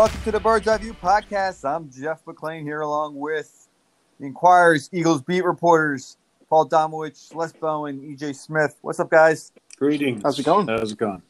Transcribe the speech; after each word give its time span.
Welcome 0.00 0.22
to 0.22 0.32
the 0.32 0.40
Bird's 0.40 0.66
Eye 0.66 0.78
View 0.78 0.94
podcast. 0.94 1.62
I'm 1.62 1.90
Jeff 1.90 2.24
McLane 2.24 2.62
here 2.62 2.80
along 2.80 3.16
with 3.16 3.68
the 4.18 4.24
Inquirer's 4.24 4.88
Eagles 4.94 5.20
beat 5.20 5.44
reporters 5.44 6.16
Paul 6.48 6.66
Domowitch, 6.66 7.34
Les 7.34 7.52
Bowen, 7.52 8.00
EJ 8.00 8.34
Smith. 8.34 8.78
What's 8.80 8.98
up, 8.98 9.10
guys? 9.10 9.52
Greetings. 9.76 10.22
How's 10.22 10.38
it 10.38 10.46
going? 10.46 10.68
How's 10.68 10.92
it 10.92 10.96
going? 10.96 11.20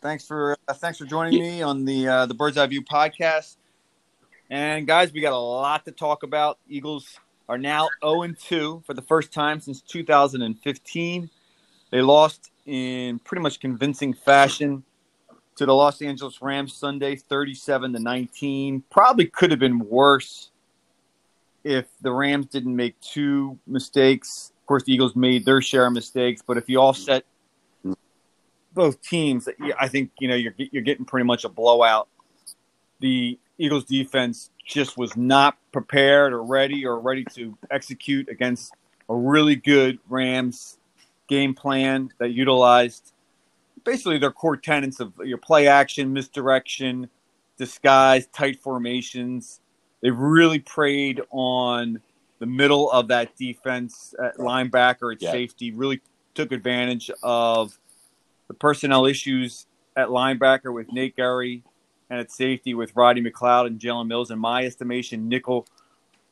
Thanks 0.00 0.28
for 0.28 0.56
uh, 0.68 0.74
thanks 0.74 0.96
for 0.96 1.06
joining 1.06 1.40
me 1.40 1.60
on 1.60 1.84
the 1.84 2.06
uh, 2.06 2.26
the 2.26 2.34
Bird's 2.34 2.56
Eye 2.56 2.68
View 2.68 2.84
podcast. 2.84 3.56
And 4.48 4.86
guys, 4.86 5.12
we 5.12 5.20
got 5.20 5.32
a 5.32 5.36
lot 5.36 5.84
to 5.86 5.90
talk 5.90 6.22
about. 6.22 6.60
Eagles 6.68 7.18
are 7.48 7.58
now 7.58 7.88
0 8.00 8.32
2 8.40 8.84
for 8.86 8.94
the 8.94 9.02
first 9.02 9.32
time 9.32 9.58
since 9.58 9.80
2015. 9.80 11.30
They 11.90 12.00
lost 12.00 12.52
in 12.64 13.18
pretty 13.18 13.42
much 13.42 13.58
convincing 13.58 14.14
fashion 14.14 14.84
to 15.60 15.66
the 15.66 15.74
Los 15.74 16.00
Angeles 16.00 16.40
Rams 16.40 16.72
Sunday, 16.72 17.16
37 17.16 17.92
to 17.92 17.98
19. 17.98 18.82
Probably 18.90 19.26
could 19.26 19.50
have 19.50 19.60
been 19.60 19.78
worse 19.78 20.50
if 21.64 21.84
the 22.00 22.10
Rams 22.10 22.46
didn't 22.46 22.74
make 22.74 22.98
two 23.00 23.58
mistakes. 23.66 24.52
Of 24.58 24.66
course, 24.66 24.84
the 24.84 24.94
Eagles 24.94 25.14
made 25.14 25.44
their 25.44 25.60
share 25.60 25.86
of 25.86 25.92
mistakes, 25.92 26.40
but 26.46 26.56
if 26.56 26.70
you 26.70 26.78
offset 26.78 27.26
both 28.72 29.02
teams, 29.02 29.50
I 29.78 29.86
think 29.88 30.12
you 30.18 30.28
know 30.28 30.34
you're 30.34 30.54
you're 30.56 30.82
getting 30.82 31.04
pretty 31.04 31.26
much 31.26 31.44
a 31.44 31.50
blowout. 31.50 32.08
The 33.00 33.38
Eagles 33.58 33.84
defense 33.84 34.48
just 34.66 34.96
was 34.96 35.14
not 35.14 35.58
prepared 35.72 36.32
or 36.32 36.42
ready 36.42 36.86
or 36.86 36.98
ready 36.98 37.26
to 37.34 37.58
execute 37.70 38.30
against 38.30 38.72
a 39.10 39.14
really 39.14 39.56
good 39.56 39.98
Rams 40.08 40.78
game 41.28 41.52
plan 41.52 42.14
that 42.16 42.30
utilized 42.30 43.12
basically 43.84 44.18
their 44.18 44.32
core 44.32 44.56
tenets 44.56 45.00
of 45.00 45.12
your 45.24 45.38
play 45.38 45.66
action, 45.66 46.12
misdirection, 46.12 47.08
disguise, 47.56 48.26
tight 48.28 48.60
formations. 48.60 49.60
They 50.02 50.10
really 50.10 50.58
preyed 50.58 51.20
on 51.30 52.00
the 52.38 52.46
middle 52.46 52.90
of 52.90 53.08
that 53.08 53.36
defense 53.36 54.14
at 54.22 54.36
linebacker, 54.38 55.14
at 55.14 55.20
Yeah. 55.22 55.32
safety, 55.32 55.72
really 55.72 56.00
took 56.34 56.52
advantage 56.52 57.10
of 57.22 57.78
the 58.48 58.54
personnel 58.54 59.04
issues 59.06 59.66
at 59.96 60.08
linebacker 60.08 60.72
with 60.72 60.90
Nate 60.92 61.16
Gerry 61.16 61.62
and 62.08 62.18
at 62.18 62.32
safety 62.32 62.72
with 62.74 62.96
Rodney 62.96 63.22
McLeod 63.22 63.66
and 63.66 63.78
Jalen 63.78 64.06
Mills. 64.06 64.30
In 64.30 64.38
my 64.38 64.64
estimation, 64.64 65.28
Nickel 65.28 65.66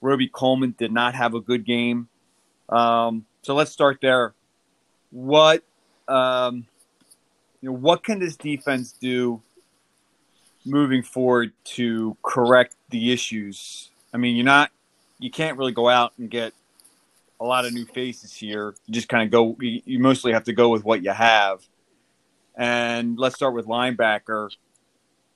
Roby 0.01 0.29
Coleman 0.29 0.75
did 0.79 0.93
not 0.93 1.15
have 1.15 1.35
a 1.35 1.41
good 1.41 1.65
game. 1.65 2.09
Um, 2.69 3.27
so 3.43 3.55
let's 3.55 3.71
start 3.71 3.99
there. 4.01 4.35
What 5.11 5.63
um, 6.07 6.67
you 7.61 7.71
know, 7.71 7.77
what 7.77 8.05
can 8.05 8.19
this 8.19 8.37
defense 8.37 8.93
do 8.93 9.43
moving 10.65 11.03
forward 11.03 11.53
to 11.65 12.17
correct 12.23 12.77
the 12.91 13.13
issues? 13.13 13.91
I 14.13 14.17
mean, 14.17 14.37
you're 14.37 14.45
not, 14.45 14.71
you 15.19 15.31
can't 15.31 15.59
really 15.59 15.73
go 15.73 15.89
out 15.89 16.13
and 16.19 16.31
get 16.31 16.53
a 17.41 17.45
lot 17.45 17.65
of 17.65 17.73
new 17.73 17.85
faces 17.85 18.35
here. 18.35 18.75
You 18.87 18.95
just 18.95 19.09
kind 19.09 19.25
of 19.25 19.31
go. 19.31 19.57
You, 19.61 19.83
you 19.85 19.99
mostly 19.99 20.33
have 20.33 20.45
to 20.45 20.53
go 20.53 20.69
with 20.69 20.85
what 20.85 21.03
you 21.03 21.11
have. 21.11 21.63
And 22.57 23.19
let's 23.19 23.37
start 23.37 23.55
with 23.55 23.67
linebacker. 23.67 24.51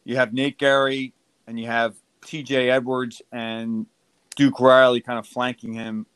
You 0.05 0.17
have 0.17 0.33
Nate 0.33 0.59
Gerry 0.59 1.13
and 1.47 1.59
you 1.59 1.67
have 1.67 1.95
T.J. 2.25 2.71
Edwards 2.71 3.23
and 3.31 3.87
Duke 4.35 4.59
Riley 4.59 5.01
kind 5.01 5.19
of 5.19 5.27
flanking 5.27 5.73
him. 5.73 6.07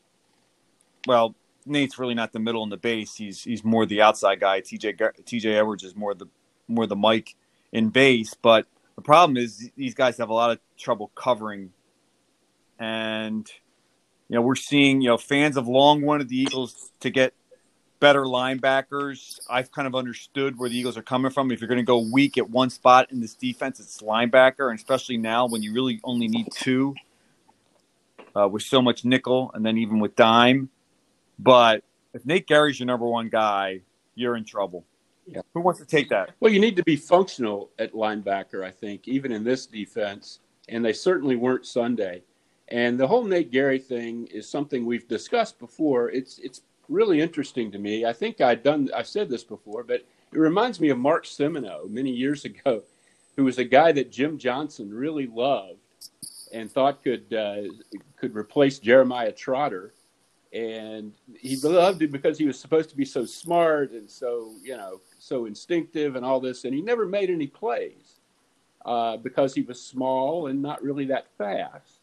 Well, 1.05 1.35
Nate's 1.67 1.99
really 1.99 2.15
not 2.15 2.31
the 2.31 2.39
middle 2.39 2.63
and 2.63 2.71
the 2.71 2.77
base. 2.77 3.15
He's 3.15 3.43
he's 3.43 3.63
more 3.63 3.85
the 3.85 4.01
outside 4.01 4.39
guy. 4.39 4.61
TJ 4.61 4.97
TJ 5.23 5.55
Edwards 5.55 5.83
is 5.83 5.95
more 5.95 6.13
the 6.13 6.27
more 6.67 6.87
the 6.87 6.95
Mike 6.95 7.35
in 7.71 7.89
base. 7.89 8.33
But 8.33 8.67
the 8.95 9.01
problem 9.01 9.37
is 9.37 9.69
these 9.75 9.93
guys 9.93 10.17
have 10.17 10.29
a 10.29 10.33
lot 10.33 10.51
of 10.51 10.59
trouble 10.77 11.11
covering, 11.15 11.71
and 12.79 13.49
you 14.29 14.35
know 14.35 14.41
we're 14.41 14.55
seeing 14.55 15.01
you 15.01 15.09
know 15.09 15.17
fans 15.17 15.55
have 15.55 15.67
long 15.67 16.01
wanted 16.01 16.29
the 16.29 16.37
Eagles 16.37 16.91
to 17.01 17.09
get 17.09 17.33
better 17.99 18.23
linebackers. 18.23 19.39
I've 19.49 19.71
kind 19.71 19.87
of 19.87 19.95
understood 19.95 20.57
where 20.57 20.69
the 20.69 20.77
Eagles 20.77 20.97
are 20.97 21.03
coming 21.03 21.31
from. 21.31 21.51
If 21.51 21.61
you're 21.61 21.67
going 21.67 21.77
to 21.77 21.83
go 21.83 21.99
weak 21.99 22.37
at 22.37 22.49
one 22.49 22.69
spot 22.69 23.11
in 23.11 23.19
this 23.21 23.33
defense, 23.33 23.79
it's 23.79 24.01
linebacker, 24.01 24.69
and 24.69 24.77
especially 24.77 25.17
now 25.17 25.47
when 25.47 25.63
you 25.63 25.73
really 25.73 25.99
only 26.03 26.27
need 26.27 26.47
two. 26.51 26.95
Uh, 28.35 28.47
with 28.47 28.61
so 28.61 28.83
much 28.83 29.03
nickel, 29.03 29.49
and 29.55 29.65
then 29.65 29.79
even 29.79 29.99
with 29.99 30.15
dime, 30.15 30.69
but 31.39 31.83
if 32.13 32.25
Nate 32.25 32.47
Gerry's 32.47 32.79
your 32.79 32.87
number 32.87 33.05
one 33.05 33.29
guy, 33.29 33.81
you're 34.15 34.35
in 34.35 34.43
trouble. 34.43 34.85
Yeah. 35.27 35.41
Who 35.53 35.61
wants 35.61 35.79
to 35.79 35.85
take 35.85 36.09
that? 36.09 36.31
Well, 36.39 36.51
you 36.51 36.59
need 36.59 36.75
to 36.77 36.83
be 36.83 36.95
functional 36.95 37.69
at 37.77 37.93
linebacker, 37.93 38.63
I 38.63 38.71
think, 38.71 39.07
even 39.07 39.31
in 39.31 39.43
this 39.43 39.65
defense, 39.65 40.39
and 40.69 40.83
they 40.83 40.93
certainly 40.93 41.35
weren't 41.35 41.65
Sunday. 41.65 42.23
And 42.69 42.99
the 42.99 43.07
whole 43.07 43.23
Nate 43.23 43.51
Gerry 43.51 43.79
thing 43.79 44.27
is 44.27 44.49
something 44.49 44.85
we've 44.85 45.07
discussed 45.07 45.59
before. 45.59 46.09
It's 46.11 46.39
it's 46.39 46.61
really 46.89 47.21
interesting 47.21 47.71
to 47.71 47.77
me. 47.77 48.05
I 48.05 48.13
think 48.13 48.41
I've 48.41 48.63
done 48.63 48.89
I've 48.95 49.07
said 49.07 49.29
this 49.29 49.43
before, 49.43 49.83
but 49.83 50.05
it 50.31 50.39
reminds 50.39 50.79
me 50.79 50.89
of 50.89 50.97
Mark 50.97 51.25
Simoneau 51.25 51.89
many 51.89 52.11
years 52.11 52.45
ago, 52.45 52.83
who 53.35 53.45
was 53.45 53.57
a 53.57 53.63
guy 53.63 53.91
that 53.93 54.11
Jim 54.11 54.37
Johnson 54.37 54.93
really 54.93 55.27
loved 55.27 55.79
and 56.53 56.71
thought 56.71 57.03
could 57.03 57.33
uh, 57.33 57.63
could 58.17 58.35
replace 58.35 58.79
Jeremiah 58.79 59.31
Trotter. 59.31 59.93
And 60.53 61.13
he 61.37 61.57
loved 61.57 62.01
it 62.01 62.11
because 62.11 62.37
he 62.37 62.45
was 62.45 62.59
supposed 62.59 62.89
to 62.89 62.95
be 62.95 63.05
so 63.05 63.25
smart 63.25 63.91
and 63.91 64.09
so 64.09 64.53
you 64.63 64.77
know 64.77 65.01
so 65.19 65.45
instinctive 65.45 66.15
and 66.15 66.25
all 66.25 66.39
this, 66.39 66.63
and 66.63 66.73
he 66.73 66.81
never 66.81 67.05
made 67.05 67.29
any 67.29 67.47
plays 67.47 68.19
uh, 68.85 69.17
because 69.17 69.53
he 69.53 69.61
was 69.61 69.81
small 69.81 70.47
and 70.47 70.61
not 70.61 70.81
really 70.81 71.05
that 71.05 71.27
fast. 71.37 71.99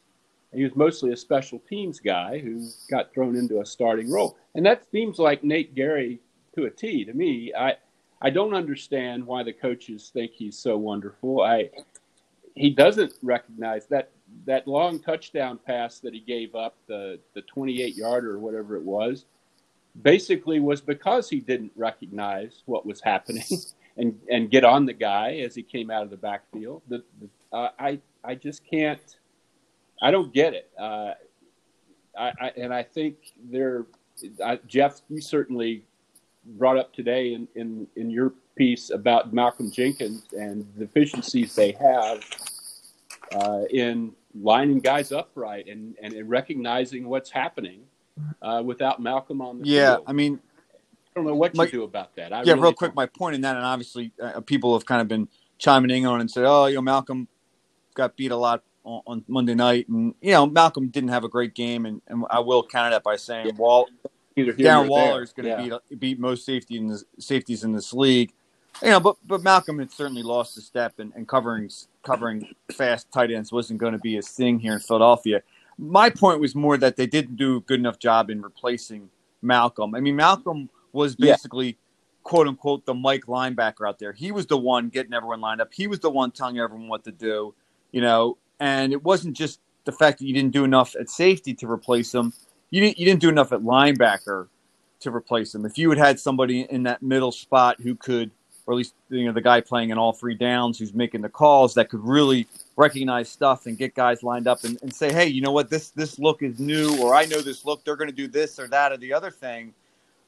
He 0.52 0.62
was 0.62 0.76
mostly 0.76 1.12
a 1.12 1.16
special 1.16 1.58
teams 1.68 1.98
guy 1.98 2.38
who 2.38 2.68
got 2.90 3.12
thrown 3.12 3.34
into 3.34 3.60
a 3.60 3.66
starting 3.66 4.10
role, 4.10 4.36
and 4.54 4.64
that 4.66 4.88
seems 4.90 5.18
like 5.18 5.42
Nate 5.42 5.74
Gerry 5.74 6.20
to 6.54 6.66
a 6.66 6.70
T 6.70 7.04
to 7.04 7.12
me. 7.12 7.52
I 7.58 7.76
I 8.22 8.30
don't 8.30 8.54
understand 8.54 9.26
why 9.26 9.42
the 9.42 9.52
coaches 9.52 10.10
think 10.12 10.32
he's 10.32 10.58
so 10.58 10.76
wonderful. 10.76 11.40
I 11.40 11.70
he 12.54 12.70
doesn't 12.70 13.14
recognize 13.22 13.86
that 13.86 14.10
that 14.46 14.66
long 14.66 14.98
touchdown 15.00 15.58
pass 15.64 16.00
that 16.00 16.14
he 16.14 16.20
gave 16.20 16.54
up, 16.54 16.76
the 16.86 17.18
the 17.34 17.42
28 17.42 17.94
yarder 17.94 18.32
or 18.32 18.38
whatever 18.38 18.76
it 18.76 18.82
was, 18.82 19.24
basically 20.02 20.60
was 20.60 20.80
because 20.80 21.28
he 21.28 21.40
didn't 21.40 21.72
recognize 21.76 22.62
what 22.66 22.84
was 22.86 23.00
happening 23.00 23.44
and 23.96 24.18
and 24.30 24.50
get 24.50 24.64
on 24.64 24.86
the 24.86 24.92
guy 24.92 25.36
as 25.36 25.54
he 25.54 25.62
came 25.62 25.90
out 25.90 26.02
of 26.02 26.10
the 26.10 26.16
backfield. 26.16 26.82
The, 26.88 27.02
the, 27.20 27.56
uh, 27.56 27.70
I 27.78 28.00
I 28.22 28.34
just 28.34 28.62
can't. 28.68 29.16
I 30.02 30.10
don't 30.10 30.32
get 30.34 30.54
it. 30.54 30.70
Uh, 30.78 31.12
I, 32.18 32.32
I 32.40 32.52
and 32.56 32.74
I 32.74 32.82
think 32.82 33.16
there, 33.50 33.86
Jeff, 34.66 35.00
you 35.08 35.20
certainly 35.20 35.84
brought 36.58 36.76
up 36.76 36.92
today 36.92 37.34
in, 37.34 37.48
in 37.54 37.86
in 37.96 38.10
your 38.10 38.34
piece 38.56 38.90
about 38.90 39.32
Malcolm 39.32 39.70
Jenkins 39.70 40.26
and 40.32 40.66
the 40.76 40.86
deficiencies 40.86 41.54
they 41.54 41.72
have 41.72 42.22
uh, 43.34 43.62
in 43.70 44.12
lining 44.40 44.78
guys 44.80 45.12
upright 45.12 45.68
and, 45.68 45.94
and 46.02 46.12
in 46.12 46.28
recognizing 46.28 47.06
what's 47.08 47.30
happening 47.30 47.80
uh, 48.42 48.62
without 48.64 49.00
Malcolm 49.00 49.40
on 49.40 49.60
the 49.60 49.66
Yeah, 49.66 49.94
field. 49.96 50.04
I 50.06 50.12
mean, 50.12 50.40
I 50.72 51.10
don't 51.14 51.26
know 51.26 51.34
what 51.34 51.54
my- 51.56 51.64
you 51.64 51.70
do 51.70 51.82
about 51.84 52.14
that. 52.16 52.32
I 52.32 52.42
yeah, 52.42 52.52
really 52.52 52.62
real 52.62 52.72
quick, 52.72 52.90
don't. 52.90 52.96
my 52.96 53.06
point 53.06 53.34
in 53.34 53.40
that, 53.42 53.56
and 53.56 53.64
obviously 53.64 54.12
uh, 54.22 54.40
people 54.40 54.72
have 54.74 54.84
kind 54.86 55.00
of 55.00 55.08
been 55.08 55.28
chiming 55.58 55.90
in 55.90 56.04
on 56.06 56.18
it 56.18 56.22
and 56.22 56.30
said, 56.30 56.44
"Oh, 56.44 56.66
you 56.66 56.76
know, 56.76 56.82
Malcolm 56.82 57.28
got 57.94 58.16
beat 58.16 58.32
a 58.32 58.36
lot 58.36 58.62
on, 58.84 59.02
on 59.06 59.24
Monday 59.28 59.54
night," 59.54 59.88
and 59.88 60.14
you 60.20 60.32
know, 60.32 60.46
Malcolm 60.46 60.88
didn't 60.88 61.10
have 61.10 61.22
a 61.24 61.28
great 61.28 61.54
game, 61.54 61.86
and, 61.86 62.02
and 62.08 62.24
I 62.30 62.40
will 62.40 62.64
counter 62.66 62.90
that 62.90 63.04
by 63.04 63.16
saying, 63.16 63.46
Yeah. 63.46 63.52
"Wall, 63.52 63.88
Darren 64.36 64.88
Waller 64.88 65.22
is 65.22 65.32
going 65.32 65.46
to 65.68 65.80
beat 65.96 66.18
most 66.18 66.44
safety 66.44 66.76
in 66.76 66.88
the 66.88 67.02
safeties 67.18 67.62
in 67.64 67.72
this 67.72 67.92
league." 67.92 68.32
You 68.82 68.90
know, 68.90 69.00
but 69.00 69.16
but 69.26 69.42
Malcolm 69.42 69.78
had 69.78 69.90
certainly 69.92 70.22
lost 70.22 70.56
a 70.58 70.60
step, 70.60 70.98
and, 70.98 71.12
and 71.14 71.26
covering 71.28 71.70
covering 72.02 72.48
fast 72.72 73.10
tight 73.12 73.30
ends 73.30 73.52
wasn't 73.52 73.78
going 73.80 73.92
to 73.92 73.98
be 73.98 74.14
his 74.14 74.28
thing 74.28 74.58
here 74.58 74.74
in 74.74 74.80
Philadelphia. 74.80 75.42
My 75.78 76.10
point 76.10 76.40
was 76.40 76.54
more 76.54 76.76
that 76.78 76.96
they 76.96 77.06
didn't 77.06 77.36
do 77.36 77.56
a 77.56 77.60
good 77.60 77.80
enough 77.80 77.98
job 77.98 78.30
in 78.30 78.42
replacing 78.42 79.10
Malcolm. 79.42 79.94
I 79.94 80.00
mean, 80.00 80.16
Malcolm 80.16 80.68
was 80.92 81.16
Yeah. 81.18 81.32
basically 81.32 81.76
quote 82.22 82.48
unquote 82.48 82.86
the 82.86 82.94
Mike 82.94 83.24
linebacker 83.26 83.86
out 83.86 83.98
there. 83.98 84.12
He 84.12 84.32
was 84.32 84.46
the 84.46 84.56
one 84.56 84.88
getting 84.88 85.12
everyone 85.12 85.40
lined 85.40 85.60
up. 85.60 85.72
He 85.72 85.86
was 85.86 86.00
the 86.00 86.10
one 86.10 86.30
telling 86.30 86.58
everyone 86.58 86.88
what 86.88 87.04
to 87.04 87.12
do, 87.12 87.54
you 87.92 88.00
know. 88.00 88.38
And 88.60 88.92
it 88.92 89.02
wasn't 89.02 89.36
just 89.36 89.60
the 89.84 89.92
fact 89.92 90.18
that 90.18 90.26
you 90.26 90.32
didn't 90.34 90.52
do 90.52 90.64
enough 90.64 90.96
at 90.98 91.10
safety 91.10 91.54
to 91.54 91.70
replace 91.70 92.14
him. 92.14 92.32
You 92.70 92.80
didn't 92.80 92.98
you 92.98 93.04
didn't 93.04 93.20
do 93.20 93.28
enough 93.28 93.52
at 93.52 93.60
linebacker 93.60 94.48
to 95.00 95.10
replace 95.14 95.54
him. 95.54 95.64
If 95.66 95.76
you 95.78 95.90
had 95.90 95.98
had 95.98 96.20
somebody 96.20 96.62
in 96.62 96.84
that 96.84 97.02
middle 97.02 97.32
spot 97.32 97.80
who 97.80 97.94
could, 97.94 98.30
or 98.66 98.74
at 98.74 98.76
least 98.76 98.94
you 99.10 99.26
know 99.26 99.32
the 99.32 99.40
guy 99.40 99.60
playing 99.60 99.90
in 99.90 99.98
all 99.98 100.12
three 100.12 100.34
downs 100.34 100.78
who's 100.78 100.94
making 100.94 101.20
the 101.20 101.28
calls 101.28 101.74
that 101.74 101.88
could 101.90 102.04
really 102.04 102.46
recognize 102.76 103.28
stuff 103.28 103.66
and 103.66 103.76
get 103.78 103.94
guys 103.94 104.22
lined 104.22 104.46
up 104.46 104.64
and, 104.64 104.80
and 104.82 104.92
say, 104.92 105.12
hey, 105.12 105.26
you 105.26 105.40
know 105.40 105.52
what, 105.52 105.68
this 105.68 105.90
this 105.90 106.18
look 106.18 106.42
is 106.42 106.58
new, 106.58 106.96
or 107.02 107.14
I 107.14 107.24
know 107.26 107.40
this 107.40 107.64
look, 107.64 107.84
they're 107.84 107.96
going 107.96 108.10
to 108.10 108.16
do 108.16 108.28
this 108.28 108.58
or 108.58 108.68
that 108.68 108.92
or 108.92 108.96
the 108.96 109.12
other 109.12 109.30
thing. 109.30 109.74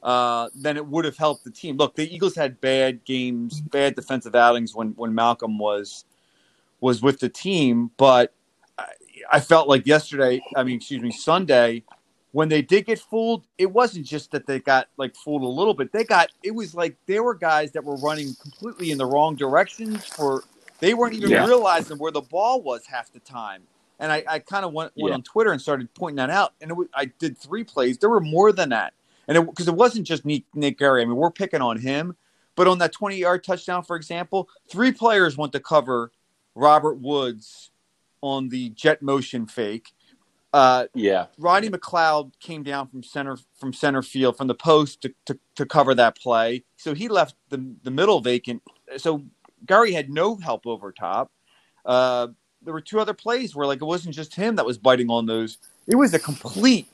Uh, 0.03 0.47
then 0.55 0.77
it 0.77 0.85
would 0.85 1.05
have 1.05 1.17
helped 1.17 1.43
the 1.43 1.51
team. 1.51 1.75
Look, 1.77 1.95
the 1.95 2.13
Eagles 2.13 2.35
had 2.35 2.61
bad 2.61 3.03
games, 3.03 3.59
bad 3.59 3.95
defensive 3.95 4.35
outings 4.35 4.75
when 4.75 4.89
when 4.91 5.13
Malcolm 5.13 5.57
was 5.57 6.05
was 6.79 7.01
with 7.01 7.19
the 7.19 7.29
team, 7.29 7.89
but 7.97 8.33
I, 8.77 8.85
I 9.31 9.39
felt 9.39 9.67
like 9.67 9.87
yesterday, 9.87 10.41
I 10.55 10.63
mean, 10.63 10.77
excuse 10.77 11.01
me, 11.01 11.11
Sunday, 11.11 11.83
when 12.31 12.49
they 12.49 12.61
did 12.61 12.85
get 12.85 12.99
fooled, 12.99 13.45
it 13.57 13.71
wasn't 13.71 14.05
just 14.05 14.31
that 14.31 14.45
they 14.45 14.59
got 14.59 14.87
like 14.97 15.15
fooled 15.15 15.43
a 15.43 15.47
little 15.47 15.73
bit. 15.73 15.91
They 15.91 16.03
got 16.03 16.29
it 16.43 16.51
was 16.51 16.75
like 16.75 16.95
there 17.05 17.23
were 17.23 17.35
guys 17.35 17.71
that 17.71 17.83
were 17.83 17.95
running 17.97 18.35
completely 18.41 18.91
in 18.91 18.97
the 18.97 19.05
wrong 19.05 19.35
directions 19.35 20.05
for 20.05 20.43
they 20.79 20.93
weren't 20.93 21.13
even 21.15 21.31
Yeah. 21.31 21.45
realizing 21.45 21.97
where 21.97 22.11
the 22.11 22.21
ball 22.21 22.61
was 22.61 22.85
half 22.85 23.11
the 23.11 23.19
time. 23.19 23.63
And 23.99 24.11
I, 24.11 24.23
I 24.27 24.39
kind 24.39 24.63
of 24.63 24.73
went, 24.73 24.91
went 24.95 25.11
Yeah. 25.11 25.15
on 25.15 25.23
Twitter 25.23 25.51
and 25.51 25.59
started 25.59 25.91
pointing 25.95 26.17
that 26.17 26.29
out. 26.29 26.53
And 26.61 26.69
it 26.69 26.75
was, 26.75 26.87
I 26.93 27.05
did 27.05 27.35
three 27.35 27.63
plays. 27.63 27.97
There 27.97 28.11
were 28.11 28.19
more 28.19 28.51
than 28.51 28.69
that. 28.69 28.93
And 29.27 29.43
because 29.47 29.67
it, 29.67 29.73
wasn't 29.75 30.05
just 30.05 30.23
Nick, 30.23 30.43
Nick 30.53 30.77
Gerry. 30.77 31.01
I 31.01 31.05
mean, 31.05 31.15
we're 31.15 31.31
picking 31.31 31.61
on 31.61 31.79
him. 31.79 32.15
But 32.55 32.67
on 32.67 32.77
that 32.79 32.91
20 32.91 33.17
yard 33.17 33.43
touchdown, 33.43 33.83
for 33.83 33.95
example, 33.95 34.49
three 34.69 34.91
players 34.91 35.35
went 35.37 35.51
to 35.53 35.59
cover 35.59 36.11
Robert 36.53 36.99
Woods 36.99 37.71
on 38.21 38.49
the 38.49 38.69
jet 38.69 39.01
motion 39.01 39.45
fake. 39.47 39.93
Uh, 40.57 40.87
Yeah. 40.95 41.27
Rodney 41.37 41.69
McLeod 41.69 42.33
came 42.39 42.63
down 42.63 42.87
from 42.87 43.03
center 43.03 43.37
from 43.59 43.73
center 43.73 44.01
field 44.01 44.37
from 44.37 44.47
the 44.47 44.55
post 44.55 45.01
to, 45.03 45.13
to, 45.27 45.39
to 45.55 45.65
cover 45.67 45.95
that 45.95 46.17
play. 46.17 46.63
So 46.77 46.95
he 46.95 47.09
left 47.09 47.35
the 47.49 47.75
the 47.83 47.91
middle 47.91 48.21
vacant. 48.21 48.63
So 48.97 49.23
Gerry 49.65 49.93
had 49.93 50.09
no 50.09 50.37
help 50.37 50.67
over 50.67 50.91
top. 50.91 51.31
Uh, 51.85 52.29
there 52.63 52.73
were 52.73 52.81
two 52.81 52.99
other 52.99 53.13
plays 53.13 53.55
where 53.55 53.67
like 53.67 53.81
it 53.81 53.85
wasn't 53.85 54.15
just 54.15 54.35
him 54.35 54.55
that 54.55 54.65
was 54.65 54.79
biting 54.79 55.11
on 55.11 55.27
those. 55.27 55.59
It 55.87 55.95
was 55.95 56.13
a 56.15 56.19
complete, 56.19 56.87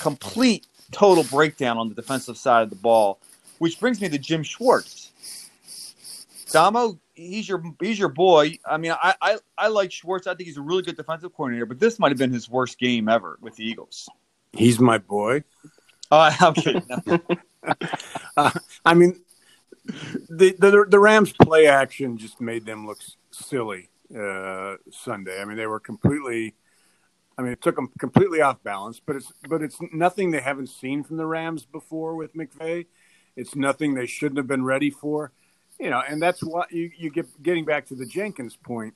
complete, 0.00 0.66
total 0.92 1.24
breakdown 1.24 1.76
on 1.78 1.88
the 1.88 1.96
defensive 1.96 2.38
side 2.38 2.62
of 2.62 2.70
the 2.70 2.76
ball, 2.76 3.20
which 3.58 3.80
brings 3.80 4.00
me 4.00 4.08
to 4.10 4.18
Jim 4.18 4.44
Schwartz. 4.44 5.10
Damo, 6.52 6.98
he's 7.18 7.48
your 7.48 7.62
he's 7.80 7.98
your 7.98 8.08
boy. 8.08 8.58
I 8.64 8.76
mean, 8.78 8.92
I, 8.92 9.14
I 9.20 9.38
I 9.56 9.68
like 9.68 9.92
Schwartz. 9.92 10.26
I 10.26 10.34
think 10.34 10.46
he's 10.46 10.56
a 10.56 10.62
really 10.62 10.82
good 10.82 10.96
defensive 10.96 11.32
coordinator, 11.34 11.66
but 11.66 11.78
this 11.78 11.98
might 11.98 12.10
have 12.10 12.18
been 12.18 12.32
his 12.32 12.48
worst 12.48 12.78
game 12.78 13.08
ever 13.08 13.38
with 13.40 13.56
the 13.56 13.64
Eagles. 13.64 14.08
He's 14.52 14.80
my 14.80 14.98
boy. 14.98 15.44
Uh, 16.10 16.32
I'm 16.40 16.54
kidding. 16.54 16.82
No. 16.88 17.20
Uh, 18.34 18.50
I 18.86 18.94
mean, 18.94 19.20
the, 19.84 20.54
the 20.58 20.86
the 20.88 20.98
Rams 20.98 21.34
play 21.34 21.66
action 21.66 22.16
just 22.16 22.40
made 22.40 22.64
them 22.64 22.86
look 22.86 22.96
silly 23.30 23.90
uh, 24.16 24.76
Sunday. 24.90 25.38
I 25.38 25.44
mean, 25.44 25.58
they 25.58 25.66
were 25.66 25.80
completely. 25.80 26.54
I 27.36 27.42
mean, 27.42 27.52
it 27.52 27.60
took 27.60 27.76
them 27.76 27.90
completely 27.98 28.40
off 28.40 28.62
balance. 28.62 29.02
But 29.04 29.16
it's 29.16 29.30
but 29.50 29.60
it's 29.60 29.76
nothing 29.92 30.30
they 30.30 30.40
haven't 30.40 30.68
seen 30.68 31.04
from 31.04 31.18
the 31.18 31.26
Rams 31.26 31.66
before 31.66 32.14
with 32.14 32.32
McVay. 32.32 32.86
It's 33.36 33.54
nothing 33.54 33.92
they 33.92 34.06
shouldn't 34.06 34.38
have 34.38 34.46
been 34.46 34.64
ready 34.64 34.88
for. 34.88 35.32
You 35.78 35.90
know, 35.90 36.02
and 36.06 36.20
that's 36.20 36.42
what 36.42 36.72
you 36.72 36.90
you 36.96 37.10
get 37.10 37.42
getting 37.42 37.64
back 37.64 37.86
to 37.86 37.94
the 37.94 38.06
Jenkins 38.06 38.56
point. 38.56 38.94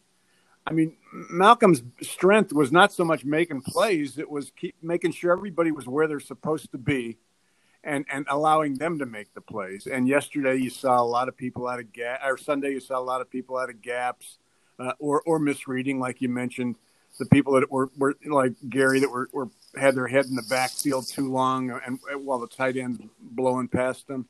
I 0.66 0.72
mean, 0.72 0.96
Malcolm's 1.30 1.82
strength 2.02 2.52
was 2.52 2.70
not 2.70 2.92
so 2.92 3.04
much 3.04 3.24
making 3.24 3.62
plays; 3.62 4.18
it 4.18 4.30
was 4.30 4.52
keep 4.56 4.74
making 4.82 5.12
sure 5.12 5.32
everybody 5.32 5.70
was 5.70 5.86
where 5.86 6.06
they're 6.06 6.20
supposed 6.20 6.72
to 6.72 6.78
be 6.78 7.18
and 7.84 8.04
and 8.10 8.26
allowing 8.28 8.74
them 8.74 8.98
to 8.98 9.06
make 9.06 9.32
the 9.34 9.40
plays. 9.40 9.86
And 9.86 10.06
yesterday 10.06 10.56
you 10.56 10.70
saw 10.70 11.00
a 11.00 11.04
lot 11.04 11.28
of 11.28 11.36
people 11.36 11.66
out 11.66 11.80
of 11.80 11.92
gap, 11.92 12.20
or 12.24 12.36
Sunday 12.36 12.70
you 12.72 12.80
saw 12.80 12.98
a 12.98 13.00
lot 13.02 13.20
of 13.20 13.30
people 13.30 13.56
out 13.56 13.70
of 13.70 13.82
gaps, 13.82 14.38
uh, 14.78 14.92
or 14.98 15.22
or 15.22 15.38
misreading, 15.38 15.98
like 15.98 16.20
you 16.20 16.28
mentioned, 16.28 16.76
the 17.18 17.26
people 17.26 17.54
that 17.54 17.70
were, 17.70 17.90
were 17.96 18.14
like 18.24 18.54
Gerry 18.68 19.00
that 19.00 19.10
were, 19.10 19.28
were 19.32 19.48
had 19.76 19.94
their 19.94 20.06
head 20.06 20.26
in 20.26 20.34
the 20.34 20.44
backfield 20.48 21.08
too 21.08 21.30
long, 21.30 21.70
and, 21.70 21.98
and 22.10 22.26
while 22.26 22.38
the 22.38 22.46
tight 22.46 22.76
ends 22.76 23.00
blowing 23.20 23.68
past 23.68 24.06
them. 24.08 24.26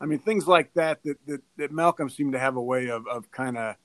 I 0.00 0.06
mean, 0.06 0.18
things 0.18 0.46
like 0.46 0.72
that 0.74 1.02
that 1.04 1.18
that, 1.26 1.40
that 1.56 1.72
Malcolm 1.72 2.08
seemed 2.10 2.32
to 2.32 2.38
have 2.38 2.56
a 2.56 2.62
way 2.62 2.88
of 2.88 3.06
of 3.06 3.30
kind 3.30 3.56
of. 3.56 3.76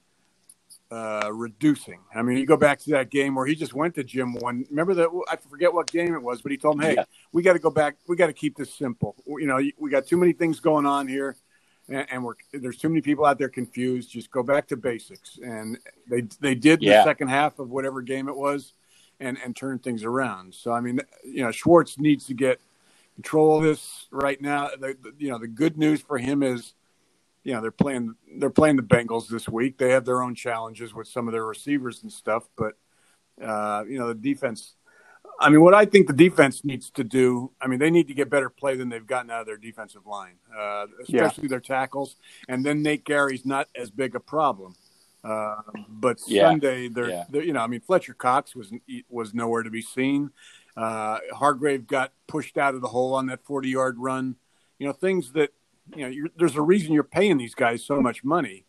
Uh, 0.91 1.29
reducing. 1.31 1.99
I 2.15 2.23
mean, 2.23 2.37
you 2.39 2.47
go 2.47 2.57
back 2.57 2.79
to 2.79 2.89
that 2.91 3.11
game 3.11 3.35
where 3.35 3.45
he 3.45 3.53
just 3.53 3.75
went 3.75 3.93
to 3.93 4.03
Jim 4.03 4.33
one. 4.33 4.65
Remember 4.71 4.95
that? 4.95 5.09
I 5.29 5.35
forget 5.35 5.71
what 5.71 5.91
game 5.91 6.15
it 6.15 6.21
was, 6.21 6.41
but 6.41 6.51
he 6.51 6.57
told 6.57 6.77
him, 6.77 6.81
"Hey, 6.81 6.95
Yeah. 6.95 7.03
we 7.31 7.43
got 7.43 7.53
to 7.53 7.59
go 7.59 7.69
back. 7.69 7.97
We 8.07 8.15
got 8.15 8.25
to 8.25 8.33
keep 8.33 8.57
this 8.57 8.73
simple. 8.73 9.15
You 9.27 9.45
know, 9.45 9.59
we 9.77 9.89
got 9.91 10.07
too 10.07 10.17
many 10.17 10.33
things 10.33 10.59
going 10.59 10.87
on 10.87 11.07
here, 11.07 11.35
and, 11.89 12.07
and 12.09 12.23
we're 12.23 12.33
there's 12.53 12.77
too 12.77 12.89
many 12.89 13.01
people 13.01 13.23
out 13.25 13.37
there 13.37 13.49
confused. 13.49 14.09
Just 14.09 14.31
go 14.31 14.41
back 14.41 14.67
to 14.69 14.77
basics." 14.77 15.37
And 15.43 15.77
they 16.09 16.21
they 16.39 16.55
did 16.55 16.81
Yeah. 16.81 16.97
the 16.97 17.03
second 17.03 17.27
half 17.27 17.59
of 17.59 17.69
whatever 17.69 18.01
game 18.01 18.27
it 18.27 18.35
was, 18.35 18.73
and 19.19 19.37
and 19.45 19.55
turn 19.55 19.77
things 19.77 20.03
around. 20.03 20.55
So 20.55 20.71
I 20.71 20.81
mean, 20.81 21.01
you 21.23 21.43
know, 21.43 21.51
Schwartz 21.51 21.99
needs 21.99 22.25
to 22.27 22.33
get 22.33 22.59
control 23.19 23.59
this 23.59 24.07
right 24.11 24.41
now. 24.41 24.69
The, 24.69 24.95
the, 25.01 25.13
you 25.17 25.29
know, 25.29 25.37
the 25.37 25.47
good 25.47 25.77
news 25.77 25.99
for 25.99 26.17
him 26.17 26.41
is, 26.41 26.73
you 27.43 27.53
know, 27.53 27.61
they're 27.61 27.71
playing 27.71 28.15
they're 28.37 28.49
playing 28.49 28.77
the 28.77 28.83
Bengals 28.83 29.27
this 29.27 29.49
week. 29.49 29.77
They 29.77 29.89
have 29.89 30.05
their 30.05 30.21
own 30.21 30.35
challenges 30.35 30.93
with 30.93 31.07
some 31.07 31.27
of 31.27 31.33
their 31.33 31.45
receivers 31.45 32.01
and 32.03 32.11
stuff, 32.11 32.47
but 32.55 32.75
uh, 33.41 33.83
you 33.87 33.99
know, 33.99 34.07
the 34.07 34.15
defense. 34.15 34.75
I 35.41 35.49
mean, 35.49 35.61
what 35.61 35.73
I 35.73 35.85
think 35.85 36.07
the 36.07 36.13
defense 36.13 36.65
needs 36.65 36.89
to 36.91 37.03
do, 37.03 37.51
I 37.61 37.67
mean, 37.67 37.79
they 37.79 37.89
need 37.89 38.09
to 38.09 38.13
get 38.13 38.29
better 38.29 38.49
play 38.49 38.75
than 38.75 38.89
they've 38.89 39.05
gotten 39.07 39.31
out 39.31 39.41
of 39.41 39.47
their 39.47 39.57
defensive 39.57 40.05
line, 40.05 40.35
uh, 40.57 40.87
especially 41.01 41.47
their 41.47 41.61
tackles. 41.61 42.17
And 42.49 42.65
then 42.65 42.81
Nate 42.83 43.05
Gerry's 43.05 43.45
not 43.45 43.69
as 43.73 43.89
big 43.89 44.15
a 44.15 44.19
problem. 44.19 44.75
Uh, 45.23 45.61
but 45.87 46.19
Yeah. 46.27 46.49
Sunday, 46.49 46.89
they're, 46.89 47.09
Yeah. 47.09 47.25
they're, 47.29 47.43
you 47.43 47.53
know, 47.53 47.61
I 47.61 47.67
mean, 47.67 47.79
Fletcher 47.79 48.13
Cox 48.13 48.53
was 48.53 48.73
was 49.09 49.33
nowhere 49.33 49.63
to 49.63 49.69
be 49.69 49.81
seen. 49.81 50.31
Uh, 50.79 51.19
Hargrave 51.33 51.87
got 51.87 52.13
pushed 52.27 52.57
out 52.57 52.73
of 52.73 52.81
the 52.81 52.87
hole 52.87 53.13
on 53.13 53.25
that 53.27 53.43
forty 53.43 53.69
yard 53.69 53.97
run. 53.97 54.35
You 54.77 54.87
know, 54.87 54.93
things 54.93 55.33
that 55.33 55.49
you 55.93 56.09
know. 56.09 56.29
There's 56.37 56.55
a 56.55 56.61
reason 56.61 56.93
you're 56.93 57.03
paying 57.03 57.37
these 57.37 57.53
guys 57.53 57.83
so 57.83 57.99
much 57.99 58.23
money, 58.23 58.65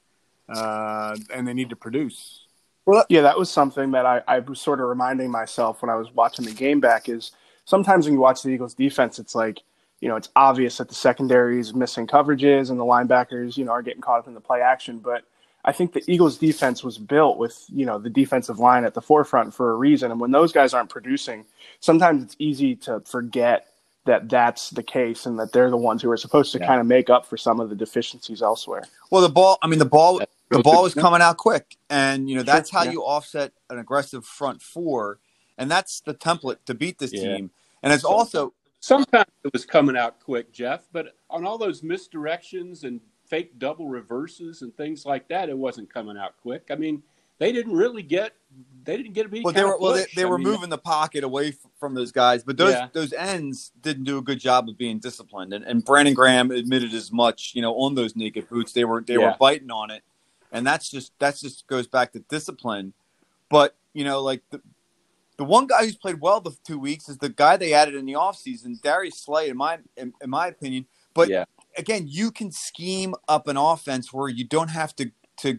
uh, 0.49 1.17
and 1.33 1.47
they 1.47 1.55
need 1.55 1.71
to 1.71 1.77
produce. 1.77 2.47
Well, 2.85 3.05
yeah, 3.09 3.21
that 3.21 3.39
was 3.39 3.49
something 3.49 3.93
that 3.93 4.07
I, 4.07 4.23
I 4.27 4.41
was 4.41 4.61
sort 4.61 4.81
of 4.81 4.89
reminding 4.89 5.31
myself 5.31 5.83
when 5.83 5.91
I 5.91 5.95
was 5.95 6.13
watching 6.13 6.45
the 6.45 6.53
game 6.53 6.81
back 6.81 7.09
is 7.09 7.31
sometimes 7.65 8.07
when 8.07 8.15
you 8.15 8.21
watch 8.21 8.43
the 8.43 8.49
Eagles 8.49 8.75
defense, 8.75 9.21
it's 9.21 9.37
like, 9.37 9.61
you 10.01 10.09
know, 10.09 10.17
it's 10.17 10.31
obvious 10.35 10.79
that 10.79 10.89
the 10.89 10.95
secondary 10.95 11.61
is 11.61 11.75
missing 11.75 12.09
coverages 12.09 12.71
and 12.71 12.81
the 12.81 12.85
linebackers, 12.85 13.57
you 13.57 13.65
know, 13.65 13.71
are 13.71 13.83
getting 13.83 14.01
caught 14.01 14.19
up 14.19 14.27
in 14.27 14.35
the 14.35 14.41
play 14.41 14.61
action. 14.61 14.99
But 14.99 15.23
I 15.65 15.73
think 15.73 15.93
the 15.93 16.03
Eagles 16.07 16.39
defense 16.39 16.83
was 16.83 16.97
built 16.99 17.39
with, 17.39 17.65
you 17.69 17.85
know, 17.85 17.99
the 17.99 18.11
defensive 18.11 18.59
line 18.59 18.85
at 18.85 18.95
the 18.95 19.03
forefront 19.03 19.55
for 19.55 19.73
a 19.73 19.77
reason. 19.77 20.11
And 20.11 20.21
when 20.21 20.31
those 20.31 20.53
guys 20.53 20.73
aren't 20.73 20.89
producing, 20.91 21.45
sometimes 21.81 22.23
it's 22.23 22.37
easy 22.39 22.77
to 22.77 23.01
forget 23.01 23.67
that 24.07 24.29
that's 24.31 24.71
the 24.71 24.83
case 24.83 25.27
and 25.27 25.39
that 25.39 25.53
they're 25.53 25.69
the 25.71 25.77
ones 25.77 26.01
who 26.01 26.11
are 26.11 26.17
supposed 26.17 26.53
to 26.53 26.59
Yeah. 26.59 26.67
kind 26.67 26.81
of 26.81 26.87
make 26.87 27.11
up 27.11 27.27
for 27.27 27.37
some 27.37 27.61
of 27.61 27.69
the 27.69 27.77
deficiencies 27.77 28.41
elsewhere. 28.41 28.85
Well, 29.11 29.21
the 29.23 29.29
ball. 29.29 29.59
I 29.63 29.67
mean, 29.67 29.79
the 29.79 29.85
ball. 29.85 30.21
The 30.49 30.59
ball 30.59 30.83
was 30.83 30.95
coming 30.95 31.23
out 31.23 31.37
quick, 31.37 31.77
and 31.91 32.29
you 32.29 32.35
know 32.35 32.43
that's 32.43 32.71
how 32.71 32.83
yeah. 32.83 32.91
you 32.91 33.05
offset 33.05 33.53
an 33.69 33.79
aggressive 33.79 34.27
front 34.27 34.61
four, 34.61 35.21
and 35.57 35.71
that's 35.71 36.01
the 36.01 36.13
template 36.13 36.57
to 36.67 36.75
beat 36.75 36.99
this 36.99 37.13
Yeah. 37.13 37.37
team. 37.37 37.51
And 37.85 37.93
it's 37.93 38.03
also 38.03 38.53
Sometimes 38.81 39.27
it 39.45 39.53
was 39.53 39.65
coming 39.67 39.97
out 39.97 40.19
quick, 40.21 40.53
Jeff, 40.53 40.89
but 40.91 41.15
on 41.29 41.47
all 41.47 41.59
those 41.59 41.83
misdirections 41.83 42.83
and 42.83 43.01
fake 43.31 43.59
double 43.59 43.89
reverses 43.89 44.61
and 44.63 44.77
things 44.77 45.07
like 45.07 45.29
that, 45.29 45.49
it 45.49 45.57
wasn't 45.57 45.93
coming 45.93 46.19
out 46.19 46.35
quick. 46.43 46.65
I 46.71 46.75
mean, 46.75 47.03
they 47.39 47.53
didn't 47.53 47.73
really 47.73 48.03
get 48.03 48.33
they 48.85 48.97
didn't 48.97 49.13
get 49.15 49.27
a 49.27 49.29
big. 49.29 49.45
well, 49.45 49.55
they 49.55 49.65
were 49.65 49.79
well 49.79 49.95
they, 49.95 50.07
they 50.17 50.25
were 50.25 50.37
moving 50.39 50.69
the 50.69 50.77
pocket 50.79 51.23
away 51.25 51.49
f- 51.49 51.55
from 51.79 51.95
those 51.95 52.11
guys, 52.13 52.43
but 52.43 52.57
those 52.57 52.73
Yeah. 52.75 52.89
those 52.93 53.13
ends 53.13 53.73
didn't 53.81 54.05
do 54.05 54.19
a 54.19 54.23
good 54.23 54.41
job 54.41 54.69
of 54.69 54.77
being 54.77 54.99
disciplined. 54.99 55.53
And, 55.55 55.65
and 55.65 55.85
Brandon 55.85 56.13
Graham 56.13 56.51
admitted 56.51 56.93
as 56.93 57.13
much. 57.13 57.53
You 57.55 57.63
know, 57.63 57.75
on 57.77 57.95
those 57.95 58.17
naked 58.17 58.49
boots, 58.49 58.73
they 58.73 58.85
were 58.85 59.01
they 59.01 59.17
were 59.17 59.35
biting 59.39 59.71
on 59.71 59.91
it, 59.91 60.03
and 60.53 60.67
that's 60.67 60.91
just 60.91 61.13
that's 61.19 61.41
just 61.41 61.67
goes 61.67 61.87
back 61.87 62.13
to 62.13 62.19
discipline. 62.19 62.93
But 63.49 63.77
you 63.95 64.05
know, 64.05 64.21
like 64.21 64.43
the 64.51 64.61
the 65.37 65.45
one 65.45 65.67
guy 65.67 65.85
who's 65.85 65.97
played 65.97 66.21
well 66.21 66.41
the 66.41 66.55
two 66.65 66.79
weeks 66.79 67.09
is 67.09 67.17
the 67.19 67.31
guy 67.31 67.57
they 67.57 67.73
added 67.73 67.95
in 67.95 68.05
the 68.05 68.13
offseason, 68.15 68.81
Darius 68.83 69.19
Slay, 69.19 69.49
in 69.49 69.57
my 69.57 69.79
in, 69.97 70.13
in 70.21 70.29
my 70.29 70.49
opinion. 70.49 70.85
But 71.15 71.29
yeah, 71.29 71.45
again, 71.77 72.05
you 72.07 72.31
can 72.31 72.51
scheme 72.51 73.15
up 73.29 73.49
an 73.49 73.57
offense 73.57 74.13
where 74.13 74.29
you 74.29 74.45
don't 74.45 74.69
have 74.71 74.95
to 74.97 75.11
to 75.39 75.59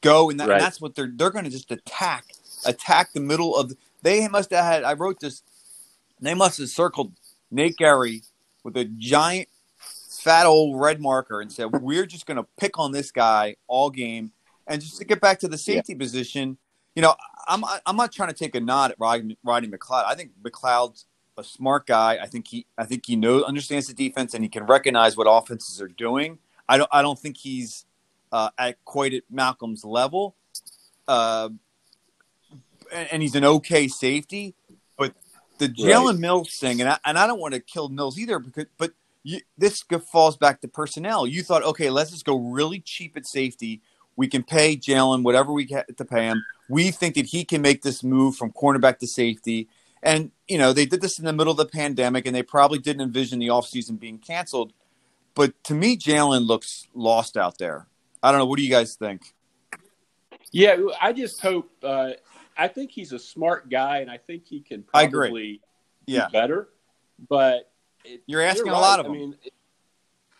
go, 0.00 0.30
and, 0.30 0.40
that, 0.40 0.48
Right. 0.48 0.54
and 0.54 0.62
that's 0.64 0.80
what 0.80 0.94
they're 0.94 1.10
they're 1.14 1.30
going 1.30 1.44
to 1.44 1.50
just 1.50 1.70
attack 1.70 2.24
attack 2.64 3.12
the 3.12 3.20
middle 3.20 3.56
of. 3.56 3.72
They 4.02 4.26
must 4.28 4.50
have 4.50 4.64
had. 4.64 4.84
I 4.84 4.94
wrote 4.94 5.20
this. 5.20 5.42
They 6.20 6.34
must 6.34 6.58
have 6.58 6.68
circled 6.68 7.12
Nate 7.50 7.76
Gerry 7.78 8.22
with 8.64 8.76
a 8.76 8.84
giant, 8.84 9.48
fat 10.08 10.46
old 10.46 10.80
red 10.80 11.00
marker 11.00 11.40
and 11.40 11.52
said, 11.52 11.66
"We're 11.80 12.06
just 12.06 12.26
going 12.26 12.36
to 12.38 12.46
pick 12.58 12.78
on 12.78 12.92
this 12.92 13.10
guy 13.10 13.56
all 13.66 13.90
game." 13.90 14.32
And 14.66 14.80
just 14.80 14.98
to 14.98 15.04
get 15.04 15.20
back 15.20 15.40
to 15.40 15.48
the 15.48 15.58
safety 15.58 15.94
position, 15.94 16.56
you 16.94 17.02
know, 17.02 17.14
I'm 17.48 17.64
I'm 17.86 17.96
not 17.96 18.12
trying 18.12 18.28
to 18.28 18.34
take 18.34 18.54
a 18.54 18.60
nod 18.60 18.92
at 18.92 18.96
Rodney, 19.00 19.36
Rodney 19.44 19.68
McLeod. 19.68 20.04
I 20.06 20.14
think 20.14 20.30
McLeod's 20.42 21.06
a 21.40 21.44
smart 21.44 21.86
guy. 21.86 22.18
I 22.22 22.26
think 22.26 22.46
he 22.48 22.66
I 22.78 22.84
think 22.84 23.06
he 23.06 23.16
knows 23.16 23.42
understands 23.44 23.88
the 23.88 23.94
defense 23.94 24.34
and 24.34 24.44
he 24.44 24.48
can 24.48 24.64
recognize 24.64 25.16
what 25.16 25.24
offenses 25.24 25.80
are 25.80 25.88
doing. 25.88 26.38
I 26.68 26.76
don't 26.78 26.90
I 26.92 27.02
don't 27.02 27.18
think 27.18 27.36
he's 27.36 27.84
uh, 28.30 28.50
at 28.56 28.84
quite 28.84 29.14
at 29.14 29.24
Malcolm's 29.30 29.84
level, 29.84 30.36
uh, 31.08 31.48
and, 32.92 33.08
and 33.12 33.22
he's 33.22 33.34
an 33.34 33.44
okay 33.44 33.88
safety. 33.88 34.54
But 34.96 35.14
the 35.58 35.68
Jalen 35.68 36.18
Mills 36.18 36.56
thing, 36.58 36.80
and 36.80 36.90
I, 36.90 36.98
and 37.04 37.18
I 37.18 37.26
don't 37.26 37.40
want 37.40 37.54
to 37.54 37.60
kill 37.60 37.88
Mills 37.88 38.18
either, 38.18 38.38
because 38.38 38.66
but 38.78 38.92
you, 39.24 39.40
this 39.58 39.82
falls 40.12 40.36
back 40.36 40.60
to 40.60 40.68
personnel. 40.68 41.26
You 41.26 41.42
thought, 41.42 41.64
okay, 41.64 41.90
let's 41.90 42.10
just 42.10 42.24
go 42.24 42.36
really 42.36 42.80
cheap 42.80 43.16
at 43.16 43.26
safety. 43.26 43.82
We 44.16 44.28
can 44.28 44.42
pay 44.42 44.76
Jalen 44.76 45.22
whatever 45.22 45.52
we 45.52 45.64
get 45.64 45.96
to 45.96 46.04
pay 46.04 46.24
him. 46.26 46.44
we 46.68 46.90
think 46.90 47.14
that 47.16 47.26
he 47.26 47.44
can 47.44 47.62
make 47.62 47.82
this 47.82 48.04
move 48.04 48.36
from 48.36 48.52
cornerback 48.52 48.98
to 48.98 49.06
safety. 49.06 49.68
And, 50.02 50.30
you 50.48 50.56
know, 50.58 50.72
they 50.72 50.86
did 50.86 51.00
this 51.02 51.18
in 51.18 51.24
the 51.26 51.32
middle 51.32 51.50
of 51.50 51.56
the 51.58 51.66
pandemic 51.66 52.26
and 52.26 52.34
they 52.34 52.42
probably 52.42 52.78
didn't 52.78 53.02
envision 53.02 53.38
the 53.38 53.48
offseason 53.48 53.98
being 54.00 54.18
canceled. 54.18 54.72
But 55.34 55.62
to 55.64 55.74
me, 55.74 55.96
Jalen 55.96 56.46
looks 56.46 56.86
lost 56.94 57.36
out 57.36 57.58
there. 57.58 57.86
I 58.22 58.30
don't 58.32 58.38
know. 58.40 58.46
What 58.46 58.56
do 58.56 58.62
you 58.64 58.70
guys 58.70 58.94
think? 58.96 59.34
Yeah, 60.52 60.76
I 61.00 61.12
just 61.12 61.40
hope. 61.40 61.70
Uh, 61.82 62.10
I 62.56 62.68
think 62.68 62.90
he's 62.90 63.12
a 63.12 63.18
smart 63.18 63.70
guy, 63.70 63.98
and 63.98 64.10
I 64.10 64.18
think 64.18 64.44
he 64.46 64.60
can 64.60 64.82
probably 64.82 65.60
Yeah. 66.06 66.28
better. 66.32 66.68
But 67.28 67.70
it, 68.04 68.22
You're 68.26 68.42
asking 68.42 68.68
a 68.68 68.72
right. 68.72 68.80
lot 68.80 69.00
of 69.00 69.06
I 69.06 69.08
them. 69.08 69.18
mean, 69.18 69.36
it- 69.44 69.52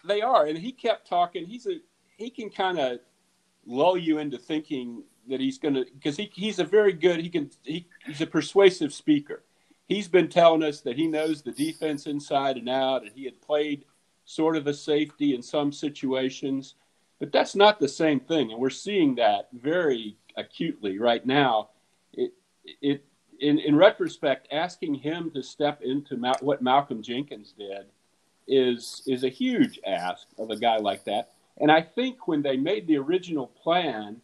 they 0.05 0.23
are, 0.23 0.47
and 0.47 0.57
he 0.59 0.73
kept 0.73 1.07
talking. 1.07 1.45
He's 1.47 1.67
a 1.67 1.75
he 2.17 2.31
can 2.31 2.49
kind 2.51 2.79
of 2.79 3.01
lull 3.67 3.97
you 3.99 4.19
into 4.19 4.39
thinking 4.39 5.05
that 5.29 5.41
he's 5.41 5.59
going 5.59 5.75
to 5.75 5.85
because 5.95 6.17
he 6.17 6.31
he's 6.35 6.59
a 6.59 6.65
very 6.65 6.93
good. 6.95 7.21
He 7.21 7.29
can 7.29 7.51
he, 7.63 7.87
he's 8.07 8.21
a 8.23 8.27
persuasive 8.27 8.93
speaker. 8.95 9.43
He's 9.91 10.07
been 10.07 10.29
telling 10.29 10.63
us 10.63 10.83
that 10.83 10.97
he 10.97 11.09
knows 11.09 11.43
the 11.43 11.51
defense 11.51 12.07
inside 12.07 12.57
and 12.57 12.69
out, 12.69 13.03
and 13.03 13.11
he 13.13 13.25
had 13.25 13.43
played 13.43 13.87
sort 14.25 14.57
of 14.57 14.69
a 14.69 14.73
safety 14.73 15.35
in 15.35 15.43
some 15.43 15.73
situations. 15.73 16.77
But 17.19 17.33
that's 17.33 17.57
not 17.57 17.81
the 17.81 17.89
same 17.89 18.21
thing, 18.21 18.53
and 18.53 18.61
we're 18.61 18.71
seeing 18.71 19.17
that 19.17 19.49
very 19.53 20.17
acutely 20.37 21.01
right 21.01 21.27
now. 21.27 21.71
It 22.13 22.33
it 22.81 23.05
in 23.41 23.59
in 23.59 23.75
retrospect, 23.75 24.47
asking 24.53 24.95
him 24.95 25.33
to 25.33 25.43
step 25.43 25.83
into 25.83 26.17
Ma- 26.17 26.39
what 26.41 26.63
Malcolm 26.63 27.03
Jenkins 27.03 27.53
did 27.59 27.87
is 28.47 29.03
is 29.09 29.25
a 29.25 29.29
huge 29.29 29.81
ask 29.85 30.29
of 30.39 30.51
a 30.51 30.57
guy 30.57 30.77
like 30.77 31.03
that. 31.07 31.33
And 31.59 31.71
I 31.73 31.83
think 31.83 32.29
when 32.29 32.43
they 32.43 32.57
made 32.57 32.87
the 32.87 32.99
original 32.99 33.49
plan, 33.49 34.21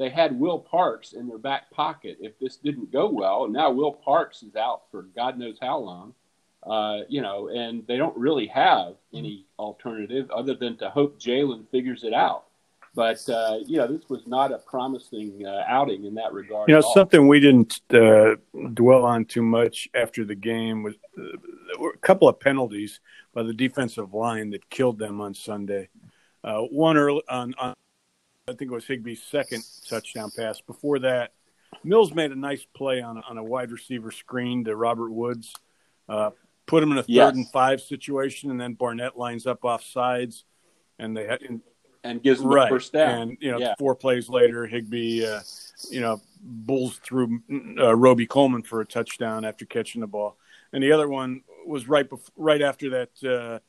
they 0.00 0.08
had 0.08 0.40
Will 0.40 0.58
Parks 0.58 1.12
in 1.12 1.28
their 1.28 1.36
back 1.36 1.70
pocket 1.70 2.16
if 2.20 2.38
this 2.38 2.56
didn't 2.56 2.90
go 2.90 3.10
well. 3.10 3.44
And 3.44 3.52
now 3.52 3.70
Will 3.70 3.92
Parks 3.92 4.42
is 4.42 4.56
out 4.56 4.84
for 4.90 5.02
God 5.02 5.38
knows 5.38 5.58
how 5.60 5.76
long. 5.76 6.14
Uh, 6.62 7.00
you 7.08 7.20
know, 7.20 7.48
and 7.48 7.86
they 7.86 7.98
don't 7.98 8.16
really 8.16 8.46
have 8.46 8.94
any 9.12 9.44
alternative 9.58 10.30
other 10.30 10.54
than 10.54 10.78
to 10.78 10.88
hope 10.88 11.20
Jalen 11.20 11.68
figures 11.70 12.02
it 12.02 12.14
out. 12.14 12.44
But 12.94 13.28
uh, 13.28 13.58
you 13.66 13.76
know, 13.76 13.86
this 13.86 14.08
was 14.08 14.26
not 14.26 14.52
a 14.52 14.58
promising 14.58 15.44
uh, 15.46 15.64
outing 15.68 16.06
in 16.06 16.14
that 16.14 16.32
regard. 16.32 16.70
You 16.70 16.76
know, 16.76 16.84
something 16.94 17.28
we 17.28 17.38
didn't 17.38 17.80
uh, 17.92 18.36
dwell 18.72 19.04
on 19.04 19.26
too 19.26 19.42
much 19.42 19.86
after 19.94 20.24
the 20.24 20.34
game 20.34 20.82
was 20.82 20.94
uh, 21.18 21.22
there 21.22 21.78
were 21.78 21.92
a 21.92 21.98
couple 21.98 22.26
of 22.26 22.40
penalties 22.40 23.00
by 23.34 23.42
the 23.42 23.52
defensive 23.52 24.14
line 24.14 24.48
that 24.50 24.70
killed 24.70 24.98
them 24.98 25.20
on 25.20 25.34
Sunday. 25.34 25.90
Uh, 26.42 26.62
one 26.62 26.96
early 26.96 27.22
on, 27.28 27.54
on, 27.58 27.74
I 28.50 28.54
think 28.56 28.70
it 28.70 28.74
was 28.74 28.86
Higbee's 28.86 29.22
second 29.22 29.62
touchdown 29.88 30.30
pass. 30.36 30.60
Before 30.60 30.98
that, 31.00 31.32
Mills 31.84 32.12
made 32.12 32.32
a 32.32 32.36
nice 32.36 32.66
play 32.74 33.00
on 33.00 33.16
a, 33.16 33.20
on 33.20 33.38
a 33.38 33.44
wide 33.44 33.70
receiver 33.70 34.10
screen 34.10 34.64
to 34.64 34.74
Robert 34.74 35.10
Woods, 35.10 35.54
uh, 36.08 36.30
put 36.66 36.82
him 36.82 36.90
in 36.92 36.98
a 36.98 37.02
third 37.02 37.08
Yes. 37.10 37.34
and 37.34 37.48
five 37.50 37.80
situation, 37.80 38.50
and 38.50 38.60
then 38.60 38.74
Barnett 38.74 39.16
lines 39.16 39.46
up 39.46 39.64
off 39.64 39.84
sides, 39.84 40.44
and 40.98 41.16
they 41.16 41.26
had, 41.26 41.42
and 41.42 41.60
and 42.02 42.22
gives 42.22 42.40
him 42.40 42.48
right. 42.48 42.66
a 42.66 42.70
first 42.70 42.92
down. 42.92 43.20
And 43.22 43.38
you 43.40 43.52
know, 43.52 43.58
Yeah. 43.58 43.74
four 43.78 43.94
plays 43.94 44.28
later, 44.28 44.66
Higbee, 44.66 45.24
uh, 45.24 45.40
you 45.90 46.00
know, 46.00 46.20
bulls 46.42 46.98
through 47.04 47.40
uh, 47.78 47.94
Roby 47.94 48.26
Coleman 48.26 48.62
for 48.62 48.80
a 48.80 48.86
touchdown 48.86 49.44
after 49.44 49.64
catching 49.64 50.00
the 50.00 50.06
ball. 50.06 50.36
And 50.72 50.82
the 50.82 50.92
other 50.92 51.08
one 51.08 51.42
was 51.66 51.88
right 51.88 52.08
bef- 52.08 52.30
right 52.36 52.62
after 52.62 52.90
that 52.90 53.60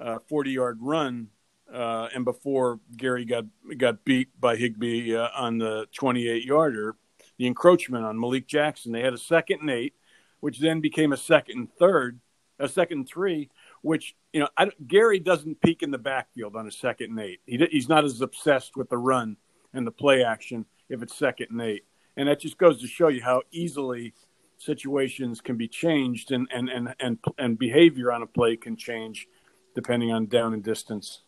uh, 0.00 0.18
forty-yard 0.28 0.78
run, 0.80 1.28
uh, 1.72 2.08
and 2.14 2.24
before 2.24 2.80
Gerry 2.96 3.24
got 3.24 3.44
got 3.76 4.04
beat 4.04 4.28
by 4.40 4.56
Higbee 4.56 5.14
uh, 5.14 5.28
on 5.36 5.58
the 5.58 5.86
twenty-eight-yarder, 5.92 6.96
the 7.38 7.46
encroachment 7.46 8.04
on 8.04 8.18
Malik 8.18 8.46
Jackson. 8.46 8.92
They 8.92 9.02
had 9.02 9.14
a 9.14 9.18
second 9.18 9.60
and 9.60 9.70
eight, 9.70 9.94
which 10.40 10.60
then 10.60 10.80
became 10.80 11.12
a 11.12 11.16
second 11.16 11.58
and 11.58 11.72
third, 11.72 12.20
a 12.58 12.68
second 12.68 12.98
and 12.98 13.08
three, 13.08 13.50
which 13.82 14.14
you 14.32 14.40
know 14.40 14.48
I, 14.56 14.70
Gerry 14.86 15.18
doesn't 15.18 15.60
peek 15.60 15.82
in 15.82 15.90
the 15.90 15.98
backfield 15.98 16.56
on 16.56 16.66
a 16.66 16.72
second 16.72 17.10
and 17.10 17.20
eight. 17.20 17.40
He, 17.46 17.58
he's 17.70 17.88
not 17.88 18.04
as 18.04 18.20
obsessed 18.20 18.76
with 18.76 18.88
the 18.88 18.98
run 18.98 19.36
and 19.72 19.86
the 19.86 19.92
play 19.92 20.22
action 20.22 20.66
if 20.88 21.02
it's 21.02 21.16
second 21.16 21.48
and 21.50 21.60
eight, 21.60 21.84
and 22.16 22.28
that 22.28 22.40
just 22.40 22.58
goes 22.58 22.80
to 22.80 22.86
show 22.86 23.08
you 23.08 23.22
how 23.22 23.42
easily 23.50 24.14
situations 24.58 25.42
can 25.42 25.56
be 25.56 25.68
changed 25.68 26.32
and 26.32 26.48
and 26.54 26.70
and 26.70 26.94
and, 27.00 27.18
and 27.36 27.58
behavior 27.58 28.10
on 28.10 28.22
a 28.22 28.26
play 28.26 28.56
can 28.56 28.76
change 28.76 29.26
depending 29.74 30.10
on 30.10 30.24
down 30.26 30.54
and 30.54 30.62
distance. 30.62 31.22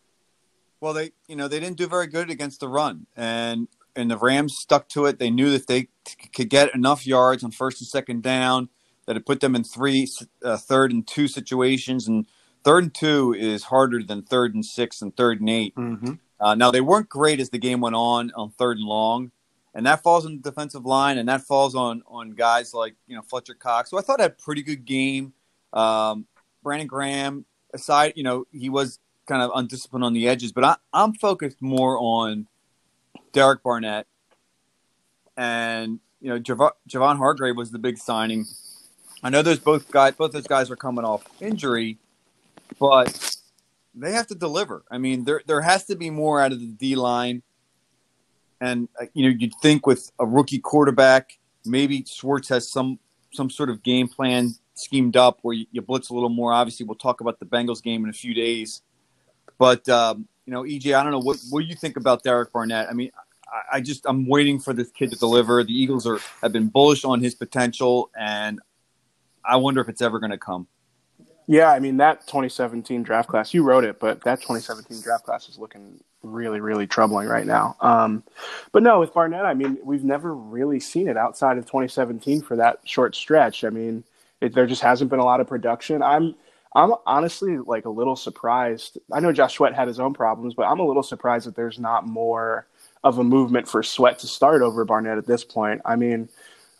Well, 0.80 0.92
they 0.92 1.12
you 1.26 1.36
know 1.36 1.48
they 1.48 1.60
didn't 1.60 1.76
do 1.76 1.86
very 1.86 2.06
good 2.06 2.30
against 2.30 2.60
the 2.60 2.68
run, 2.68 3.06
and 3.16 3.68
and 3.96 4.10
the 4.10 4.16
Rams 4.16 4.56
stuck 4.56 4.88
to 4.90 5.06
it. 5.06 5.18
They 5.18 5.30
knew 5.30 5.50
that 5.50 5.66
they 5.66 5.88
t- 6.04 6.28
could 6.32 6.48
get 6.48 6.74
enough 6.74 7.06
yards 7.06 7.42
on 7.42 7.50
first 7.50 7.80
and 7.80 7.88
second 7.88 8.22
down 8.22 8.68
that 9.06 9.16
it 9.16 9.26
put 9.26 9.40
them 9.40 9.56
in 9.56 9.64
three 9.64 10.06
uh, 10.44 10.56
third 10.56 10.92
and 10.92 11.06
two 11.06 11.26
situations, 11.26 12.06
and 12.06 12.26
third 12.62 12.84
and 12.84 12.94
two 12.94 13.34
is 13.36 13.64
harder 13.64 14.02
than 14.02 14.22
third 14.22 14.54
and 14.54 14.64
six 14.64 15.02
and 15.02 15.16
third 15.16 15.40
and 15.40 15.50
8 15.50 15.74
Mm-hmm. 15.74 16.12
Uh, 16.40 16.54
now 16.54 16.70
they 16.70 16.80
weren't 16.80 17.08
great 17.08 17.40
as 17.40 17.50
the 17.50 17.58
game 17.58 17.80
went 17.80 17.96
on 17.96 18.30
on 18.36 18.50
third 18.50 18.76
and 18.76 18.86
long, 18.86 19.32
and 19.74 19.84
that 19.86 20.04
falls 20.04 20.24
on 20.24 20.36
the 20.36 20.50
defensive 20.50 20.86
line, 20.86 21.18
and 21.18 21.28
that 21.28 21.40
falls 21.42 21.74
on 21.74 22.02
on 22.06 22.30
guys 22.30 22.72
like 22.72 22.94
you 23.08 23.16
know 23.16 23.22
Fletcher 23.22 23.54
Cox, 23.54 23.90
who 23.90 23.98
I 23.98 24.02
thought 24.02 24.20
had 24.20 24.30
a 24.30 24.34
pretty 24.34 24.62
good 24.62 24.84
game. 24.84 25.32
Um, 25.72 26.26
Brandon 26.62 26.86
Graham, 26.86 27.44
aside, 27.74 28.12
you 28.14 28.22
know 28.22 28.44
he 28.52 28.68
was 28.68 29.00
kind 29.28 29.42
of 29.42 29.52
undisciplined 29.54 30.04
on 30.04 30.14
the 30.14 30.28
edges, 30.28 30.50
but 30.50 30.64
I, 30.64 30.76
I'm 30.92 31.12
focused 31.12 31.62
more 31.62 31.98
on 31.98 32.46
Derek 33.32 33.62
Barnett 33.62 34.06
and 35.38 36.00
you 36.20 36.28
know 36.28 36.38
Jav- 36.38 36.74
Javon 36.88 37.16
Hargrave 37.16 37.56
was 37.56 37.70
the 37.70 37.78
big 37.78 37.96
signing. 37.96 38.46
I 39.22 39.30
know 39.30 39.42
those 39.42 39.58
both 39.58 39.90
guys, 39.90 40.14
both 40.14 40.32
those 40.32 40.46
guys 40.46 40.70
are 40.70 40.76
coming 40.76 41.04
off 41.04 41.24
injury, 41.40 41.98
but 42.78 43.36
they 43.94 44.12
have 44.12 44.26
to 44.28 44.34
deliver. 44.34 44.84
I 44.90 44.98
mean, 44.98 45.24
there 45.24 45.42
there 45.46 45.62
has 45.62 45.84
to 45.86 45.96
be 45.96 46.10
more 46.10 46.40
out 46.40 46.52
of 46.52 46.60
the 46.60 46.66
D 46.66 46.96
line, 46.96 47.42
and 48.60 48.88
uh, 49.00 49.06
you 49.14 49.24
know 49.24 49.36
you'd 49.38 49.54
think 49.62 49.86
with 49.86 50.10
a 50.18 50.26
rookie 50.26 50.58
quarterback, 50.58 51.38
maybe 51.64 52.04
Schwartz 52.06 52.48
has 52.48 52.70
some 52.70 52.98
some 53.32 53.48
sort 53.48 53.70
of 53.70 53.82
game 53.82 54.08
plan 54.08 54.54
schemed 54.74 55.16
up 55.16 55.38
where 55.42 55.54
you, 55.54 55.66
you 55.70 55.82
blitz 55.82 56.10
a 56.10 56.14
little 56.14 56.28
more. 56.28 56.52
Obviously, 56.52 56.84
we'll 56.84 56.96
talk 56.96 57.20
about 57.20 57.38
the 57.38 57.46
Bengals 57.46 57.82
game 57.82 58.04
in 58.04 58.10
a 58.10 58.14
few 58.14 58.34
days, 58.34 58.82
but 59.58 59.88
um, 59.88 60.26
you 60.46 60.52
know, 60.52 60.62
EJ, 60.62 60.94
I 60.94 61.02
don't 61.02 61.12
know 61.12 61.18
what 61.18 61.38
what 61.50 61.66
you 61.66 61.74
think 61.74 61.96
about 61.96 62.22
Derek 62.22 62.52
Barnett. 62.52 62.88
I 62.88 62.92
mean, 62.94 63.10
I, 63.52 63.76
I 63.76 63.80
just 63.80 64.06
I'm 64.06 64.26
waiting 64.26 64.58
for 64.58 64.72
this 64.72 64.90
kid 64.90 65.10
to 65.10 65.18
deliver. 65.18 65.62
The 65.62 65.78
Eagles 65.78 66.06
are 66.06 66.18
have 66.40 66.52
been 66.52 66.68
bullish 66.68 67.04
on 67.04 67.20
his 67.20 67.34
potential, 67.34 68.10
and 68.18 68.60
I 69.44 69.56
wonder 69.56 69.80
if 69.80 69.88
it's 69.88 70.00
ever 70.00 70.18
going 70.18 70.30
to 70.30 70.38
come. 70.38 70.66
Yeah, 71.46 71.72
I 71.72 71.80
mean 71.80 71.96
that 71.96 72.26
2017 72.26 73.02
draft 73.02 73.28
class. 73.28 73.54
You 73.54 73.62
wrote 73.62 73.84
it, 73.84 73.98
but 73.98 74.22
that 74.24 74.40
2017 74.40 75.02
draft 75.02 75.24
class 75.24 75.48
is 75.48 75.58
looking 75.58 75.98
really, 76.22 76.60
really 76.60 76.86
troubling 76.86 77.26
right 77.26 77.46
now. 77.46 77.76
Um, 77.80 78.22
but 78.72 78.82
no, 78.82 79.00
with 79.00 79.14
Barnett, 79.14 79.46
I 79.46 79.54
mean 79.54 79.78
we've 79.82 80.04
never 80.04 80.34
really 80.34 80.78
seen 80.78 81.08
it 81.08 81.16
outside 81.16 81.56
of 81.58 81.64
2017 81.64 82.42
for 82.42 82.56
that 82.56 82.80
short 82.84 83.16
stretch. 83.16 83.64
I 83.64 83.70
mean, 83.70 84.04
it, 84.40 84.54
there 84.54 84.66
just 84.66 84.82
hasn't 84.82 85.10
been 85.10 85.20
a 85.20 85.24
lot 85.24 85.40
of 85.40 85.46
production. 85.46 86.02
I'm, 86.02 86.34
I'm 86.74 86.92
honestly 87.06 87.58
like 87.58 87.84
a 87.86 87.90
little 87.90 88.16
surprised. 88.16 88.98
I 89.12 89.20
know 89.20 89.32
Josh 89.32 89.54
Sweat 89.54 89.74
had 89.74 89.88
his 89.88 89.98
own 90.00 90.14
problems, 90.14 90.54
but 90.54 90.64
I'm 90.64 90.80
a 90.80 90.86
little 90.86 91.02
surprised 91.02 91.46
that 91.46 91.56
there's 91.56 91.78
not 91.78 92.06
more 92.06 92.66
of 93.04 93.18
a 93.18 93.24
movement 93.24 93.68
for 93.68 93.82
Sweat 93.82 94.18
to 94.20 94.26
start 94.26 94.62
over 94.62 94.84
Barnett 94.84 95.18
at 95.18 95.26
this 95.26 95.44
point. 95.44 95.80
I 95.84 95.96
mean 95.96 96.28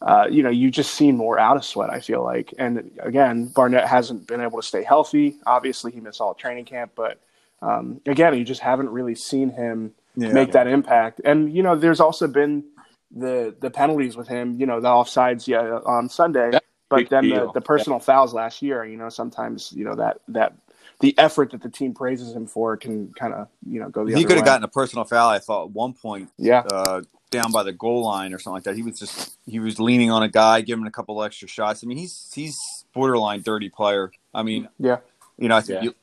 uh, 0.01 0.27
you 0.31 0.43
know, 0.43 0.51
you 0.51 0.71
just 0.71 0.95
seen 0.95 1.17
more 1.17 1.39
out 1.39 1.57
of 1.57 1.65
Sweat. 1.65 1.91
I 1.91 2.01
feel 2.01 2.23
like, 2.23 2.55
and 2.59 2.91
again, 3.01 3.47
Barnett 3.47 3.89
hasn't 3.89 4.27
been 4.27 4.41
able 4.41 4.61
to 4.61 4.67
stay 4.67 4.85
healthy. 4.85 5.37
Obviously, 5.47 5.91
he 5.91 6.01
missed 6.01 6.21
all 6.21 6.35
training 6.35 6.67
camp, 6.67 6.93
but 6.95 7.19
um, 7.63 8.01
again, 8.07 8.37
you 8.39 8.45
just 8.45 8.61
haven't 8.61 8.91
really 8.91 9.17
seen 9.17 9.51
him 9.51 9.93
Yeah. 10.15 10.33
make 10.33 10.53
that 10.53 10.69
impact. 10.69 11.21
And 11.25 11.53
you 11.53 11.63
know, 11.63 11.75
there's 11.75 12.01
also 12.01 12.29
been 12.29 12.65
the 13.11 13.55
the 13.59 13.71
penalties 13.71 14.17
with 14.17 14.29
him. 14.29 14.61
You 14.61 14.67
know, 14.67 14.81
the 14.81 14.89
offsides, 14.89 15.49
yeah, 15.49 15.81
on 15.85 16.09
Sunday, 16.09 16.51
That's 16.53 16.65
a 16.65 16.68
but 16.89 16.97
big 16.97 17.09
then 17.11 17.29
the, 17.29 17.35
deal. 17.35 17.53
the 17.53 17.61
personal 17.61 17.99
fouls 17.99 18.33
last 18.35 18.63
year. 18.63 18.85
You 18.85 18.97
know, 18.97 19.09
sometimes 19.09 19.73
you 19.73 19.85
know 19.85 19.95
that 19.97 20.21
that 20.29 20.55
the 21.01 21.17
effort 21.19 21.51
that 21.51 21.63
the 21.63 21.69
team 21.69 21.95
praises 21.95 22.33
him 22.35 22.47
for 22.47 22.77
can 22.77 23.13
kind 23.15 23.35
of 23.35 23.49
you 23.67 23.81
know 23.81 23.89
go 23.89 24.05
the 24.05 24.11
He 24.11 24.17
other 24.17 24.27
could 24.27 24.37
have 24.37 24.47
gotten 24.47 24.65
a 24.65 24.69
personal 24.69 25.05
foul. 25.05 25.29
I 25.29 25.39
thought 25.39 25.65
at 25.65 25.71
one 25.71 25.93
point 25.93 26.31
yeah. 26.39 26.61
uh, 26.61 27.03
down 27.31 27.53
by 27.53 27.63
the 27.63 27.73
goal 27.73 28.05
line 28.05 28.33
or 28.33 28.39
something 28.39 28.55
like 28.55 28.65
that. 28.65 28.77
He 28.77 28.83
was 28.83 28.99
just 28.99 29.37
he 29.47 29.61
was 29.61 29.79
leaning 29.79 30.11
on 30.11 30.23
a 30.23 30.29
guy, 30.29 30.61
giving 30.61 30.87
a 30.87 30.91
couple 30.91 31.23
extra 31.23 31.49
shots. 31.49 31.85
I 31.85 31.87
mean, 31.87 31.99
he's 31.99 32.31
he's 32.35 32.59
borderline 32.95 33.43
dirty 33.43 33.69
player. 33.69 34.11
I 34.35 34.43
mean, 34.43 34.69
Yeah. 34.79 34.99
you 35.37 35.49
know, 35.49 35.57
I 35.57 35.61
think 35.61 35.83
Yeah. 35.83 35.85
you, 35.85 35.95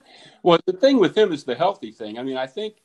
Well, 0.43 0.59
the 0.65 0.73
thing 0.73 0.97
with 0.99 1.17
him 1.17 1.33
is 1.33 1.43
the 1.43 1.55
healthy 1.55 1.91
thing. 1.91 2.17
I 2.19 2.23
mean, 2.23 2.37
I 2.37 2.47
think 2.47 2.75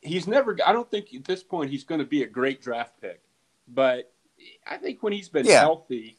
he's 0.00 0.26
never. 0.26 0.56
I 0.64 0.72
don't 0.72 0.90
think 0.90 1.14
at 1.14 1.24
this 1.24 1.42
point 1.42 1.70
he's 1.70 1.84
going 1.84 1.98
to 1.98 2.06
be 2.06 2.22
a 2.22 2.26
great 2.26 2.62
draft 2.62 3.00
pick, 3.00 3.20
but 3.68 4.12
I 4.66 4.76
think 4.78 5.02
when 5.02 5.12
he's 5.12 5.28
been 5.28 5.46
Yeah. 5.46 5.60
healthy, 5.60 6.18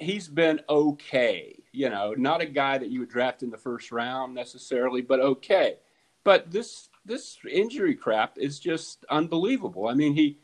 he's 0.00 0.28
been 0.28 0.60
okay. 0.68 1.56
You 1.72 1.90
know, 1.90 2.14
not 2.16 2.40
a 2.40 2.46
guy 2.46 2.78
that 2.78 2.90
you 2.90 3.00
would 3.00 3.10
draft 3.10 3.42
in 3.42 3.50
the 3.50 3.58
first 3.58 3.92
round 3.92 4.34
necessarily, 4.34 5.02
but 5.02 5.20
okay. 5.20 5.76
But 6.24 6.50
this 6.50 6.88
this 7.04 7.38
injury 7.50 7.94
crap 7.94 8.38
is 8.38 8.58
just 8.58 9.04
unbelievable. 9.10 9.88
I 9.88 9.94
mean, 9.94 10.14
he 10.14 10.38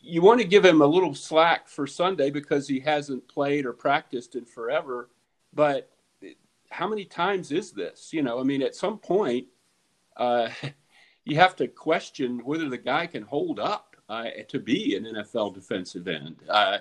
you 0.00 0.22
want 0.22 0.40
to 0.40 0.46
give 0.46 0.64
him 0.64 0.82
a 0.82 0.86
little 0.86 1.14
slack 1.14 1.68
for 1.68 1.86
Sunday 1.86 2.30
because 2.30 2.68
he 2.68 2.80
hasn't 2.80 3.26
played 3.28 3.66
or 3.66 3.72
practiced 3.72 4.36
in 4.36 4.44
forever. 4.44 5.08
But 5.52 5.90
how 6.70 6.88
many 6.88 7.04
times 7.04 7.50
is 7.52 7.72
this? 7.72 8.12
You 8.12 8.22
know, 8.22 8.38
I 8.38 8.42
mean, 8.42 8.62
at 8.62 8.74
some 8.74 8.98
point, 8.98 9.46
uh, 10.16 10.48
you 11.24 11.36
have 11.36 11.56
to 11.56 11.68
question 11.68 12.44
whether 12.44 12.68
the 12.68 12.78
guy 12.78 13.06
can 13.06 13.22
hold 13.22 13.58
up 13.58 13.96
uh, 14.08 14.26
to 14.48 14.58
be 14.58 14.96
an 14.96 15.04
NFL 15.04 15.54
defensive 15.54 16.06
end. 16.08 16.36
Uh, 16.48 16.78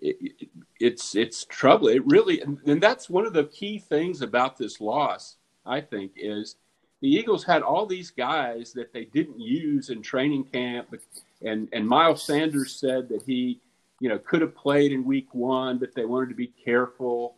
it, 0.00 0.48
it's 0.78 1.14
it's 1.14 1.44
trouble. 1.44 1.88
It 1.88 2.04
really, 2.06 2.40
and 2.40 2.80
that's 2.80 3.10
one 3.10 3.26
of 3.26 3.32
the 3.32 3.44
key 3.44 3.78
things 3.78 4.22
about 4.22 4.56
this 4.56 4.80
loss. 4.80 5.36
I 5.66 5.80
think 5.80 6.12
is 6.16 6.56
the 7.00 7.08
Eagles 7.08 7.44
had 7.44 7.62
all 7.62 7.86
these 7.86 8.10
guys 8.10 8.72
that 8.72 8.92
they 8.92 9.04
didn't 9.06 9.40
use 9.40 9.90
in 9.90 10.02
training 10.02 10.44
camp, 10.44 10.94
and 11.42 11.68
and 11.72 11.86
Miles 11.86 12.22
Sanders 12.22 12.72
said 12.72 13.08
that 13.10 13.22
he, 13.22 13.60
you 14.00 14.08
know, 14.08 14.18
could 14.18 14.40
have 14.40 14.54
played 14.54 14.92
in 14.92 15.04
Week 15.04 15.34
One, 15.34 15.78
but 15.78 15.94
they 15.94 16.04
wanted 16.04 16.30
to 16.30 16.34
be 16.34 16.48
careful. 16.48 17.36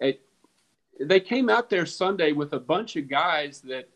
It, 0.00 0.20
they 1.00 1.20
came 1.20 1.48
out 1.48 1.70
there 1.70 1.86
Sunday 1.86 2.32
with 2.32 2.52
a 2.52 2.60
bunch 2.60 2.96
of 2.96 3.08
guys 3.08 3.60
that 3.62 3.88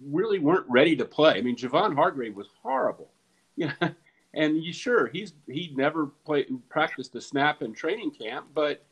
really 0.00 0.38
weren't 0.38 0.66
ready 0.68 0.96
to 0.96 1.04
play. 1.04 1.34
I 1.34 1.42
mean, 1.42 1.56
Javon 1.56 1.94
Hargrave 1.94 2.36
was 2.36 2.48
horrible, 2.62 3.10
you 3.56 3.66
know, 3.80 3.90
and 4.34 4.62
you 4.62 4.72
sure 4.72 5.06
he's 5.08 5.34
he 5.46 5.72
never 5.76 6.06
played 6.24 6.46
practiced 6.68 7.14
a 7.14 7.20
snap 7.20 7.62
in 7.62 7.72
training 7.72 8.10
camp, 8.10 8.46
but 8.54 8.84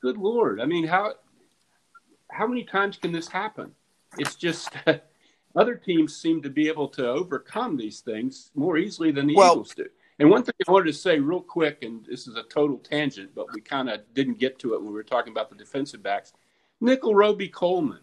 good 0.00 0.16
lord, 0.16 0.60
I 0.60 0.66
mean, 0.66 0.86
how 0.86 1.14
how 2.30 2.46
many 2.46 2.64
times 2.64 2.96
can 2.96 3.12
this 3.12 3.28
happen? 3.28 3.72
It's 4.18 4.34
just 4.34 4.70
other 5.56 5.74
teams 5.74 6.16
seem 6.16 6.42
to 6.42 6.50
be 6.50 6.68
able 6.68 6.88
to 6.88 7.08
overcome 7.08 7.76
these 7.76 8.00
things 8.00 8.50
more 8.54 8.76
easily 8.76 9.10
than 9.10 9.26
the 9.26 9.34
well, 9.34 9.52
Eagles 9.52 9.74
do. 9.74 9.86
And 10.18 10.30
one 10.30 10.44
thing 10.44 10.54
I 10.66 10.70
wanted 10.70 10.86
to 10.86 10.92
say 10.92 11.18
real 11.18 11.40
quick, 11.40 11.82
and 11.82 12.04
this 12.06 12.28
is 12.28 12.36
a 12.36 12.44
total 12.44 12.78
tangent, 12.78 13.34
but 13.34 13.52
we 13.52 13.60
kind 13.60 13.90
of 13.90 14.00
didn't 14.14 14.38
get 14.38 14.58
to 14.60 14.74
it 14.74 14.80
when 14.80 14.88
we 14.88 14.94
were 14.94 15.02
talking 15.02 15.32
about 15.32 15.50
the 15.50 15.56
defensive 15.56 16.02
backs. 16.02 16.32
Nickell 16.80 17.14
Robey-Coleman. 17.14 17.98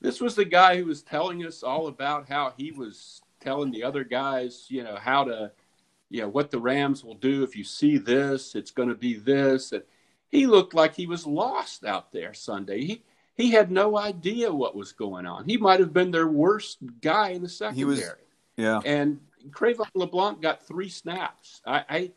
This 0.00 0.20
was 0.20 0.36
the 0.36 0.44
guy 0.44 0.76
who 0.76 0.86
was 0.86 1.02
telling 1.02 1.44
us 1.44 1.64
all 1.64 1.88
about 1.88 2.28
how 2.28 2.52
he 2.56 2.70
was 2.70 3.22
telling 3.40 3.70
the 3.70 3.84
other 3.84 4.04
guys, 4.04 4.66
you 4.68 4.84
know, 4.84 4.96
how 4.96 5.24
to, 5.24 5.52
you 6.10 6.22
know, 6.22 6.28
what 6.28 6.50
the 6.50 6.58
Rams 6.58 7.04
will 7.04 7.14
do 7.14 7.42
if 7.42 7.56
you 7.56 7.64
see 7.64 7.98
this, 7.98 8.54
it's 8.54 8.70
going 8.70 8.88
to 8.88 8.94
be 8.94 9.14
this. 9.14 9.72
And 9.72 9.82
he 10.28 10.46
looked 10.46 10.74
like 10.74 10.94
he 10.94 11.06
was 11.06 11.26
lost 11.26 11.84
out 11.84 12.12
there 12.12 12.34
Sunday. 12.34 12.84
He 12.84 13.02
he 13.36 13.50
had 13.52 13.70
no 13.70 13.96
idea 13.96 14.52
what 14.52 14.74
was 14.74 14.90
going 14.92 15.24
on. 15.24 15.44
He 15.44 15.56
might 15.56 15.78
have 15.78 15.92
been 15.92 16.10
their 16.10 16.26
worst 16.26 16.78
guy 17.00 17.30
in 17.30 17.42
the 17.42 17.48
secondary. 17.48 17.78
He 17.78 17.84
was, 17.84 18.14
yeah. 18.56 18.80
And 18.84 19.20
Cre'Von 19.50 19.86
LeBlanc 19.94 20.42
got 20.42 20.66
three 20.66 20.88
snaps. 20.88 21.62
I, 21.64 21.84
I 21.88 22.12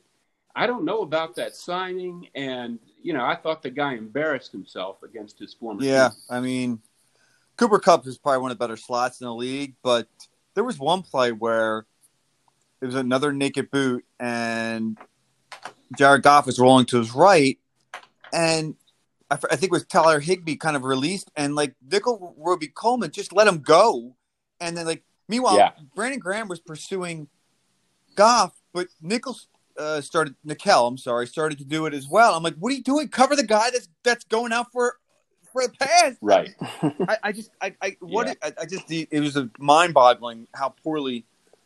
I 0.56 0.68
don't 0.68 0.84
know 0.84 1.02
about 1.02 1.36
that 1.36 1.56
signing, 1.56 2.28
and 2.36 2.80
you 3.02 3.14
know, 3.14 3.24
I 3.24 3.36
thought 3.36 3.62
the 3.62 3.70
guy 3.70 3.94
embarrassed 3.94 4.52
himself 4.52 5.04
against 5.04 5.40
his 5.40 5.54
former. 5.54 5.84
Yeah, 5.84 6.10
team. 6.10 6.18
I 6.30 6.40
mean, 6.42 6.82
Cooper 7.56 7.80
Kupp 7.80 8.06
is 8.08 8.18
probably 8.18 8.42
one 8.42 8.52
of 8.52 8.58
the 8.58 8.64
better 8.64 8.78
slots 8.78 9.22
in 9.22 9.26
the 9.26 9.34
league, 9.34 9.76
but 9.84 10.08
there 10.54 10.64
was 10.64 10.80
one 10.80 11.02
play 11.02 11.32
where 11.32 11.86
it 12.82 12.86
was 12.86 12.96
another 12.96 13.32
naked 13.32 13.72
boot, 13.72 14.06
and 14.20 14.98
Jared 15.98 16.24
Goff 16.24 16.46
was 16.46 16.60
rolling 16.60 16.86
to 16.88 16.98
his 16.98 17.14
right, 17.14 17.58
and 18.34 18.76
I, 19.30 19.36
I 19.36 19.56
think 19.56 19.66
it 19.66 19.72
was 19.72 19.86
Tyler 19.86 20.20
Higbee 20.20 20.56
kind 20.56 20.76
of 20.76 20.84
released, 20.84 21.32
and 21.36 21.56
like 21.56 21.76
Nickell 21.90 22.36
Robey-Coleman 22.38 23.12
just 23.12 23.34
let 23.34 23.48
him 23.48 23.60
go, 23.60 24.16
and 24.60 24.76
then 24.76 24.86
like 24.86 25.04
meanwhile 25.28 25.58
yeah. 25.58 25.72
Brandon 25.96 26.20
Graham 26.20 26.48
was 26.48 26.60
pursuing 26.60 27.28
Goff, 28.16 28.54
but 28.74 28.88
Nichols 29.02 29.48
uh, 29.78 30.02
started 30.02 30.36
Nickel, 30.44 30.88
I'm 30.88 30.98
sorry, 30.98 31.28
started 31.28 31.58
to 31.60 31.66
do 31.66 31.86
it 31.86 31.94
as 31.94 32.08
well. 32.08 32.36
I'm 32.36 32.44
like, 32.44 32.56
what 32.56 32.72
are 32.72 32.76
you 32.76 32.84
doing? 32.84 33.08
Cover 33.08 33.36
the 33.36 33.44
guy 33.44 33.70
that's 33.72 33.88
that's 34.04 34.26
going 34.26 34.52
out 34.52 34.72
for 34.72 34.98
for 35.52 35.68
the 35.68 35.74
pass. 35.80 36.16
Right. 36.22 36.54
I, 36.82 37.18
I 37.24 37.32
just 37.32 37.52
I, 37.62 37.76
I 37.82 37.98
what 38.00 38.28
yeah. 38.28 38.34
it, 38.34 38.38
I, 38.44 38.62
I, 38.62 38.66
just 38.66 38.92
it 38.92 39.20
was 39.20 39.38
a 39.38 39.50
mind 39.60 39.94
boggling 39.94 40.48
how 40.54 40.70
poorly 40.70 41.26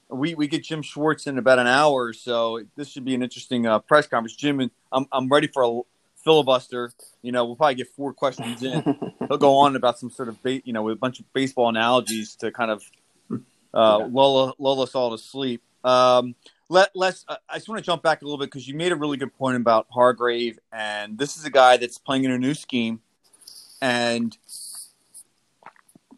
we 0.09 0.35
we 0.35 0.47
get 0.47 0.63
Jim 0.63 0.81
Schwartz 0.81 1.27
in 1.27 1.37
about 1.37 1.59
an 1.59 1.67
hour, 1.67 2.05
or 2.05 2.13
so 2.13 2.61
this 2.75 2.89
should 2.89 3.05
be 3.05 3.15
an 3.15 3.23
interesting 3.23 3.65
uh, 3.65 3.79
press 3.79 4.07
conference. 4.07 4.35
Jim, 4.35 4.59
and 4.59 4.71
I'm 4.91 5.05
I'm 5.11 5.29
ready 5.29 5.47
for 5.47 5.63
a 5.63 5.81
filibuster. 6.23 6.91
You 7.21 7.31
know, 7.31 7.45
we'll 7.45 7.55
probably 7.55 7.75
get 7.75 7.89
four 7.89 8.13
questions 8.13 8.63
in. 8.63 8.81
He'll 9.27 9.37
go 9.37 9.57
on 9.57 9.75
about 9.75 9.99
some 9.99 10.09
sort 10.09 10.29
of 10.29 10.41
ba- 10.43 10.61
you 10.63 10.73
know 10.73 10.83
with 10.83 10.93
a 10.93 10.99
bunch 10.99 11.19
of 11.19 11.31
baseball 11.33 11.69
analogies 11.69 12.35
to 12.37 12.51
kind 12.51 12.71
of 12.71 12.83
uh, 13.73 13.99
yeah. 14.01 14.07
lull, 14.11 14.55
lull 14.57 14.81
us 14.81 14.95
all 14.95 15.11
to 15.11 15.21
sleep. 15.21 15.61
Um, 15.83 16.35
let 16.69 16.91
let's. 16.95 17.25
Uh, 17.27 17.35
I 17.49 17.55
just 17.55 17.69
want 17.69 17.79
to 17.79 17.85
jump 17.85 18.01
back 18.01 18.21
a 18.21 18.25
little 18.25 18.39
bit 18.39 18.45
because 18.45 18.67
you 18.67 18.73
made 18.73 18.91
a 18.91 18.95
really 18.95 19.17
good 19.17 19.35
point 19.37 19.57
about 19.57 19.87
Hargrave, 19.91 20.59
and 20.71 21.17
this 21.17 21.37
is 21.37 21.45
a 21.45 21.49
guy 21.49 21.77
that's 21.77 21.97
playing 21.97 22.23
in 22.23 22.31
a 22.31 22.39
new 22.39 22.53
scheme, 22.53 23.01
and 23.85 24.35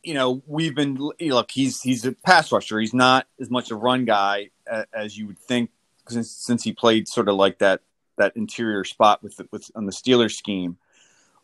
you 0.03 0.13
know 0.13 0.41
we've 0.47 0.73
been 0.73 0.95
look. 0.95 1.51
He's 1.51 1.81
he's 1.81 2.05
a 2.05 2.13
pass 2.13 2.49
rusher. 2.51 2.79
He's 2.79 2.93
not 2.93 3.27
as 3.41 3.49
much 3.49 3.71
a 3.71 3.75
run 3.75 4.05
guy 4.05 4.51
as, 4.93 5.17
you 5.17 5.27
would 5.27 5.37
think 5.37 5.69
since 6.07 6.31
since 6.31 6.63
he 6.63 6.71
played 6.71 7.09
sort 7.09 7.27
of 7.27 7.35
like 7.35 7.59
that 7.59 7.81
that 8.17 8.37
interior 8.37 8.85
spot 8.85 9.21
with 9.21 9.35
the, 9.35 9.47
with 9.51 9.69
on 9.75 9.85
the 9.85 9.91
Steelers 9.91 10.35
scheme, 10.35 10.77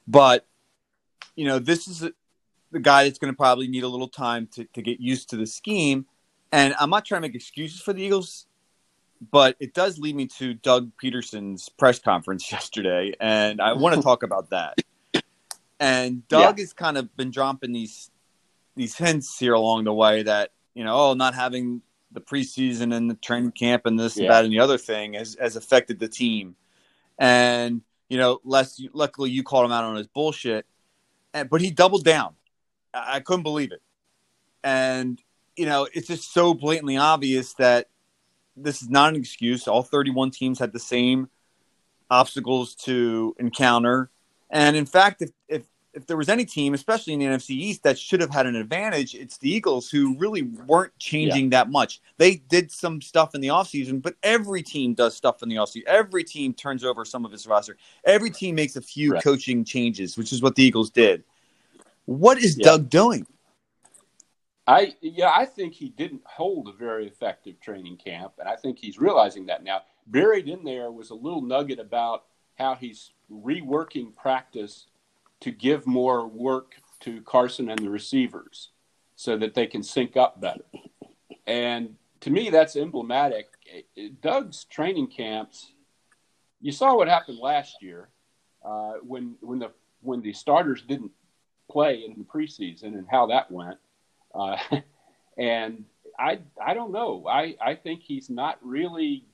but 0.07 0.47
you 1.35 1.45
know 1.45 1.59
this 1.59 1.89
is 1.89 2.03
a, 2.03 2.13
the 2.71 2.79
guy 2.79 3.03
that's 3.03 3.19
going 3.19 3.33
to 3.33 3.37
probably 3.37 3.67
need 3.67 3.83
a 3.83 3.89
little 3.89 4.07
time 4.07 4.47
to, 4.53 4.63
to 4.73 4.81
get 4.81 5.01
used 5.01 5.29
to 5.31 5.35
the 5.35 5.45
scheme. 5.45 6.05
And 6.53 6.73
I'm 6.79 6.89
not 6.89 7.03
trying 7.03 7.21
to 7.21 7.27
make 7.27 7.35
excuses 7.35 7.81
for 7.81 7.91
the 7.93 8.01
Eagles 8.01 8.45
but 9.31 9.55
it 9.61 9.73
does 9.73 9.97
lead 9.99 10.17
me 10.17 10.27
to 10.27 10.53
Doug 10.53 10.91
Pederson's 11.01 11.69
press 11.69 11.97
conference 11.97 12.51
yesterday, 12.51 13.13
and 13.19 13.61
I 13.61 13.73
want 13.73 13.95
to 13.95 14.01
talk 14.09 14.23
about 14.23 14.49
that. 14.51 14.75
And 15.83 16.25
Doug 16.29 16.57
yeah. 16.57 16.63
has 16.63 16.71
kind 16.71 16.97
of 16.97 17.13
been 17.17 17.29
dropping 17.29 17.73
these 17.73 18.09
these 18.77 18.95
hints 18.95 19.37
here 19.37 19.51
along 19.51 19.83
the 19.83 19.93
way 19.93 20.23
that 20.23 20.51
you 20.73 20.85
know, 20.85 20.95
oh, 20.95 21.13
not 21.13 21.35
having 21.35 21.81
the 22.13 22.21
preseason 22.21 22.95
and 22.95 23.09
the 23.09 23.15
training 23.15 23.51
camp 23.51 23.85
and 23.85 23.99
this 23.99 24.15
yeah. 24.15 24.23
and 24.23 24.31
that 24.31 24.45
and 24.45 24.53
the 24.53 24.59
other 24.61 24.77
thing 24.77 25.15
has, 25.15 25.35
has 25.41 25.57
affected 25.57 25.99
the 25.99 26.07
team. 26.07 26.55
And 27.19 27.81
you 28.07 28.17
know, 28.17 28.39
less 28.45 28.81
luckily 28.93 29.29
you 29.29 29.43
called 29.43 29.65
him 29.65 29.73
out 29.73 29.83
on 29.83 29.97
his 29.97 30.07
bullshit, 30.07 30.65
and, 31.33 31.49
but 31.49 31.59
he 31.59 31.69
doubled 31.69 32.05
down. 32.05 32.35
I, 32.93 33.15
I 33.15 33.19
couldn't 33.19 33.43
believe 33.43 33.73
it, 33.73 33.81
and 34.63 35.21
you 35.57 35.65
know, 35.65 35.89
it's 35.93 36.07
just 36.07 36.33
so 36.33 36.53
blatantly 36.53 36.95
obvious 36.95 37.55
that 37.55 37.89
this 38.55 38.81
is 38.81 38.89
not 38.89 39.09
an 39.09 39.19
excuse. 39.19 39.67
All 39.67 39.83
31 39.83 40.31
teams 40.31 40.59
had 40.59 40.71
the 40.71 40.79
same 40.79 41.27
obstacles 42.09 42.73
to 42.85 43.35
encounter. 43.37 44.09
And 44.49 44.77
in 44.77 44.85
fact, 44.85 45.23
if, 45.23 45.31
if, 45.49 45.63
if 45.93 46.07
there 46.07 46.17
was 46.17 46.29
any 46.29 46.43
team, 46.43 46.73
especially 46.73 47.13
in 47.13 47.19
the 47.19 47.25
NFC 47.25 47.51
East, 47.51 47.83
that 47.83 47.99
should 47.99 48.19
have 48.21 48.31
had 48.31 48.45
an 48.45 48.55
advantage, 48.55 49.13
it's 49.13 49.37
the 49.37 49.49
Eagles 49.49 49.89
who 49.89 50.17
really 50.17 50.41
weren't 50.41 50.97
changing 50.97 51.45
yeah. 51.45 51.59
that 51.59 51.69
much. 51.69 52.01
They 52.17 52.35
did 52.35 52.71
some 52.71 53.01
stuff 53.01 53.35
in 53.35 53.41
the 53.41 53.49
offseason, 53.49 54.01
but 54.01 54.15
every 54.23 54.63
team 54.63 54.93
does 54.95 55.15
stuff 55.15 55.43
in 55.43 55.49
the 55.49 55.55
offseason. 55.55 55.83
Every 55.85 56.23
team 56.23 56.53
turns 56.53 56.83
over 56.83 57.05
some 57.05 57.25
of 57.25 57.33
its 57.33 57.45
roster. 57.45 57.77
Every 58.05 58.31
team 58.31 58.55
makes 58.55 58.75
a 58.75 58.81
few 58.81 59.13
right. 59.13 59.23
coaching 59.23 59.63
changes, 59.63 60.17
which 60.17 60.33
is 60.33 60.41
what 60.41 60.55
the 60.55 60.63
Eagles 60.63 60.89
did. 60.89 61.23
What 62.05 62.37
is 62.37 62.57
yeah. 62.57 62.65
Doug 62.65 62.89
doing? 62.89 63.27
I 64.65 64.95
yeah, 65.01 65.31
I 65.35 65.45
think 65.45 65.73
he 65.73 65.89
didn't 65.89 66.21
hold 66.25 66.69
a 66.69 66.71
very 66.71 67.05
effective 67.05 67.59
training 67.59 67.97
camp, 67.97 68.33
and 68.39 68.47
I 68.47 68.55
think 68.55 68.79
he's 68.79 68.97
realizing 68.97 69.45
that 69.47 69.63
now. 69.63 69.81
Buried 70.07 70.47
in 70.47 70.63
there 70.63 70.91
was 70.91 71.09
a 71.09 71.15
little 71.15 71.41
nugget 71.41 71.79
about 71.79 72.25
how 72.55 72.75
he's 72.75 73.11
reworking 73.31 74.15
practice 74.15 74.87
to 75.43 75.51
give 75.51 75.85
more 75.85 76.25
work 76.25 76.75
to 77.01 77.21
Carson 77.23 77.69
and 77.69 77.77
the 77.79 77.89
receivers 77.89 78.69
so 79.17 79.37
that 79.37 79.53
they 79.53 79.67
can 79.67 79.83
sync 79.83 80.15
up 80.15 80.39
better. 80.39 80.63
And 81.45 81.95
to 82.21 82.29
me, 82.29 82.49
that's 82.49 82.77
emblematic. 82.77 83.49
Doug's 84.21 84.63
training 84.63 85.07
camps. 85.07 85.73
You 86.61 86.71
saw 86.71 86.95
what 86.95 87.09
happened 87.09 87.39
last 87.39 87.83
year 87.83 88.07
uh, 88.65 88.93
when 89.01 89.35
when 89.41 89.59
the 89.59 89.71
when 89.99 90.21
the 90.21 90.31
starters 90.31 90.81
didn't 90.81 91.11
play 91.69 92.05
in 92.05 92.15
the 92.17 92.23
preseason 92.23 92.97
and 92.97 93.05
how 93.11 93.27
that 93.27 93.51
went. 93.51 93.77
Uh, 94.33 94.55
and 95.37 95.83
I 96.17 96.39
I 96.65 96.73
don't 96.73 96.93
know. 96.93 97.25
I, 97.27 97.57
I 97.59 97.75
think 97.75 98.01
he's 98.01 98.29
not 98.29 98.59
really 98.61 99.25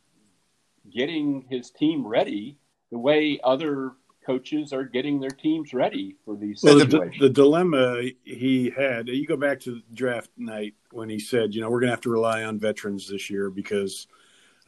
getting 0.91 1.45
his 1.49 1.69
team 1.69 2.07
ready 2.07 2.57
the 2.91 2.97
way 2.97 3.39
other 3.43 3.91
coaches 4.29 4.73
are 4.73 4.83
getting 4.83 5.19
their 5.19 5.29
teams 5.29 5.73
ready 5.73 6.15
for 6.23 6.35
these 6.35 6.61
well, 6.63 6.79
situations. 6.79 7.19
The, 7.19 7.27
the, 7.27 7.33
dilemma 7.33 8.01
he 8.23 8.71
had, 8.75 9.07
you 9.07 9.25
go 9.25 9.37
back 9.37 9.59
to 9.61 9.81
draft 9.93 10.29
night 10.37 10.75
when 10.91 11.09
he 11.09 11.19
said, 11.19 11.55
you 11.55 11.61
know, 11.61 11.69
we're 11.69 11.79
going 11.79 11.87
to 11.87 11.93
have 11.93 12.01
to 12.01 12.11
rely 12.11 12.43
on 12.43 12.59
veterans 12.59 13.07
this 13.07 13.29
year 13.29 13.49
because 13.49 14.07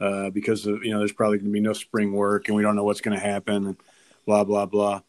uh, 0.00 0.30
because 0.30 0.66
of, 0.66 0.84
you 0.84 0.90
know 0.90 0.98
there's 0.98 1.12
probably 1.12 1.38
going 1.38 1.50
to 1.50 1.52
be 1.52 1.60
no 1.60 1.72
spring 1.72 2.12
work 2.12 2.48
and 2.48 2.56
we 2.56 2.62
don't 2.62 2.74
know 2.74 2.82
what's 2.82 3.00
going 3.00 3.16
to 3.16 3.24
happen 3.24 3.66
and 3.66 3.76
blah 4.26 4.42
blah 4.42 4.66
blah 4.66 5.00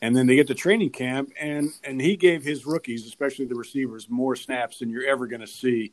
and 0.00 0.16
then 0.16 0.26
they 0.28 0.36
get 0.36 0.46
to 0.46 0.54
training 0.54 0.90
camp 0.90 1.30
and 1.40 1.70
and 1.82 2.00
he 2.00 2.16
gave 2.16 2.44
his 2.44 2.64
rookies 2.64 3.06
especially 3.06 3.46
the 3.46 3.56
receivers 3.56 4.08
more 4.08 4.36
snaps 4.36 4.78
than 4.78 4.90
you're 4.90 5.06
ever 5.06 5.26
going 5.26 5.40
to 5.40 5.48
see 5.48 5.92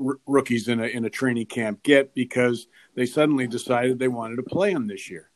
r- 0.00 0.18
rookies 0.26 0.68
in 0.68 0.80
a 0.80 0.86
in 0.86 1.04
a 1.04 1.10
training 1.10 1.46
camp 1.46 1.82
get 1.82 2.14
because 2.14 2.66
they 2.94 3.06
suddenly 3.06 3.46
decided 3.46 3.98
they 3.98 4.08
wanted 4.08 4.36
to 4.36 4.42
play 4.42 4.72
them 4.72 4.86
this 4.86 5.10
year. 5.10 5.31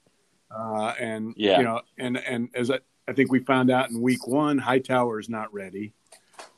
Uh, 0.51 0.95
and 0.99 1.35
Yeah. 1.37 1.59
you 1.59 1.65
know, 1.65 1.81
and 1.99 2.17
and 2.17 2.49
as 2.55 2.71
I, 2.71 2.81
I 3.09 3.13
think 3.13 3.31
we 3.31 3.41
found 3.41 3.71
out 3.71 3.91
in 3.91 4.01
week 4.01 4.27
one, 4.27 4.59
Hightower 4.59 5.19
is 5.21 5.29
not 5.29 5.53
ready. 5.53 5.93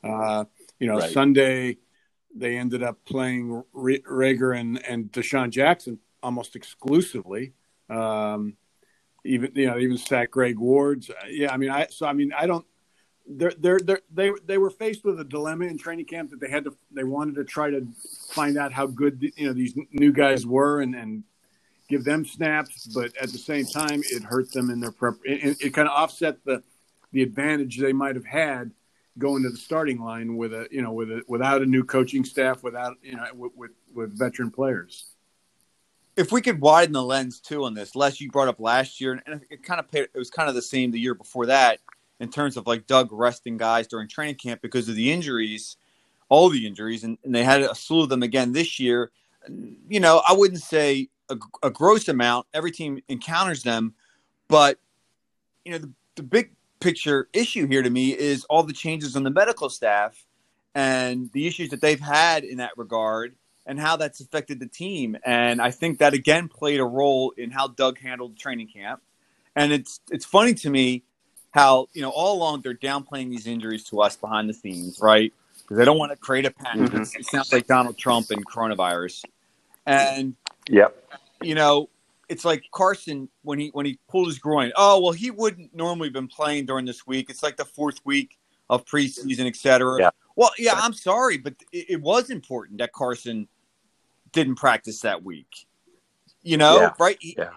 Uh, 0.05 0.45
you 0.79 0.87
know, 0.87 0.99
Right. 0.99 1.13
Sunday 1.13 1.79
they 2.35 2.57
ended 2.57 2.83
up 2.83 3.05
playing 3.05 3.63
Re- 3.73 4.03
Reagor 4.03 4.59
and 4.59 4.85
and 4.87 5.11
DeSean 5.11 5.51
Jackson 5.51 5.99
almost 6.23 6.57
exclusively. 6.57 7.55
Um, 7.89 8.57
even 9.25 9.53
you 9.55 9.67
know, 9.67 9.79
even 9.79 9.97
sat 9.99 10.31
Greg 10.31 10.59
Ward's. 10.59 11.11
Yeah, 11.29 11.53
I 11.53 11.57
mean, 11.57 11.71
I 11.71 11.87
so 11.91 12.07
I 12.07 12.13
mean, 12.13 12.33
I 12.37 12.47
don't. 12.47 12.67
They're, 13.31 13.53
they're, 13.59 13.79
they're, 13.81 14.01
they 14.11 14.33
they 14.47 14.57
were 14.57 14.71
faced 14.71 15.05
with 15.05 15.21
a 15.21 15.25
dilemma 15.25 15.67
in 15.67 15.77
training 15.77 16.07
camp 16.07 16.31
that 16.31 16.41
they 16.41 16.49
had 16.49 16.65
to 16.65 16.75
they 16.91 17.05
wanted 17.05 17.35
to 17.35 17.45
try 17.45 17.69
to 17.71 17.87
find 18.31 18.57
out 18.57 18.73
how 18.73 18.87
good 18.87 19.33
you 19.37 19.47
know 19.47 19.53
these 19.53 19.75
new 19.93 20.13
guys 20.13 20.47
were 20.47 20.81
and, 20.81 20.95
and 20.95 21.25
give 21.89 22.05
them 22.05 22.25
snaps, 22.25 22.87
but 22.87 23.17
at 23.17 23.33
the 23.33 23.39
same 23.39 23.65
time 23.67 24.03
it 24.11 24.23
hurt 24.23 24.53
them 24.53 24.71
in 24.71 24.81
their 24.81 24.93
prep. 24.93 25.15
It, 25.25 25.57
it 25.61 25.75
kind 25.75 25.89
of 25.89 25.95
offset 25.95 26.45
the 26.45 26.63
the 27.13 27.23
advantage 27.23 27.79
they 27.79 27.93
might 27.93 28.15
have 28.17 28.27
had 28.27 28.71
going 29.19 29.43
to 29.43 29.49
the 29.49 29.57
starting 29.57 30.01
line 30.01 30.37
with 30.37 30.53
a 30.53 30.69
you 30.71 30.83
know 30.83 30.93
with 30.93 31.11
a 31.11 31.23
without 31.29 31.63
a 31.63 31.67
new 31.67 31.85
coaching 31.85 32.25
staff, 32.25 32.63
without 32.63 32.97
you 33.03 33.17
know 33.17 33.25
with 33.35 33.53
with, 33.57 33.71
with 33.95 34.19
veteran 34.19 34.51
players. 34.51 35.15
if 36.17 36.33
we 36.33 36.43
could 36.43 36.61
widen 36.61 36.93
the 36.93 37.03
lens 37.03 37.41
too 37.41 37.65
on 37.65 37.75
this, 37.75 37.95
Les, 37.95 38.21
you 38.21 38.31
brought 38.31 38.49
up 38.49 38.61
last 38.61 39.01
year, 39.01 39.23
and 39.27 39.41
it 39.51 39.63
kind 39.63 39.81
of 39.81 39.91
paid, 39.91 40.03
it 40.03 40.19
was 40.19 40.31
kind 40.31 40.49
of 40.49 40.55
the 40.55 40.63
same 40.63 40.91
the 40.91 40.99
year 40.99 41.15
before 41.15 41.47
that 41.47 41.79
in 42.21 42.29
terms 42.29 42.57
of 42.57 42.67
like 42.67 42.87
Doug 42.87 43.09
resting 43.13 43.57
guys 43.57 43.87
during 43.87 44.09
training 44.09 44.35
camp 44.35 44.61
because 44.61 44.89
of 44.89 44.97
the 44.97 45.13
injuries, 45.13 45.77
all 46.29 46.49
the 46.49 46.67
injuries, 46.67 47.05
and, 47.05 47.19
and 47.25 47.35
they 47.35 47.45
had 47.45 47.63
a 47.63 47.75
slew 47.75 48.03
of 48.03 48.09
them 48.09 48.23
again 48.25 48.53
this 48.53 48.81
year. 48.81 49.13
You 49.89 50.01
know, 50.01 50.21
I 50.29 50.33
wouldn't 50.33 50.61
say 50.61 51.09
a, 51.31 51.37
a 51.63 51.71
gross 51.71 52.09
amount. 52.09 52.47
Every 52.55 52.71
team 52.71 53.01
encounters 53.09 53.63
them, 53.63 53.95
but 54.49 54.79
you 55.65 55.73
know, 55.73 55.79
the, 55.79 55.93
the 56.17 56.23
big 56.23 56.53
picture 56.81 57.29
issue 57.33 57.67
here 57.67 57.83
to 57.83 57.91
me 57.91 58.17
is 58.17 58.45
all 58.45 58.63
the 58.63 58.73
changes 58.73 59.17
on 59.17 59.23
the 59.23 59.31
medical 59.31 59.69
staff 59.69 60.25
and 60.75 61.31
the 61.33 61.47
issues 61.47 61.71
that 61.71 61.81
they've 61.81 62.01
had 62.01 62.45
in 62.45 62.59
that 62.59 62.71
regard 62.77 63.35
and 63.67 63.79
how 63.79 63.97
that's 63.97 64.21
affected 64.21 64.61
the 64.61 64.67
team. 64.67 65.17
And 65.25 65.61
I 65.61 65.71
think 65.71 65.99
that 65.99 66.15
again 66.15 66.49
played 66.49 66.81
a 66.81 66.85
role 66.85 67.33
in 67.37 67.51
how 67.51 67.69
Doug 67.69 67.99
handled 67.99 68.39
training 68.39 68.69
camp. 68.69 69.03
And 69.55 69.73
it's 69.73 70.01
it's 70.11 70.25
funny 70.25 70.55
to 70.55 70.71
me 70.71 71.03
how 71.51 71.89
you 71.93 72.03
know 72.03 72.11
all 72.11 72.37
along 72.37 72.63
they're 72.63 72.75
downplaying 72.75 73.31
these 73.31 73.47
injuries 73.47 73.85
to 73.85 74.01
us 74.01 74.17
behind 74.17 74.49
the 74.49 74.55
scenes, 74.55 74.99
right? 75.03 75.33
Because 75.59 75.77
they 75.77 75.85
don't 75.85 75.99
want 75.99 76.13
to 76.13 76.17
create 76.17 76.47
a 76.47 76.51
panic. 76.51 76.91
Mhm. 76.91 77.17
It 77.19 77.27
sounds 77.27 77.53
like 77.53 77.67
Donald 77.67 77.99
Trump 77.99 78.31
and 78.31 78.47
coronavirus. 78.47 79.25
And 79.85 80.37
Yep. 80.69 81.13
you 81.43 81.55
know, 81.55 81.89
it's 82.29 82.45
like 82.45 82.63
Carson 82.73 83.29
when 83.43 83.59
he 83.59 83.69
when 83.73 83.87
he 83.87 83.99
pulled 84.09 84.29
his 84.29 84.39
groin. 84.39 84.73
Oh 84.77 85.01
well, 85.01 85.13
he 85.13 85.31
wouldn't 85.31 85.75
normally 85.75 86.11
been 86.11 86.29
playing 86.29 86.67
during 86.67 86.85
this 86.85 87.07
week. 87.07 87.31
It's 87.31 87.43
like 87.43 87.57
the 87.57 87.65
fourth 87.65 88.01
week 88.05 88.39
of 88.71 88.85
preseason, 88.85 89.47
et 89.47 89.57
cetera. 89.57 89.99
Yeah. 89.99 90.11
Well, 90.37 90.51
yeah, 90.59 90.75
I'm 90.77 90.93
sorry, 90.93 91.39
but 91.39 91.55
it, 91.73 91.87
it 91.91 92.01
was 92.03 92.31
important 92.31 92.79
that 92.79 92.93
Carson 92.93 93.49
didn't 94.33 94.57
practice 94.57 95.01
that 95.01 95.25
week. 95.25 95.67
You 96.43 96.59
know, 96.59 96.81
Yeah. 96.81 96.91
right? 97.01 97.17
Yeah. 97.21 97.51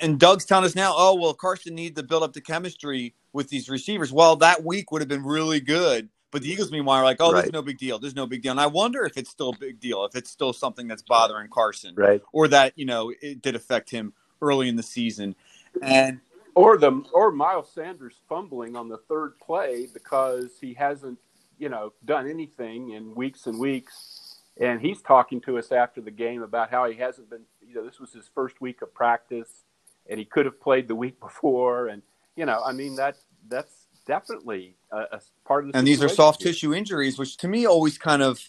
And 0.00 0.18
Doug's 0.18 0.44
telling 0.44 0.64
us 0.64 0.74
now, 0.74 0.92
oh 0.96 1.14
well, 1.14 1.34
Carson 1.34 1.74
needs 1.74 1.96
to 1.96 2.02
build 2.02 2.22
up 2.22 2.32
the 2.32 2.40
chemistry 2.40 3.14
with 3.32 3.48
these 3.48 3.68
receivers. 3.68 4.12
Well, 4.12 4.36
that 4.36 4.64
week 4.64 4.90
would 4.90 5.02
have 5.02 5.08
been 5.08 5.24
really 5.24 5.60
good. 5.60 6.08
But 6.34 6.42
the 6.42 6.50
Eagles, 6.50 6.72
meanwhile, 6.72 6.98
are 6.98 7.04
like, 7.04 7.18
oh, 7.20 7.32
there's 7.32 7.52
no 7.52 7.62
big 7.62 7.78
deal. 7.78 8.00
There's 8.00 8.16
no 8.16 8.26
big 8.26 8.42
deal. 8.42 8.50
And 8.50 8.60
I 8.60 8.66
wonder 8.66 9.04
if 9.04 9.16
it's 9.16 9.30
still 9.30 9.50
a 9.50 9.56
big 9.56 9.78
deal, 9.78 10.04
if 10.04 10.16
it's 10.16 10.28
still 10.28 10.52
something 10.52 10.88
that's 10.88 11.00
bothering 11.00 11.48
Carson 11.48 11.94
Right. 11.94 12.20
or 12.32 12.48
that 12.48 12.72
you 12.74 12.86
know 12.86 13.12
it 13.22 13.40
did 13.40 13.54
affect 13.54 13.88
him 13.88 14.12
early 14.42 14.68
in 14.68 14.74
the 14.74 14.82
season. 14.82 15.36
And 15.80 16.18
Or 16.56 16.76
the 16.76 16.90
or 17.12 17.30
Miles 17.30 17.70
Sanders 17.72 18.16
fumbling 18.28 18.74
on 18.74 18.88
the 18.88 18.98
third 19.08 19.38
play 19.38 19.86
because 19.94 20.58
he 20.60 20.74
hasn't, 20.74 21.20
you 21.56 21.68
know, 21.68 21.92
done 22.04 22.28
anything 22.28 22.90
in 22.90 23.14
weeks 23.14 23.46
and 23.46 23.56
weeks. 23.60 24.40
And 24.60 24.80
he's 24.80 25.02
talking 25.02 25.40
to 25.42 25.56
us 25.56 25.70
after 25.70 26.00
the 26.00 26.10
game 26.10 26.42
about 26.42 26.68
how 26.68 26.90
he 26.90 26.96
hasn't 26.96 27.30
been, 27.30 27.42
you 27.64 27.76
know, 27.76 27.84
this 27.84 28.00
was 28.00 28.12
his 28.12 28.28
first 28.34 28.60
week 28.60 28.82
of 28.82 28.92
practice 28.92 29.62
and 30.10 30.18
he 30.18 30.24
could 30.24 30.46
have 30.46 30.60
played 30.60 30.88
the 30.88 30.96
week 30.96 31.20
before. 31.28 31.86
And, 31.86 32.02
you 32.34 32.44
know, 32.44 32.60
I 32.66 32.72
mean, 32.72 32.96
that 32.96 33.18
that's 33.48 33.83
definitely 34.06 34.76
a, 34.90 34.98
a 35.12 35.20
part 35.44 35.64
of 35.64 35.72
the 35.72 35.78
and 35.78 35.86
these 35.86 36.02
are 36.02 36.08
soft 36.08 36.42
here. 36.42 36.52
tissue 36.52 36.74
injuries, 36.74 37.18
which 37.18 37.36
to 37.38 37.48
me 37.48 37.66
always 37.66 37.98
kind 37.98 38.22
of, 38.22 38.40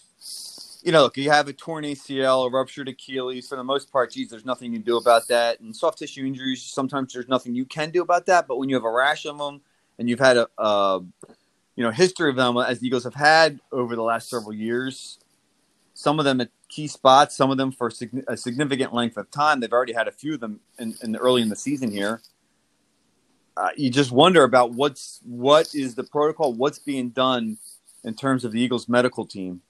you 0.83 0.91
know, 0.91 1.03
look, 1.03 1.17
you 1.17 1.29
have 1.29 1.47
a 1.47 1.53
torn 1.53 1.83
ACL, 1.83 2.47
a 2.47 2.49
ruptured 2.49 2.87
Achilles. 2.87 3.47
For 3.47 3.55
the 3.55 3.63
most 3.63 3.91
part, 3.91 4.11
geez, 4.11 4.29
there's 4.29 4.45
nothing 4.45 4.71
you 4.71 4.79
can 4.79 4.85
do 4.85 4.97
about 4.97 5.27
that. 5.29 5.59
And 5.59 5.75
soft 5.75 5.99
tissue 5.99 6.25
injuries, 6.25 6.63
sometimes 6.63 7.13
there's 7.13 7.27
nothing 7.27 7.55
you 7.55 7.65
can 7.65 7.89
do 7.89 8.01
about 8.01 8.25
that. 8.27 8.47
But 8.47 8.57
when 8.57 8.69
you 8.69 8.75
have 8.75 8.85
a 8.85 8.91
rash 8.91 9.25
of 9.25 9.37
them, 9.37 9.61
and 9.97 10.09
you've 10.09 10.19
had 10.19 10.37
a, 10.37 10.47
a 10.57 11.01
you 11.75 11.83
know, 11.83 11.91
history 11.91 12.29
of 12.29 12.35
them 12.35 12.57
as 12.57 12.79
the 12.79 12.87
Eagles 12.87 13.03
have 13.03 13.15
had 13.15 13.59
over 13.71 13.95
the 13.95 14.03
last 14.03 14.29
several 14.29 14.53
years, 14.53 15.19
some 15.93 16.19
of 16.19 16.25
them 16.25 16.41
at 16.41 16.49
key 16.67 16.87
spots, 16.87 17.35
some 17.35 17.51
of 17.51 17.57
them 17.57 17.71
for 17.71 17.91
a 18.27 18.37
significant 18.37 18.93
length 18.93 19.17
of 19.17 19.31
time. 19.31 19.59
They've 19.59 19.71
already 19.71 19.93
had 19.93 20.07
a 20.07 20.11
few 20.11 20.33
of 20.33 20.41
them 20.41 20.59
in, 20.77 20.95
in 21.01 21.13
the 21.13 21.19
early 21.19 21.41
in 21.41 21.49
the 21.49 21.55
season 21.55 21.91
here. 21.91 22.21
Uh, 23.57 23.69
you 23.77 23.89
just 23.89 24.11
wonder 24.11 24.43
about 24.43 24.71
what's 24.71 25.21
what 25.23 25.73
is 25.73 25.95
the 25.95 26.03
protocol, 26.03 26.53
what's 26.53 26.79
being 26.79 27.09
done 27.09 27.57
in 28.03 28.13
terms 28.13 28.43
of 28.43 28.51
the 28.51 28.59
Eagles 28.59 28.89
medical 28.89 29.25
team. 29.25 29.61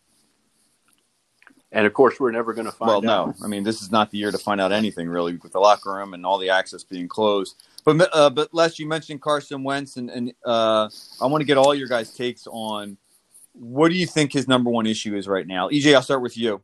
And 1.71 1.85
of 1.85 1.93
course, 1.93 2.19
we're 2.19 2.31
never 2.31 2.53
going 2.53 2.65
to 2.65 2.71
find 2.71 3.05
well, 3.05 3.09
out. 3.09 3.27
no, 3.39 3.45
I 3.45 3.47
mean 3.47 3.63
this 3.63 3.81
is 3.81 3.91
not 3.91 4.09
the 4.09 4.17
year 4.17 4.31
to 4.31 4.37
find 4.37 4.59
out 4.59 4.71
anything 4.71 5.07
really 5.07 5.35
with 5.35 5.51
the 5.51 5.59
locker 5.59 5.93
room 5.93 6.13
and 6.13 6.25
all 6.25 6.37
the 6.37 6.49
access 6.49 6.83
being 6.83 7.07
closed. 7.07 7.61
But 7.83 8.09
uh, 8.13 8.29
but 8.31 8.53
Les, 8.53 8.79
you 8.79 8.87
mentioned 8.87 9.21
Carson 9.21 9.63
Wentz, 9.63 9.97
and, 9.97 10.09
and 10.09 10.33
uh, 10.43 10.89
I 11.21 11.27
want 11.27 11.41
to 11.41 11.45
get 11.45 11.57
all 11.57 11.75
your 11.75 11.87
guys' 11.87 12.11
takes 12.15 12.47
on 12.47 12.97
what 13.53 13.89
do 13.89 13.95
you 13.95 14.07
think 14.07 14.33
his 14.33 14.47
number 14.47 14.69
one 14.69 14.85
issue 14.85 15.15
is 15.15 15.27
right 15.27 15.45
now. 15.45 15.69
EJ, 15.69 15.93
I'll 15.93 16.01
start 16.01 16.21
with 16.21 16.37
you. 16.37 16.61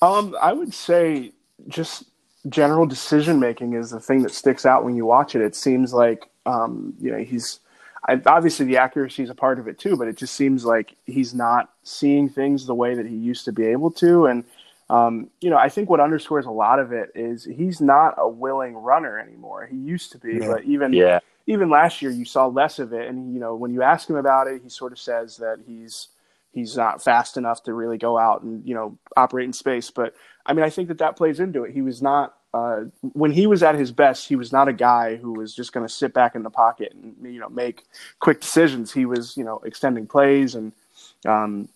Um, 0.00 0.36
I 0.40 0.52
would 0.52 0.72
say 0.72 1.32
just 1.68 2.04
general 2.48 2.86
decision 2.86 3.38
making 3.38 3.74
is 3.74 3.90
the 3.90 4.00
thing 4.00 4.22
that 4.22 4.32
sticks 4.32 4.66
out 4.66 4.84
when 4.84 4.96
you 4.96 5.06
watch 5.06 5.34
it. 5.34 5.42
It 5.42 5.54
seems 5.54 5.92
like 5.92 6.28
um, 6.46 6.94
you 7.00 7.10
know 7.10 7.18
he's 7.18 7.60
I, 8.08 8.20
obviously 8.26 8.66
the 8.66 8.78
accuracy 8.78 9.22
is 9.22 9.30
a 9.30 9.34
part 9.34 9.58
of 9.58 9.68
it 9.68 9.78
too, 9.78 9.96
but 9.96 10.08
it 10.08 10.16
just 10.16 10.34
seems 10.34 10.64
like 10.64 10.96
he's 11.06 11.34
not 11.34 11.70
seeing 11.84 12.28
things 12.28 12.66
the 12.66 12.74
way 12.74 12.94
that 12.94 13.06
he 13.06 13.14
used 13.16 13.44
to 13.44 13.52
be 13.52 13.66
able 13.66 13.90
to. 13.92 14.26
And 14.26 14.44
um, 14.90 15.30
you 15.40 15.50
know, 15.50 15.56
I 15.56 15.68
think 15.68 15.88
what 15.88 16.00
underscores 16.00 16.46
a 16.46 16.50
lot 16.50 16.78
of 16.78 16.92
it 16.92 17.12
is 17.14 17.44
he's 17.44 17.80
not 17.80 18.14
a 18.18 18.28
willing 18.28 18.74
runner 18.74 19.18
anymore. 19.18 19.66
He 19.70 19.76
used 19.76 20.12
to 20.12 20.18
be, 20.18 20.38
Yeah. 20.38 20.48
but 20.48 20.64
even 20.64 20.92
Yeah. 20.92 21.20
even 21.46 21.70
last 21.70 22.02
year 22.02 22.10
you 22.10 22.24
saw 22.24 22.46
less 22.46 22.78
of 22.78 22.92
it. 22.92 23.08
And 23.08 23.32
you 23.32 23.40
know, 23.40 23.54
when 23.54 23.72
you 23.72 23.82
ask 23.82 24.08
him 24.10 24.16
about 24.16 24.48
it, 24.48 24.62
he 24.62 24.68
sort 24.68 24.92
of 24.92 24.98
says 24.98 25.36
that 25.38 25.60
he's 25.66 26.08
he's 26.52 26.76
not 26.76 27.02
fast 27.02 27.36
enough 27.36 27.62
to 27.64 27.74
really 27.74 27.98
go 27.98 28.18
out 28.18 28.42
and 28.42 28.66
you 28.66 28.74
know 28.74 28.98
operate 29.16 29.46
in 29.46 29.52
space. 29.52 29.90
But 29.90 30.14
I 30.46 30.52
mean, 30.52 30.64
I 30.64 30.70
think 30.70 30.88
that 30.88 30.98
that 30.98 31.16
plays 31.16 31.40
into 31.40 31.64
it. 31.64 31.72
He 31.72 31.82
was 31.82 32.02
not 32.02 32.34
uh, 32.54 32.84
when 33.00 33.32
he 33.32 33.46
was 33.46 33.62
at 33.62 33.74
his 33.74 33.92
best. 33.92 34.28
He 34.28 34.36
was 34.36 34.52
not 34.52 34.68
a 34.68 34.72
guy 34.72 35.16
who 35.16 35.32
was 35.32 35.54
just 35.54 35.72
going 35.72 35.86
to 35.86 35.92
sit 35.92 36.12
back 36.12 36.34
in 36.34 36.42
the 36.42 36.50
pocket 36.50 36.92
and 36.94 37.16
you 37.22 37.40
know 37.40 37.48
make 37.48 37.84
quick 38.20 38.40
decisions. 38.40 38.92
He 38.92 39.06
was 39.06 39.36
you 39.36 39.44
know 39.44 39.60
extending 39.64 40.06
plays 40.06 40.54
and 40.54 40.72
um, 41.26 41.68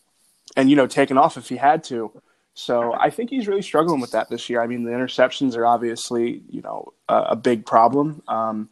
and 0.57 0.71
you 0.71 0.77
know 0.77 0.87
taking 0.87 1.19
off 1.19 1.37
if 1.37 1.49
he 1.49 1.57
had 1.57 1.85
to. 1.85 2.11
So 2.55 2.95
I 2.95 3.11
think 3.11 3.29
he's 3.29 3.49
really 3.49 3.61
struggling 3.61 4.01
with 4.01 4.13
that 4.13 4.31
this 4.31 4.49
year. 4.49 4.63
I 4.63 4.67
mean, 4.67 4.85
the 4.85 4.93
interceptions 4.93 5.57
are 5.57 5.67
obviously 5.67 6.43
you 6.51 6.63
know 6.63 6.93
a, 7.09 7.17
a 7.31 7.37
big 7.37 7.67
problem. 7.67 8.23
Um, 8.29 8.69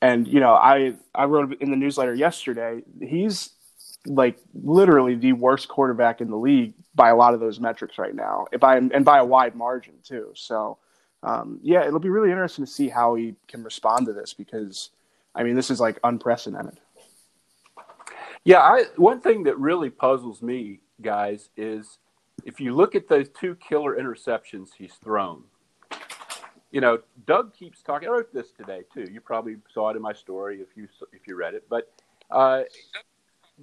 and 0.00 0.26
you 0.26 0.40
know, 0.40 0.52
I 0.52 0.94
I 1.14 1.24
wrote 1.24 1.60
in 1.60 1.70
the 1.70 1.76
newsletter 1.76 2.14
yesterday. 2.14 2.82
He's 3.00 3.50
like 4.06 4.38
literally 4.54 5.14
the 5.14 5.32
worst 5.32 5.68
quarterback 5.68 6.20
in 6.20 6.30
the 6.30 6.36
league 6.36 6.74
by 6.94 7.10
a 7.10 7.16
lot 7.16 7.34
of 7.34 7.40
those 7.40 7.60
metrics 7.60 7.98
right 7.98 8.14
now, 8.14 8.46
If 8.52 8.60
by 8.60 8.76
and 8.76 9.04
by 9.04 9.18
a 9.18 9.24
wide 9.24 9.54
margin 9.54 9.94
too. 10.02 10.32
So, 10.34 10.78
um, 11.22 11.60
yeah, 11.62 11.86
it'll 11.86 12.00
be 12.00 12.10
really 12.10 12.30
interesting 12.30 12.64
to 12.64 12.70
see 12.70 12.88
how 12.88 13.14
he 13.14 13.34
can 13.48 13.62
respond 13.62 14.06
to 14.06 14.12
this 14.12 14.34
because, 14.34 14.90
I 15.34 15.42
mean, 15.42 15.54
this 15.54 15.70
is 15.70 15.80
like 15.80 15.98
unprecedented. 16.04 16.80
Yeah, 18.44 18.58
I, 18.58 18.84
one 18.96 19.20
thing 19.20 19.44
that 19.44 19.56
really 19.58 19.88
puzzles 19.88 20.42
me, 20.42 20.80
guys, 21.00 21.50
is 21.56 21.98
if 22.44 22.60
you 22.60 22.74
look 22.74 22.94
at 22.94 23.08
those 23.08 23.28
two 23.28 23.54
killer 23.56 23.96
interceptions 23.96 24.70
he's 24.76 24.94
thrown. 24.94 25.44
You 26.72 26.80
know, 26.80 27.00
Doug 27.26 27.54
keeps 27.54 27.82
talking. 27.82 28.08
I 28.08 28.12
wrote 28.12 28.32
this 28.32 28.50
today 28.50 28.80
too. 28.92 29.06
You 29.12 29.20
probably 29.20 29.56
saw 29.72 29.90
it 29.90 29.96
in 29.96 30.02
my 30.02 30.14
story 30.14 30.60
if 30.60 30.68
you 30.74 30.88
if 31.12 31.28
you 31.28 31.36
read 31.36 31.52
it. 31.52 31.64
But 31.68 31.92
uh, 32.30 32.62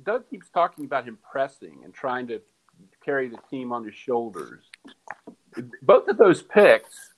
Doug 0.04 0.30
keeps 0.30 0.50
talking 0.50 0.86
about 0.86 1.06
him 1.06 1.18
pressing 1.30 1.82
and 1.84 1.94
trying 1.94 2.28
to 2.28 2.42
carry 3.04 3.30
the 3.30 3.40
team 3.50 3.72
on 3.72 3.84
his 3.84 3.96
shoulders. 3.96 4.64
Both 5.82 6.08
of 6.08 6.18
those 6.18 6.42
picks 6.42 7.14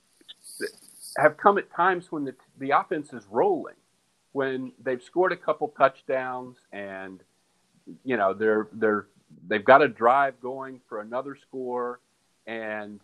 have 1.18 1.38
come 1.38 1.58
at 1.58 1.72
times 1.72 2.12
when 2.12 2.24
the 2.24 2.36
the 2.58 2.72
offense 2.72 3.14
is 3.14 3.26
rolling, 3.30 3.76
when 4.32 4.72
they've 4.82 5.02
scored 5.02 5.32
a 5.32 5.38
couple 5.38 5.68
touchdowns 5.78 6.58
and 6.72 7.22
you 8.04 8.18
know 8.18 8.34
they're 8.34 8.68
they're 8.74 9.08
they've 9.48 9.66
got 9.66 9.82
a 9.82 9.88
drive 9.88 10.40
going 10.42 10.80
for 10.88 11.02
another 11.02 11.36
score, 11.36 12.00
and 12.48 13.00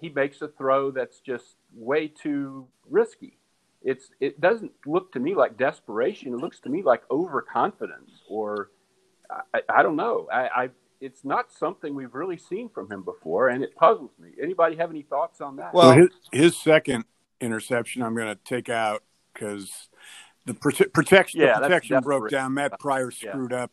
he 0.00 0.08
makes 0.08 0.40
a 0.42 0.48
throw 0.48 0.90
that's 0.90 1.20
just 1.20 1.56
way 1.74 2.08
too 2.08 2.66
risky. 2.88 3.38
It's 3.82 4.10
it 4.20 4.40
doesn't 4.40 4.72
look 4.86 5.12
to 5.12 5.20
me 5.20 5.34
like 5.34 5.56
desperation. 5.56 6.32
It 6.32 6.38
looks 6.38 6.60
to 6.60 6.68
me 6.68 6.82
like 6.82 7.02
overconfidence, 7.10 8.10
or 8.28 8.70
I, 9.54 9.60
I 9.68 9.82
don't 9.82 9.96
know. 9.96 10.28
I, 10.32 10.48
I 10.48 10.70
it's 11.00 11.24
not 11.24 11.52
something 11.52 11.94
we've 11.94 12.14
really 12.14 12.38
seen 12.38 12.68
from 12.68 12.90
him 12.90 13.02
before, 13.02 13.48
and 13.48 13.62
it 13.62 13.74
puzzles 13.76 14.12
me. 14.18 14.30
Anybody 14.42 14.76
have 14.76 14.90
any 14.90 15.02
thoughts 15.02 15.40
on 15.40 15.56
that? 15.56 15.74
Well, 15.74 15.92
his, 15.92 16.08
his 16.32 16.56
second 16.56 17.04
interception, 17.40 18.02
I'm 18.02 18.14
going 18.14 18.28
to 18.28 18.38
take 18.44 18.68
out 18.68 19.02
because 19.32 19.88
the 20.46 20.54
prote- 20.54 20.92
protection, 20.92 21.40
Yeah, 21.40 21.54
the 21.54 21.60
that's 21.60 21.66
protection 21.66 22.00
broke 22.00 22.30
down. 22.30 22.54
Matt 22.54 22.78
Pryor 22.78 23.12
Yeah. 23.20 23.30
screwed 23.32 23.52
up. 23.52 23.72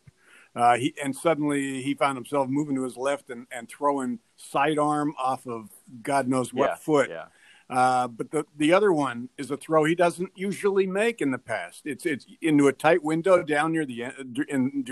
Uh, 0.56 0.76
he 0.76 0.94
and 1.02 1.16
suddenly 1.16 1.82
he 1.82 1.94
found 1.94 2.16
himself 2.16 2.48
moving 2.48 2.76
to 2.76 2.84
his 2.84 2.96
left 2.96 3.28
and, 3.28 3.46
and 3.50 3.68
throwing 3.68 4.20
sidearm 4.36 5.12
off 5.18 5.46
of 5.48 5.68
God 6.02 6.28
knows 6.28 6.54
what 6.54 6.70
yeah, 6.70 6.74
foot. 6.76 7.10
Yeah. 7.10 7.24
Uh, 7.70 8.06
but 8.08 8.30
the 8.30 8.44
the 8.56 8.72
other 8.72 8.92
one 8.92 9.30
is 9.38 9.50
a 9.50 9.56
throw 9.56 9.84
he 9.84 9.94
doesn't 9.94 10.30
usually 10.34 10.86
make 10.86 11.22
in 11.22 11.30
the 11.30 11.38
past. 11.38 11.82
It's 11.84 12.04
it's 12.04 12.26
into 12.42 12.68
a 12.68 12.72
tight 12.72 13.02
window 13.02 13.42
down 13.42 13.72
near 13.72 13.86
the 13.86 14.04
end. 14.04 14.44
In, 14.48 14.84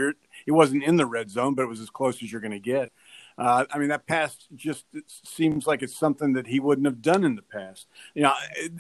it 0.47 0.53
wasn't 0.53 0.85
in 0.85 0.97
the 0.97 1.07
red 1.07 1.31
zone, 1.31 1.55
but 1.55 1.63
it 1.63 1.69
was 1.69 1.81
as 1.81 1.91
close 1.91 2.23
as 2.23 2.33
you're 2.33 2.41
going 2.41 2.53
to 2.53 2.59
get. 2.59 2.91
Uh, 3.37 3.65
I 3.71 3.79
mean, 3.79 3.89
that 3.89 4.07
pass 4.07 4.37
just 4.55 4.87
it 4.95 5.05
seems 5.07 5.67
like 5.67 5.83
it's 5.83 5.97
something 5.97 6.33
that 6.35 6.47
he 6.47 6.61
wouldn't 6.61 6.87
have 6.87 7.03
done 7.03 7.25
in 7.25 7.37
the 7.37 7.43
past. 7.43 7.89
You 8.15 8.23
know, 8.23 8.33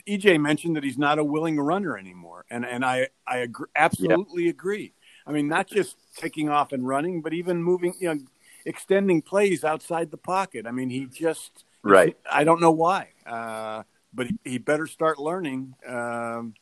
EJ 0.08 0.40
mentioned 0.40 0.76
that 0.76 0.84
he's 0.84 0.98
not 0.98 1.18
a 1.18 1.24
willing 1.24 1.60
runner 1.60 1.98
anymore, 1.98 2.44
and 2.50 2.64
and 2.64 2.84
I 2.84 3.08
I 3.26 3.38
agree, 3.38 3.68
absolutely 3.76 4.48
agree. 4.48 4.94
I 5.26 5.32
mean, 5.32 5.48
not 5.48 5.68
just 5.68 5.96
taking 6.16 6.48
off 6.48 6.72
and 6.72 6.86
running, 6.86 7.22
but 7.22 7.32
even 7.32 7.62
moving, 7.62 7.94
you 8.00 8.14
know, 8.14 8.20
extending 8.64 9.22
plays 9.22 9.64
outside 9.64 10.10
the 10.10 10.16
pocket. 10.16 10.66
I 10.66 10.70
mean, 10.70 10.90
he 10.90 11.06
just 11.06 11.64
Right. 11.82 12.16
I 12.30 12.44
don't 12.44 12.60
know 12.60 12.70
why, 12.70 13.08
uh, 13.26 13.82
but 14.14 14.28
he, 14.28 14.38
he 14.44 14.58
better 14.58 14.86
start 14.86 15.18
learning 15.18 15.74
um, 15.86 16.54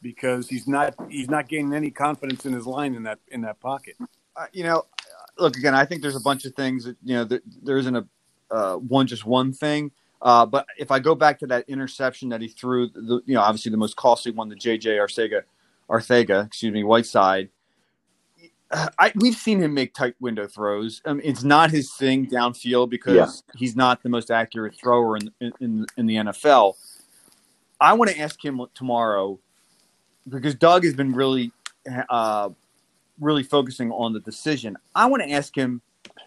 because 0.00 0.48
he's 0.48 0.68
not 0.68 0.94
he's 1.08 1.28
not 1.28 1.48
gaining 1.48 1.74
any 1.74 1.90
confidence 1.90 2.46
in 2.46 2.52
his 2.52 2.66
line 2.66 2.94
in 2.94 3.02
that 3.04 3.18
in 3.28 3.40
that 3.42 3.60
pocket. 3.60 3.96
uh, 4.36 4.46
you 4.52 4.62
know, 4.64 4.84
look 5.38 5.56
again. 5.56 5.74
I 5.74 5.84
think 5.84 6.02
there's 6.02 6.16
a 6.16 6.20
bunch 6.20 6.44
of 6.44 6.54
things 6.54 6.84
that 6.84 6.96
you 7.02 7.14
know. 7.16 7.24
There, 7.24 7.40
there 7.62 7.78
isn't 7.78 7.96
a 7.96 8.06
uh, 8.50 8.76
one 8.76 9.06
just 9.06 9.26
one 9.26 9.52
thing. 9.52 9.90
Uh, 10.22 10.44
but 10.44 10.66
if 10.78 10.90
I 10.90 10.98
go 10.98 11.14
back 11.14 11.38
to 11.38 11.46
that 11.46 11.64
interception 11.68 12.28
that 12.28 12.40
he 12.40 12.48
threw, 12.48 12.88
the, 12.88 13.22
you 13.24 13.34
know, 13.34 13.40
obviously 13.40 13.70
the 13.70 13.78
most 13.78 13.96
costly 13.96 14.32
one, 14.32 14.48
the 14.48 14.54
JJ 14.54 14.98
Arcega, 14.98 15.42
Arthega, 15.88 16.46
excuse 16.46 16.72
me, 16.72 16.84
Whiteside. 16.84 17.48
I, 18.72 19.12
we've 19.16 19.34
seen 19.36 19.60
him 19.60 19.74
make 19.74 19.94
tight 19.94 20.14
window 20.20 20.46
throws. 20.46 21.02
Mean, 21.06 21.20
it's 21.24 21.44
not 21.44 21.70
his 21.70 21.92
thing 21.94 22.26
downfield 22.26 22.90
because 22.90 23.16
Yeah. 23.16 23.26
he's 23.56 23.76
not 23.76 24.02
the 24.02 24.08
most 24.08 24.30
accurate 24.30 24.74
thrower 24.76 25.16
in, 25.16 25.30
in 25.60 25.86
in 25.96 26.06
the 26.06 26.16
NFL. 26.16 26.74
I 27.80 27.94
want 27.94 28.10
to 28.10 28.18
ask 28.20 28.44
him 28.44 28.60
tomorrow 28.74 29.40
because 30.28 30.54
Doug 30.54 30.84
has 30.84 30.94
been 30.94 31.12
really 31.12 31.52
uh, 32.10 32.50
really 33.20 33.42
focusing 33.42 33.90
on 33.92 34.12
the 34.12 34.20
decision. 34.20 34.76
I 34.94 35.06
want 35.06 35.22
to 35.22 35.30
ask 35.30 35.56
him 35.56 35.82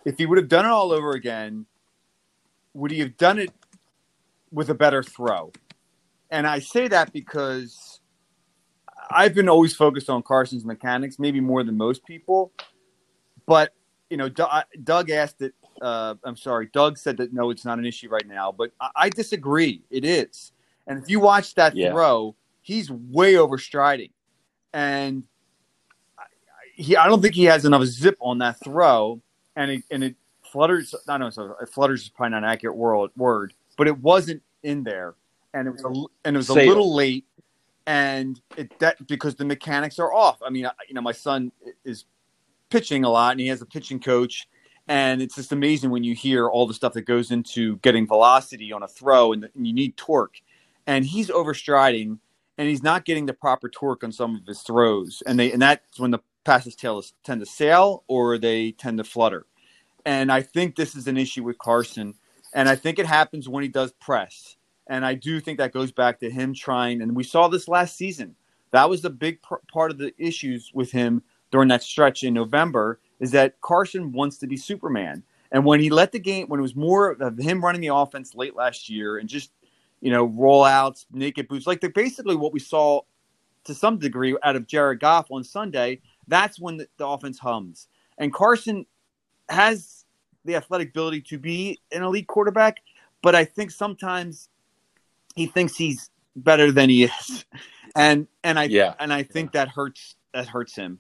if 0.06 0.18
he 0.18 0.26
would 0.26 0.38
have 0.38 0.50
done 0.50 0.66
it 0.66 0.70
all 0.70 0.92
over 0.92 1.12
again, 1.12 1.66
would 2.74 2.92
he 2.92 3.00
have 3.00 3.18
done 3.18 3.40
it 3.40 3.52
with 4.52 4.70
a 4.70 4.74
better 4.76 5.04
throw? 5.04 5.52
And 6.32 6.48
I 6.48 6.60
say 6.60 6.88
that 6.90 7.14
because 7.14 7.93
I've 9.10 9.34
been 9.34 9.50
always 9.50 9.76
focused 9.76 10.10
on 10.10 10.24
Carson's 10.24 10.66
mechanics, 10.66 11.20
maybe 11.20 11.40
more 11.40 11.64
than 11.64 11.78
most 11.78 12.06
people. 12.06 12.52
But 13.46 13.74
you 14.10 14.18
know, 14.18 14.30
Doug, 14.30 14.64
Doug 14.84 15.10
asked 15.10 15.42
it. 15.42 15.54
Uh, 15.82 16.16
I'm 16.24 16.38
sorry, 16.38 16.70
Doug 16.72 16.98
said 16.98 17.18
that 17.18 17.34
no, 17.34 17.50
it's 17.50 17.66
not 17.66 17.80
an 17.80 17.86
issue 17.86 18.10
right 18.10 18.28
now. 18.28 18.52
But 18.52 18.72
I, 18.80 18.90
I 18.96 19.10
disagree. 19.10 19.82
It 19.90 20.06
is. 20.06 20.52
And 20.88 21.02
if 21.02 21.10
you 21.10 21.20
watch 21.20 21.56
that 21.56 21.76
Yeah. 21.76 21.92
throw, 21.92 22.36
he's 22.62 22.92
way 22.92 23.34
overstriding, 23.34 24.12
and 24.74 25.24
he 26.76 26.96
I 26.98 27.08
don't 27.08 27.22
think 27.22 27.36
he 27.36 27.46
has 27.46 27.66
enough 27.66 27.84
zip 27.86 28.18
on 28.20 28.40
that 28.40 28.60
throw, 28.64 29.22
and 29.56 29.72
it 29.72 29.84
and 29.92 30.04
it 30.04 30.16
flutters. 30.52 30.94
I 31.08 31.18
don't 31.18 31.22
know, 31.22 31.30
so 31.30 31.56
it 31.62 31.70
flutters 31.70 32.04
is 32.04 32.10
probably 32.10 32.32
not 32.32 32.44
an 32.44 32.50
accurate 32.50 32.76
word, 32.76 33.12
word, 33.16 33.54
but 33.78 33.88
it 33.88 33.98
wasn't 34.00 34.42
in 34.64 34.84
there, 34.84 35.16
and 35.54 35.68
it 35.68 35.72
was 35.72 35.84
a, 35.84 36.28
and 36.28 36.36
it 36.36 36.38
was 36.38 36.50
a 36.50 36.54
little 36.54 36.94
late, 36.94 37.26
and 37.86 38.40
it 38.58 38.78
that 38.80 39.06
because 39.08 39.36
the 39.36 39.46
mechanics 39.46 40.00
are 40.00 40.14
off. 40.14 40.42
I 40.46 40.50
mean, 40.50 40.66
I, 40.66 40.72
you 40.88 40.94
know, 40.94 41.02
my 41.02 41.12
son 41.12 41.52
is 41.84 42.06
pitching 42.70 43.04
a 43.04 43.10
lot, 43.10 43.32
and 43.32 43.40
he 43.40 43.48
has 43.48 43.62
a 43.62 43.66
pitching 43.66 44.00
coach. 44.00 44.48
And 44.88 45.22
it's 45.22 45.36
just 45.36 45.54
amazing 45.54 45.92
when 45.92 46.04
you 46.04 46.14
hear 46.14 46.50
all 46.50 46.68
the 46.68 46.74
stuff 46.74 46.92
that 46.94 47.04
goes 47.04 47.32
into 47.32 47.78
getting 47.78 48.06
velocity 48.06 48.74
on 48.74 48.84
a 48.84 48.88
throw, 48.88 49.32
and, 49.32 49.50
and 49.56 49.66
you 49.66 49.74
need 49.74 49.96
torque. 49.96 50.42
And 50.86 51.06
he's 51.06 51.30
overstriding, 51.30 52.20
and 52.58 52.68
he's 52.68 52.84
not 52.84 53.06
getting 53.06 53.26
the 53.26 53.34
proper 53.34 53.70
torque 53.70 54.04
on 54.04 54.12
some 54.12 54.36
of 54.36 54.46
his 54.46 54.62
throws, 54.62 55.24
and 55.26 55.40
they 55.40 55.52
and 55.52 55.62
that's 55.62 56.00
when 56.00 56.12
the 56.12 56.20
passes 56.44 56.76
tend 56.76 57.40
to 57.40 57.46
sail 57.46 58.04
or 58.08 58.38
they 58.38 58.72
tend 58.74 58.98
to 58.98 59.04
flutter. 59.06 59.46
And 60.06 60.30
I 60.30 60.42
think 60.42 60.76
this 60.76 60.96
is 60.96 61.08
an 61.08 61.16
issue 61.16 61.44
with 61.44 61.58
Carson, 61.58 62.16
and 62.54 62.68
I 62.68 62.76
think 62.76 63.00
it 63.00 63.06
happens 63.06 63.48
when 63.48 63.64
he 63.64 63.70
does 63.70 63.94
press. 63.94 64.58
And 64.88 65.06
I 65.06 65.14
do 65.14 65.40
think 65.40 65.58
that 65.60 65.74
goes 65.74 65.92
back 65.92 66.20
to 66.20 66.30
him 66.30 66.54
trying, 66.54 67.02
and 67.02 67.16
we 67.16 67.24
saw 67.24 67.48
this 67.48 67.68
last 67.68 67.96
season. 67.98 68.36
That 68.72 68.90
was 68.90 69.02
the 69.02 69.10
big 69.10 69.42
pr- 69.42 69.56
part 69.72 69.92
of 69.92 69.98
the 69.98 70.14
issues 70.18 70.72
with 70.74 70.92
him 70.92 71.22
during 71.52 71.70
that 71.70 71.84
stretch 71.84 72.24
in 72.24 72.34
November 72.34 73.00
is 73.20 73.32
that 73.32 73.62
Carson 73.62 74.12
wants 74.12 74.38
to 74.40 74.48
be 74.48 74.58
Superman. 74.58 75.24
And 75.52 75.64
when 75.64 75.80
he 75.80 75.90
let 75.90 76.12
the 76.12 76.20
game, 76.20 76.48
when 76.48 76.60
it 76.60 76.64
was 76.64 76.76
more 76.76 77.12
of 77.12 77.38
him 77.38 77.64
running 77.64 77.82
the 77.82 77.94
offense 77.96 78.34
late 78.34 78.56
last 78.56 78.90
year 78.90 79.18
and 79.18 79.30
just 79.30 79.52
you 80.04 80.12
know, 80.12 80.28
rollouts, 80.28 81.06
naked 81.14 81.48
boots, 81.48 81.66
like 81.66 81.80
the, 81.80 81.88
basically 81.88 82.36
what 82.36 82.52
we 82.52 82.60
saw 82.60 83.00
to 83.64 83.74
some 83.74 83.98
degree 83.98 84.36
out 84.44 84.58
of 84.58 84.68
Jared 84.68 85.00
Goff 85.00 85.32
on 85.32 85.46
Sunday. 85.46 86.02
That's 86.28 86.60
when 86.60 86.76
the, 86.76 86.90
the 86.98 87.08
offense 87.08 87.40
hums. 87.40 87.88
And 88.18 88.34
Carson 88.34 88.86
has 89.48 90.04
the 90.44 90.58
athletic 90.58 90.90
ability 90.90 91.22
to 91.22 91.38
be 91.38 91.80
an 91.94 92.04
elite 92.04 92.28
quarterback, 92.28 92.82
but 93.22 93.34
I 93.34 93.46
think 93.46 93.72
sometimes 93.72 94.50
he 95.34 95.48
thinks 95.48 95.76
he's 95.76 96.10
better 96.36 96.72
than 96.72 96.90
he 96.90 97.04
is, 97.06 97.46
and 97.96 98.28
and 98.44 98.60
I 98.60 98.66
Yeah. 98.66 98.94
and 99.00 99.14
I 99.14 99.24
think 99.24 99.54
that 99.54 99.70
hurts 99.70 100.16
that 100.34 100.48
hurts 100.48 100.76
him. 100.76 101.00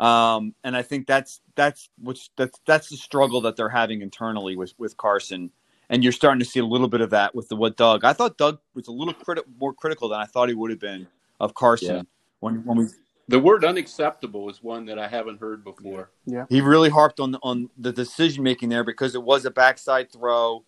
Um, 0.00 0.54
and 0.64 0.76
I 0.76 0.82
think 0.82 1.06
that's 1.06 1.40
that's 1.54 1.88
what's 1.98 2.30
that's 2.36 2.60
that's 2.66 2.88
the 2.88 2.96
struggle 2.96 3.40
that 3.42 3.56
they're 3.56 3.68
having 3.68 4.02
internally 4.02 4.56
with 4.56 4.74
with 4.78 4.96
Carson 4.96 5.50
and 5.90 6.02
you're 6.02 6.12
starting 6.12 6.40
to 6.40 6.44
see 6.44 6.60
a 6.60 6.64
little 6.64 6.88
bit 6.88 7.00
of 7.00 7.10
that 7.10 7.34
with 7.34 7.48
the 7.48 7.56
what 7.56 7.76
Doug. 7.76 8.04
I 8.04 8.12
thought 8.12 8.36
Doug 8.38 8.58
was 8.74 8.88
a 8.88 8.92
little 8.92 9.14
criti- 9.14 9.44
more 9.58 9.72
critical 9.72 10.08
than 10.08 10.18
I 10.20 10.24
thought 10.24 10.48
he 10.48 10.54
would 10.54 10.70
have 10.70 10.80
been 10.80 11.06
of 11.40 11.54
Carson 11.54 11.96
Yeah. 11.96 12.02
when 12.40 12.64
when 12.64 12.78
we 12.78 12.86
The 13.28 13.38
word 13.38 13.64
unacceptable 13.64 14.48
is 14.50 14.62
one 14.62 14.86
that 14.86 14.98
I 14.98 15.06
haven't 15.08 15.40
heard 15.40 15.62
before. 15.64 16.10
Yeah, 16.26 16.46
he 16.48 16.60
really 16.60 16.90
harped 16.90 17.20
on 17.20 17.36
on 17.42 17.70
the 17.78 17.92
decision 17.92 18.42
making 18.42 18.70
there 18.70 18.84
because 18.84 19.14
it 19.14 19.22
was 19.22 19.44
a 19.44 19.50
backside 19.50 20.10
throw. 20.12 20.64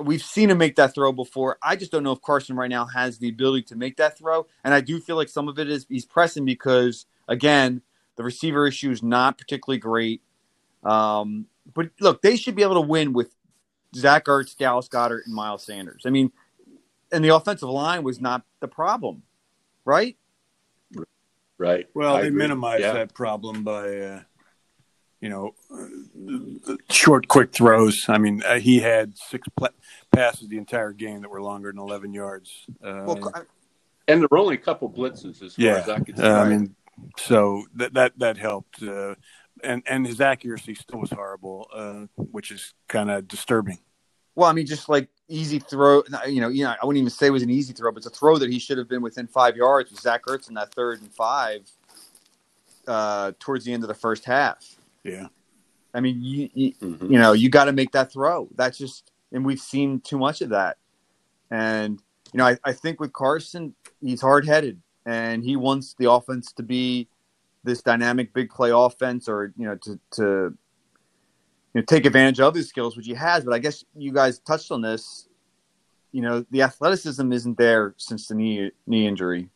We've 0.00 0.22
seen 0.22 0.50
him 0.50 0.58
make 0.58 0.76
that 0.76 0.94
throw 0.94 1.12
before. 1.12 1.58
I 1.62 1.76
just 1.76 1.92
don't 1.92 2.02
know 2.02 2.12
if 2.12 2.22
Carson 2.22 2.56
right 2.56 2.70
now 2.70 2.86
has 2.86 3.18
the 3.18 3.28
ability 3.28 3.64
to 3.64 3.76
make 3.76 3.96
that 3.98 4.16
throw, 4.16 4.46
and 4.64 4.72
I 4.72 4.80
do 4.80 5.00
feel 5.00 5.16
like 5.16 5.28
some 5.28 5.48
of 5.48 5.58
it 5.58 5.68
is 5.68 5.86
he's 5.88 6.06
pressing 6.06 6.44
because 6.44 7.06
again 7.28 7.82
the 8.16 8.22
receiver 8.22 8.66
issue 8.66 8.90
is 8.90 9.02
not 9.02 9.38
particularly 9.38 9.78
great. 9.78 10.22
Um, 10.82 11.46
but 11.74 11.90
look, 12.00 12.22
they 12.22 12.36
should 12.36 12.54
be 12.54 12.62
able 12.62 12.74
to 12.74 12.80
win 12.88 13.12
with 13.12 13.34
Zach 13.94 14.24
Ertz, 14.26 14.56
Dallas 14.56 14.88
Goedert, 14.88 15.26
and 15.26 15.34
Miles 15.34 15.64
Sanders. 15.64 16.02
I 16.06 16.10
mean, 16.10 16.32
and 17.12 17.24
the 17.24 17.34
offensive 17.34 17.68
line 17.68 18.02
was 18.02 18.20
not 18.20 18.42
the 18.60 18.68
problem, 18.68 19.22
right? 19.84 20.16
Right. 21.58 21.86
Well, 21.94 22.16
I 22.16 22.22
they 22.22 22.26
agree. 22.28 22.38
minimize 22.38 22.80
Yeah. 22.80 22.92
that 22.94 23.14
problem 23.14 23.62
by, 23.62 23.98
uh, 24.00 24.20
you 25.22 25.28
know, 25.28 25.54
uh, 25.72 26.74
short, 26.90 27.28
quick 27.28 27.52
throws. 27.52 28.06
I 28.08 28.18
mean, 28.18 28.42
uh, 28.42 28.58
he 28.58 28.80
had 28.80 29.16
six 29.16 29.48
pla- 29.56 29.68
passes 30.10 30.48
the 30.48 30.58
entire 30.58 30.92
game 30.92 31.22
that 31.22 31.30
were 31.30 31.40
longer 31.40 31.70
than 31.70 31.78
11 31.78 32.12
yards. 32.12 32.66
Uh, 32.84 33.04
Well, 33.06 33.32
And 34.08 34.20
there 34.20 34.28
were 34.30 34.38
only 34.38 34.56
a 34.56 34.58
couple 34.58 34.90
blitzes 34.90 35.40
as 35.40 35.54
far 35.54 35.64
yeah, 35.64 35.76
as 35.76 35.88
I 35.88 36.00
could 36.00 36.18
see. 36.18 36.24
uh, 36.24 36.42
I 36.42 36.48
mean, 36.48 36.74
so 37.16 37.64
that 37.76 37.94
that 37.94 38.18
that 38.18 38.36
helped, 38.36 38.82
uh, 38.82 39.14
and 39.62 39.82
and 39.86 40.04
his 40.06 40.20
accuracy 40.20 40.74
still 40.74 40.98
was 40.98 41.10
horrible, 41.10 41.68
uh, 41.72 42.06
which 42.16 42.50
is 42.50 42.74
kind 42.88 43.10
of 43.10 43.28
disturbing. 43.28 43.78
Well, 44.34 44.50
I 44.50 44.52
mean, 44.52 44.66
just 44.66 44.88
like 44.88 45.08
easy 45.28 45.60
throw. 45.60 46.02
You 46.26 46.40
know, 46.40 46.48
you 46.48 46.64
know, 46.64 46.74
I 46.82 46.84
wouldn't 46.84 47.00
even 47.00 47.10
say 47.10 47.28
it 47.28 47.30
was 47.30 47.44
an 47.44 47.50
easy 47.50 47.72
throw, 47.72 47.92
but 47.92 47.98
it's 47.98 48.06
a 48.06 48.10
throw 48.10 48.38
that 48.38 48.50
he 48.50 48.58
should 48.58 48.78
have 48.78 48.88
been 48.88 49.02
within 49.02 49.28
five 49.28 49.56
yards 49.56 49.92
with 49.92 50.00
Zach 50.00 50.24
Ertz 50.24 50.48
in 50.48 50.54
that 50.54 50.74
third 50.74 51.00
and 51.00 51.14
five 51.14 51.70
uh, 52.88 53.32
towards 53.38 53.64
the 53.64 53.72
end 53.72 53.84
of 53.84 53.88
the 53.88 53.94
first 53.94 54.24
half. 54.24 54.81
Yeah, 55.04 55.28
I 55.94 56.00
mean, 56.00 56.22
you 56.22 56.48
you, 56.54 56.72
Mhm. 56.74 57.10
you 57.10 57.18
know, 57.18 57.32
you 57.32 57.48
got 57.50 57.64
to 57.64 57.72
make 57.72 57.92
that 57.92 58.12
throw. 58.12 58.48
That's 58.54 58.78
just, 58.78 59.10
and 59.32 59.44
we've 59.44 59.60
seen 59.60 60.00
too 60.00 60.18
much 60.18 60.40
of 60.40 60.50
that. 60.50 60.78
And 61.50 62.00
you 62.32 62.38
know, 62.38 62.46
I, 62.46 62.56
I 62.64 62.72
think 62.72 63.00
with 63.00 63.12
Carson, 63.12 63.74
he's 64.00 64.20
hard 64.20 64.46
headed, 64.46 64.80
and 65.04 65.44
he 65.44 65.56
wants 65.56 65.94
the 65.98 66.10
offense 66.10 66.52
to 66.52 66.62
be 66.62 67.08
this 67.64 67.82
dynamic 67.82 68.32
big 68.32 68.50
play 68.50 68.70
offense, 68.72 69.28
or 69.28 69.52
you 69.56 69.66
know, 69.66 69.76
to 69.76 70.00
to 70.12 70.22
you 71.74 71.80
know, 71.80 71.82
take 71.82 72.06
advantage 72.06 72.40
of 72.40 72.54
his 72.54 72.68
skills, 72.68 72.96
which 72.96 73.06
he 73.06 73.14
has. 73.14 73.44
But 73.44 73.54
I 73.54 73.58
guess 73.58 73.84
you 73.96 74.12
guys 74.12 74.38
touched 74.40 74.70
on 74.70 74.82
this. 74.82 75.28
You 76.12 76.20
know, 76.22 76.44
the 76.50 76.62
athleticism 76.62 77.32
isn't 77.32 77.56
there 77.56 77.94
since 77.96 78.28
the 78.28 78.34
knee 78.34 78.70
knee 78.86 79.06
injury. 79.06 79.48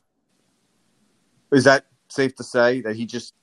Is 1.53 1.65
that 1.65 1.87
safe 2.09 2.35
to 2.37 2.45
say 2.45 2.81
that 2.81 2.97
he 2.97 3.07
just? 3.07 3.35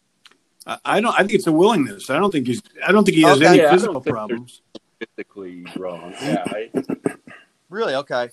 I, 0.65 0.77
I 0.85 1.01
don't. 1.01 1.13
I 1.13 1.19
think 1.19 1.33
it's 1.33 1.47
a 1.47 1.51
willingness. 1.51 2.09
I 2.09 2.17
don't 2.19 2.31
think 2.31 2.47
he's. 2.47 2.61
I 2.85 2.91
don't 2.91 3.03
think 3.03 3.15
he 3.17 3.23
has 3.23 3.37
Okay, 3.37 3.47
any 3.47 3.57
yeah, 3.59 3.71
physical 3.71 4.01
problems. 4.01 4.61
physically 4.99 5.65
wrong. 5.77 6.13
Yeah, 6.21 6.43
I, 6.47 6.71
Really? 7.69 7.95
Okay. 7.95 8.29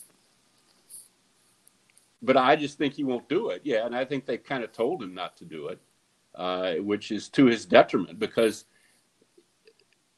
but 2.22 2.36
I 2.36 2.54
just 2.56 2.76
think 2.78 2.94
he 2.94 3.04
won't 3.04 3.28
do 3.28 3.50
it. 3.50 3.62
Yeah, 3.64 3.86
and 3.86 3.96
I 3.96 4.04
think 4.04 4.26
they 4.26 4.36
kind 4.36 4.62
of 4.62 4.72
told 4.72 5.02
him 5.02 5.14
not 5.14 5.36
to 5.38 5.44
do 5.44 5.68
it, 5.68 5.80
uh, 6.34 6.74
which 6.74 7.10
is 7.10 7.28
to 7.30 7.46
his 7.46 7.64
detriment 7.64 8.18
because 8.18 8.66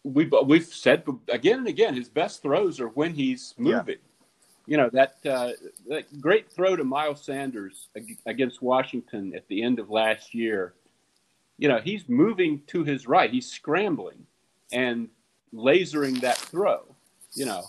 we 0.04 0.28
we've 0.44 0.66
said 0.66 1.04
again 1.28 1.58
and 1.60 1.68
again 1.68 1.94
his 1.94 2.08
best 2.08 2.42
throws 2.42 2.80
are 2.80 2.88
when 2.88 3.14
he's 3.14 3.54
Yeah. 3.58 3.76
moving. 3.78 3.98
You 4.66 4.76
know 4.76 4.90
that 4.92 5.16
uh, 5.24 5.50
that 5.88 6.20
great 6.20 6.50
throw 6.50 6.76
to 6.76 6.84
Miles 6.84 7.22
Sanders 7.24 7.88
against 8.26 8.62
Washington 8.62 9.32
at 9.34 9.46
the 9.48 9.62
end 9.62 9.78
of 9.78 9.90
last 9.90 10.34
year. 10.34 10.74
You 11.58 11.68
know 11.68 11.80
he's 11.82 12.08
moving 12.08 12.62
to 12.68 12.84
his 12.84 13.06
right. 13.06 13.30
He's 13.30 13.50
scrambling 13.50 14.26
and 14.72 15.08
lasering 15.54 16.20
that 16.22 16.38
throw. 16.38 16.94
You 17.34 17.46
know, 17.46 17.64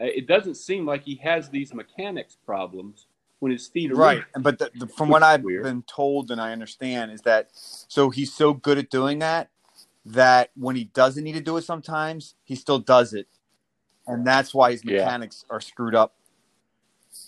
Uh, 0.00 0.04
it 0.06 0.26
doesn't 0.26 0.54
seem 0.54 0.86
like 0.86 1.04
he 1.04 1.16
has 1.16 1.48
these 1.48 1.74
mechanics 1.74 2.36
problems 2.46 3.06
when 3.40 3.52
his 3.52 3.66
feet 3.66 3.90
are 3.90 3.96
Right, 3.96 4.24
moving. 4.36 4.42
but 4.42 4.58
the, 4.58 4.70
the, 4.78 4.86
from 4.86 5.08
what 5.08 5.22
I've 5.22 5.42
weird. 5.44 5.64
been 5.64 5.82
told 5.82 6.30
and 6.30 6.40
I 6.40 6.52
understand 6.52 7.10
is 7.12 7.22
that 7.22 7.50
so 7.52 8.10
he's 8.10 8.32
so 8.32 8.52
good 8.54 8.78
at 8.78 8.90
doing 8.90 9.18
that 9.20 9.50
that 10.06 10.50
when 10.56 10.76
he 10.76 10.84
doesn't 10.84 11.22
need 11.24 11.34
to 11.34 11.40
do 11.40 11.56
it, 11.56 11.62
sometimes 11.62 12.34
he 12.44 12.54
still 12.54 12.78
does 12.78 13.12
it, 13.12 13.28
and 14.06 14.26
that's 14.26 14.54
why 14.54 14.70
his 14.72 14.84
Yeah. 14.84 15.04
mechanics 15.04 15.44
are 15.50 15.60
screwed 15.60 15.94
up, 15.94 16.14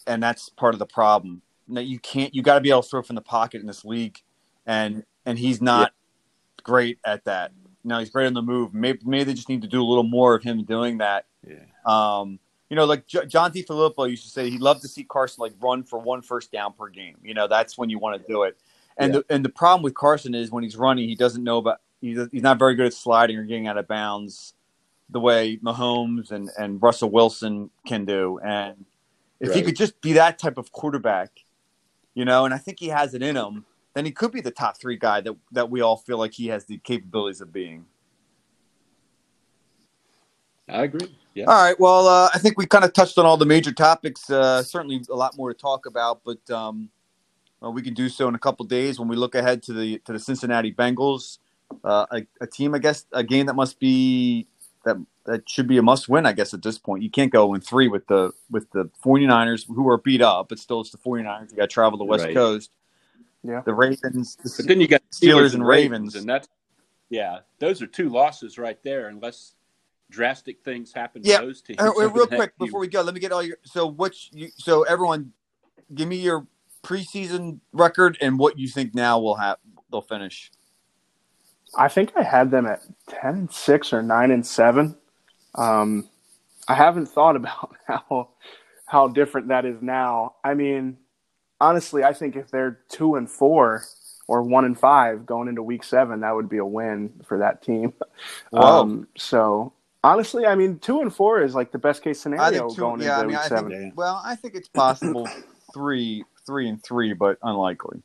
and 0.07 0.23
that's 0.23 0.49
part 0.49 0.75
of 0.75 0.79
the 0.79 0.87
problem. 0.87 1.43
Now 1.69 1.83
you 1.83 1.99
can't, 1.99 2.35
you 2.35 2.43
got 2.43 2.55
to 2.55 2.61
be 2.61 2.71
able 2.71 2.83
to 2.83 2.89
throw 2.89 3.03
from 3.03 3.17
the 3.17 3.23
pocket 3.23 3.61
in 3.61 3.67
this 3.67 3.85
league, 3.85 4.23
and 4.67 5.05
and 5.31 5.39
he's 5.39 5.63
not 5.63 5.93
great 6.63 6.99
at 7.05 7.25
that. 7.25 7.53
Now 7.85 7.99
he's 8.01 8.11
great 8.11 8.27
on 8.27 8.35
the 8.35 8.43
move. 8.43 8.75
Maybe 8.75 8.99
maybe 9.05 9.25
they 9.25 9.35
just 9.35 9.49
need 9.49 9.63
to 9.63 9.69
do 9.69 9.83
a 9.83 9.89
little 9.89 10.05
more 10.05 10.35
of 10.35 10.43
him 10.43 10.65
doing 10.65 10.99
that. 10.99 11.25
Yeah. 11.49 11.57
Um, 11.87 12.39
you 12.69 12.77
know, 12.77 12.85
like 12.85 13.07
J- 13.07 13.27
John 13.27 13.51
DeFilippo 13.53 14.09
used 14.09 14.25
to 14.25 14.31
say, 14.31 14.49
he'd 14.51 14.61
love 14.61 14.81
to 14.83 14.89
see 14.89 15.03
Carson 15.03 15.43
like 15.43 15.55
run 15.61 15.83
for 15.83 15.99
one 15.99 16.23
first 16.23 16.53
down 16.53 16.73
per 16.75 16.89
game. 16.89 17.17
You 17.23 17.35
know, 17.35 17.49
that's 17.49 17.77
when 17.79 17.89
you 17.91 17.99
want 17.99 18.21
to 18.21 18.29
do 18.33 18.43
it. 18.45 18.59
And 18.97 19.15
Yeah. 19.15 19.21
the 19.29 19.35
and 19.35 19.45
the 19.45 19.49
problem 19.49 19.83
with 19.83 19.95
Carson 19.95 20.35
is 20.35 20.51
when 20.51 20.63
he's 20.63 20.77
running, 20.77 21.09
he 21.09 21.15
doesn't 21.15 21.43
know 21.43 21.59
about 21.59 21.81
he's 22.01 22.19
he's 22.31 22.43
not 22.43 22.59
very 22.59 22.75
good 22.75 22.87
at 22.87 22.95
sliding 22.95 23.37
or 23.39 23.45
getting 23.45 23.67
out 23.67 23.79
of 23.79 23.89
bounds 23.89 24.55
the 25.09 25.21
way 25.21 25.57
Mahomes 25.57 26.31
and 26.31 26.51
and 26.59 26.83
Russell 26.83 27.11
Wilson 27.11 27.71
can 27.87 28.05
do. 28.05 28.39
And 28.45 28.85
if 29.41 29.55
he 29.55 29.63
could 29.63 29.77
just 29.77 30.01
be 30.03 30.13
that 30.13 30.39
type 30.39 30.59
of 30.59 30.71
quarterback, 30.71 31.31
you 32.15 32.27
know, 32.27 32.45
and 32.45 32.53
I 32.53 32.59
think 32.59 32.79
he 32.79 32.89
has 32.89 33.15
it 33.15 33.23
in 33.23 33.37
him, 33.37 33.65
then 33.95 34.05
he 34.05 34.13
could 34.13 34.33
be 34.33 34.41
the 34.41 34.51
top 34.51 34.79
three 34.79 34.97
guy 34.97 35.21
that 35.21 35.35
that 35.53 35.71
we 35.71 35.81
all 35.81 35.97
feel 35.97 36.19
like 36.19 36.33
he 36.33 36.49
has 36.49 36.65
the 36.65 36.79
capabilities 36.79 37.41
of 37.41 37.53
being. 37.53 37.87
I 40.69 40.85
agree. 40.85 41.17
Yeah. 41.35 41.47
All 41.47 41.63
right. 41.63 41.79
Well, 41.79 42.07
uh, 42.07 42.31
I 42.33 42.39
think 42.39 42.59
we 42.59 42.67
kind 42.67 42.85
of 42.85 42.93
touched 42.93 43.19
on 43.19 43.27
all 43.27 43.37
the 43.37 43.47
major 43.47 43.73
topics. 43.73 44.31
Uh, 44.31 44.63
certainly, 44.63 45.03
a 45.11 45.15
lot 45.15 45.37
more 45.37 45.53
to 45.53 45.59
talk 45.59 45.87
about, 45.87 46.21
but 46.25 46.49
um, 46.51 46.91
well, 47.61 47.73
we 47.73 47.83
can 47.83 47.95
do 47.95 48.09
so 48.09 48.29
in 48.29 48.35
a 48.35 48.39
couple 48.39 48.65
days 48.67 48.99
when 48.99 49.09
we 49.09 49.17
look 49.17 49.35
ahead 49.35 49.63
to 49.65 49.73
the 49.73 49.99
to 50.01 50.13
the 50.13 50.19
Cincinnati 50.19 50.73
Bengals, 50.73 51.39
uh, 51.85 52.07
a, 52.11 52.27
a 52.41 52.47
team, 52.47 52.75
I 52.75 52.79
guess, 52.79 53.07
a 53.13 53.25
game 53.25 53.47
that 53.47 53.55
must 53.55 53.79
be 53.79 54.47
that 54.85 54.97
that 55.27 55.49
should 55.49 55.69
be 55.69 55.79
a 55.79 55.83
must 55.83 56.09
win. 56.09 56.27
I 56.27 56.33
guess 56.33 56.55
at 56.55 56.63
this 56.63 56.79
point, 56.79 57.03
you 57.03 57.11
can't 57.11 57.33
go 57.33 57.55
in 57.55 57.61
three 57.61 57.89
with 57.89 58.07
the 58.07 58.33
with 58.51 58.71
the 58.71 58.89
49ers 59.05 59.67
who 59.67 59.89
are 59.89 59.99
beat 59.99 60.23
up, 60.23 60.49
but 60.49 60.59
still 60.59 60.81
it's 60.81 60.91
the 60.91 60.99
49ers. 60.99 61.51
You 61.51 61.57
got 61.57 61.63
to 61.63 61.69
travel 61.69 61.99
the 61.99 62.05
West 62.05 62.25
Right. 62.25 62.35
Coast. 62.35 62.71
Yeah. 63.43 63.63
The 63.65 63.75
Ravens. 63.75 64.37
The, 64.37 64.53
But 64.59 64.67
then 64.69 64.81
you 64.81 64.89
got 64.89 65.03
Steelers 65.11 65.55
and 65.55 65.67
Ravens. 65.67 66.15
and 66.15 66.29
that's 66.29 66.49
yeah, 67.09 67.41
those 67.59 67.83
are 67.83 67.87
two 67.87 68.09
losses 68.09 68.59
right 68.59 68.79
there. 68.85 69.09
Unless 69.09 69.55
drastic 70.11 70.63
things 70.65 70.93
happen 70.93 71.23
to 71.23 71.39
those 71.39 71.63
teams. 71.63 71.79
Uh, 71.81 71.91
wait, 71.95 72.13
real 72.15 72.27
quick 72.27 72.53
few 72.57 72.67
before 72.67 72.81
we 72.81 72.89
go, 72.89 73.03
let 73.03 73.15
me 73.15 73.21
get 73.21 73.33
all 73.33 73.43
your. 73.43 73.59
So 73.65 73.87
which 73.87 74.31
you, 74.33 74.49
so 74.57 74.83
everyone, 74.83 75.33
give 75.95 76.09
me 76.09 76.17
your 76.17 76.47
preseason 76.83 77.61
record 77.73 78.17
and 78.21 78.39
what 78.39 78.59
you 78.59 78.69
think 78.69 78.95
now 78.95 79.19
will 79.19 79.37
have 79.37 79.59
they'll 79.91 80.01
finish. 80.01 80.51
I 81.77 81.89
think 81.89 82.13
I 82.17 82.23
had 82.23 82.51
them 82.51 82.67
at 82.67 82.83
ten 83.09 83.35
and 83.35 83.53
six 83.53 83.93
or 83.93 84.03
nine 84.03 84.31
and 84.31 84.47
seven. 84.47 84.97
Um, 85.57 86.09
I 86.69 86.75
haven't 86.75 87.07
thought 87.07 87.37
about 87.37 87.77
how 87.87 88.31
how 88.87 89.09
different 89.09 89.49
that 89.49 89.65
is 89.65 89.83
now. 89.83 90.37
I 90.45 90.55
mean, 90.55 90.99
honestly, 91.61 92.05
I 92.05 92.13
think 92.13 92.37
if 92.37 92.51
they're 92.51 92.81
two 92.89 93.17
and 93.17 93.29
four 93.31 93.85
or 94.29 94.43
one 94.43 94.65
and 94.65 94.79
five 94.79 95.27
going 95.27 95.49
into 95.49 95.63
week 95.63 95.83
seven, 95.85 96.21
that 96.21 96.35
would 96.35 96.49
be 96.49 96.59
a 96.59 96.65
win 96.65 97.13
for 97.25 97.39
that 97.39 97.63
team. 97.63 97.93
Whoa. 98.51 98.81
Um, 98.83 99.09
so 99.17 99.73
honestly, 100.05 100.47
I 100.47 100.55
mean, 100.55 100.79
two 100.79 101.01
and 101.01 101.15
four 101.15 101.43
is 101.43 101.55
like 101.55 101.73
the 101.73 101.79
best 101.79 102.03
case 102.03 102.21
scenario 102.21 102.69
two. 102.69 102.81
going 102.81 103.01
Yeah, 103.01 103.13
into 103.13 103.21
I 103.21 103.23
mean, 103.23 103.29
week 103.37 103.39
I 103.45 103.49
seven. 103.49 103.71
think. 103.73 103.97
Well, 103.97 104.21
I 104.25 104.37
think 104.37 104.55
it's 104.55 104.69
possible 104.69 105.29
three, 105.75 106.25
three 106.47 106.69
and 106.69 106.83
three, 106.83 107.13
but 107.13 107.39
unlikely. 107.43 108.03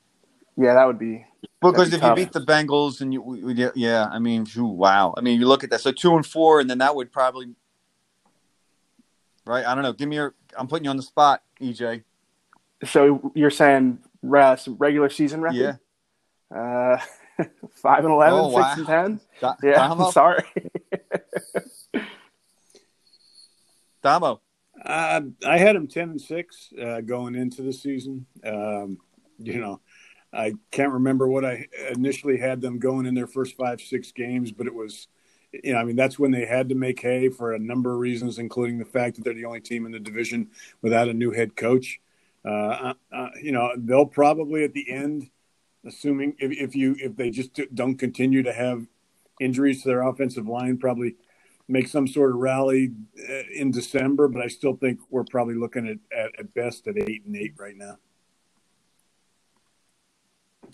yeah, 0.57 0.73
that 0.73 0.85
would 0.85 0.99
be 0.99 1.25
Because 1.61 1.89
be 1.91 1.97
if 1.97 2.03
you 2.03 2.15
beat 2.15 2.31
the 2.33 2.41
Bengals 2.41 3.01
and 3.01 3.13
you, 3.13 3.21
we- 3.21 3.43
we- 3.43 3.69
yeah, 3.75 4.07
I 4.11 4.19
mean, 4.19 4.45
phew, 4.45 4.65
wow. 4.65 5.13
I 5.17 5.21
mean, 5.21 5.39
you 5.39 5.47
look 5.47 5.63
at 5.63 5.69
that. 5.69 5.81
So 5.81 5.91
two 5.91 6.15
and 6.15 6.25
four, 6.25 6.59
and 6.59 6.69
then 6.69 6.79
that 6.79 6.95
would 6.95 7.11
probably, 7.11 7.53
right? 9.45 9.65
I 9.65 9.73
don't 9.75 9.83
know. 9.83 9.93
Give 9.93 10.09
me 10.09 10.15
your. 10.15 10.33
I'm 10.57 10.67
putting 10.67 10.85
you 10.85 10.89
on 10.89 10.97
the 10.97 11.03
spot, 11.03 11.43
EJ. 11.61 12.03
So. 12.83 13.31
You're 13.35 13.49
saying 13.51 13.99
uh, 14.35 14.57
regular 14.67 15.09
season 15.09 15.41
record? 15.41 15.79
Yeah. 16.51 16.57
Uh, 16.57 16.97
five 17.75 18.03
and 18.05 18.13
11, 18.13 18.39
Oh, 18.39 18.49
six 18.49 18.55
wow. 18.61 18.73
and 18.77 18.85
ten. 18.88 19.19
Da- 19.41 19.55
Yeah, 19.63 19.88
Damo, 19.88 20.05
I'm 20.05 20.11
sorry. 20.11 20.43
Damo. 24.03 24.41
Uh, 24.83 25.21
I 25.45 25.57
had 25.57 25.75
him 25.75 25.88
ten 25.88 26.09
and 26.11 26.21
six 26.21 26.71
uh, 26.81 27.01
going 27.01 27.35
into 27.35 27.61
the 27.61 27.73
season. 27.73 28.25
Um, 28.45 28.99
you 29.39 29.59
know, 29.59 29.81
I 30.31 30.53
can't 30.71 30.91
remember 30.93 31.27
what 31.27 31.43
I 31.45 31.65
initially 31.91 32.38
had 32.38 32.61
them 32.61 32.77
going 32.79 33.05
in 33.05 33.15
their 33.15 33.25
first 33.27 33.55
five 33.57 33.81
six 33.81 34.11
games, 34.11 34.51
but 34.51 34.67
it 34.67 34.73
was, 34.75 35.07
you 35.51 35.73
know, 35.73 35.79
I 35.79 35.83
mean 35.85 35.95
that's 35.95 36.19
when 36.19 36.31
they 36.31 36.45
had 36.45 36.69
to 36.69 36.75
make 36.75 36.99
hay 37.01 37.29
for 37.29 37.53
a 37.53 37.59
number 37.59 37.93
of 37.93 37.99
reasons, 37.99 38.38
including 38.38 38.77
the 38.77 38.85
fact 38.85 39.15
that 39.15 39.23
they're 39.23 39.33
the 39.33 39.45
only 39.45 39.61
team 39.61 39.85
in 39.85 39.91
the 39.91 39.99
division 39.99 40.49
without 40.81 41.07
a 41.09 41.13
new 41.13 41.31
head 41.31 41.55
coach. 41.55 41.99
Uh, 42.45 42.93
uh, 43.12 43.29
you 43.41 43.51
know, 43.51 43.71
they'll 43.77 44.05
probably 44.05 44.63
at 44.63 44.73
the 44.73 44.89
end, 44.91 45.29
assuming 45.86 46.36
if, 46.39 46.51
if 46.51 46.75
you 46.75 46.95
if 46.99 47.15
they 47.15 47.29
just 47.29 47.60
don't 47.73 47.97
continue 47.97 48.43
to 48.43 48.53
have 48.53 48.86
injuries 49.39 49.81
to 49.81 49.89
their 49.89 50.03
offensive 50.03 50.47
line, 50.47 50.77
probably 50.77 51.15
make 51.67 51.88
some 51.88 52.08
sort 52.08 52.31
of 52.31 52.38
rally 52.38 52.91
uh, 53.27 53.41
in 53.53 53.71
December, 53.71 54.27
but 54.27 54.41
I 54.41 54.47
still 54.47 54.75
think 54.75 54.99
we're 55.10 55.23
probably 55.23 55.55
looking 55.55 55.88
at, 55.88 55.97
at, 56.17 56.39
at 56.39 56.53
best 56.53 56.88
at 56.88 56.97
eight 56.97 57.25
and 57.25 57.36
eight 57.36 57.53
right 57.58 57.75
now. 57.75 57.97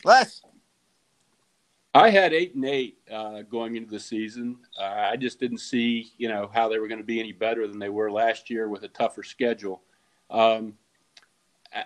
Les. 0.04 0.42
I 1.94 2.10
had 2.10 2.34
eight 2.34 2.56
and 2.56 2.66
eight 2.66 3.00
uh, 3.12 3.42
going 3.42 3.76
into 3.76 3.92
the 3.92 4.00
season. 4.00 4.58
Uh, 4.80 5.10
I 5.12 5.18
just 5.18 5.42
didn't 5.42 5.58
see, 5.58 6.14
you 6.18 6.30
know, 6.30 6.50
how 6.54 6.70
they 6.70 6.80
were 6.80 6.88
going 6.88 7.02
to 7.02 7.06
be 7.06 7.20
any 7.20 7.34
better 7.34 7.68
than 7.68 7.80
they 7.80 7.90
were 7.90 8.10
last 8.10 8.50
year 8.50 8.70
with 8.70 8.84
a 8.84 8.88
tougher 8.90 9.24
schedule. 9.24 9.82
Um, 10.30 10.76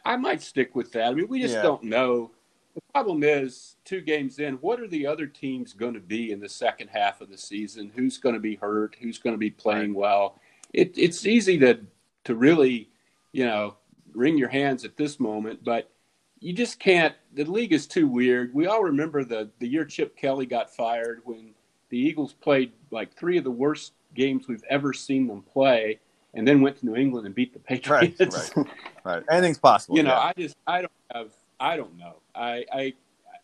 I, 0.04 0.16
might 0.16 0.42
stick 0.42 0.76
with 0.76 0.92
that. 0.94 1.12
I 1.12 1.14
mean, 1.14 1.28
we 1.28 1.42
just 1.42 1.56
Yeah. 1.56 1.62
don't 1.62 1.84
know. 1.84 2.32
The 2.74 2.82
problem 2.94 3.24
is, 3.24 3.78
two 3.86 4.02
games 4.02 4.40
in, 4.40 4.56
what 4.56 4.80
are 4.80 4.88
the 4.88 5.08
other 5.08 5.28
teams 5.28 5.74
going 5.74 5.94
to 5.94 6.00
be 6.00 6.32
in 6.32 6.40
the 6.40 6.50
second 6.50 6.90
half 6.90 7.22
of 7.22 7.30
the 7.30 7.38
season? 7.38 7.92
Who's 7.96 8.18
going 8.18 8.36
to 8.36 8.42
be 8.42 8.56
hurt? 8.56 8.98
Who's 9.00 9.18
going 9.18 9.34
to 9.34 9.40
be 9.40 9.52
playing 9.52 9.94
well? 9.94 10.40
It, 10.74 10.98
it's 10.98 11.26
easy 11.26 11.58
to 11.60 11.80
to 12.26 12.36
really, 12.36 12.90
you 13.32 13.46
know, 13.46 13.76
wring 14.14 14.38
your 14.38 14.50
hands 14.50 14.84
at 14.84 14.98
this 14.98 15.20
moment, 15.20 15.64
but 15.64 15.92
you 16.40 16.52
just 16.54 16.80
can't. 16.80 17.16
The 17.34 17.46
league 17.46 17.72
is 17.72 17.88
too 17.88 18.08
weird. 18.08 18.54
We 18.54 18.68
all 18.68 18.84
remember 18.84 19.24
the 19.24 19.50
the 19.60 19.68
year 19.68 19.86
Chip 19.86 20.18
Kelly 20.18 20.46
got 20.46 20.76
fired 20.76 21.22
when 21.24 21.54
the 21.90 21.98
Eagles 21.98 22.34
played 22.34 22.74
like 22.92 23.14
three 23.14 23.38
of 23.38 23.44
the 23.44 23.52
worst 23.52 23.94
games 24.16 24.48
we've 24.48 24.64
ever 24.70 24.92
seen 24.92 25.28
them 25.28 25.44
play, 25.44 26.00
and 26.36 26.48
then 26.48 26.62
went 26.62 26.78
to 26.80 26.86
New 26.86 26.96
England 26.96 27.26
and 27.26 27.34
beat 27.34 27.54
the 27.54 27.60
Right, 27.90 28.16
Patriots. 28.18 28.52
right, 28.56 28.68
right. 29.04 29.24
Anything's 29.32 29.58
possible. 29.58 29.98
You 29.98 30.04
know, 30.04 30.10
yeah. 30.12 30.20
I 30.20 30.34
just 30.38 30.56
I 30.68 30.82
don't 30.82 30.92
have 31.14 31.32
I 31.60 31.78
don't 31.78 31.98
know. 31.98 32.16
I 32.36 32.66
I 32.72 32.94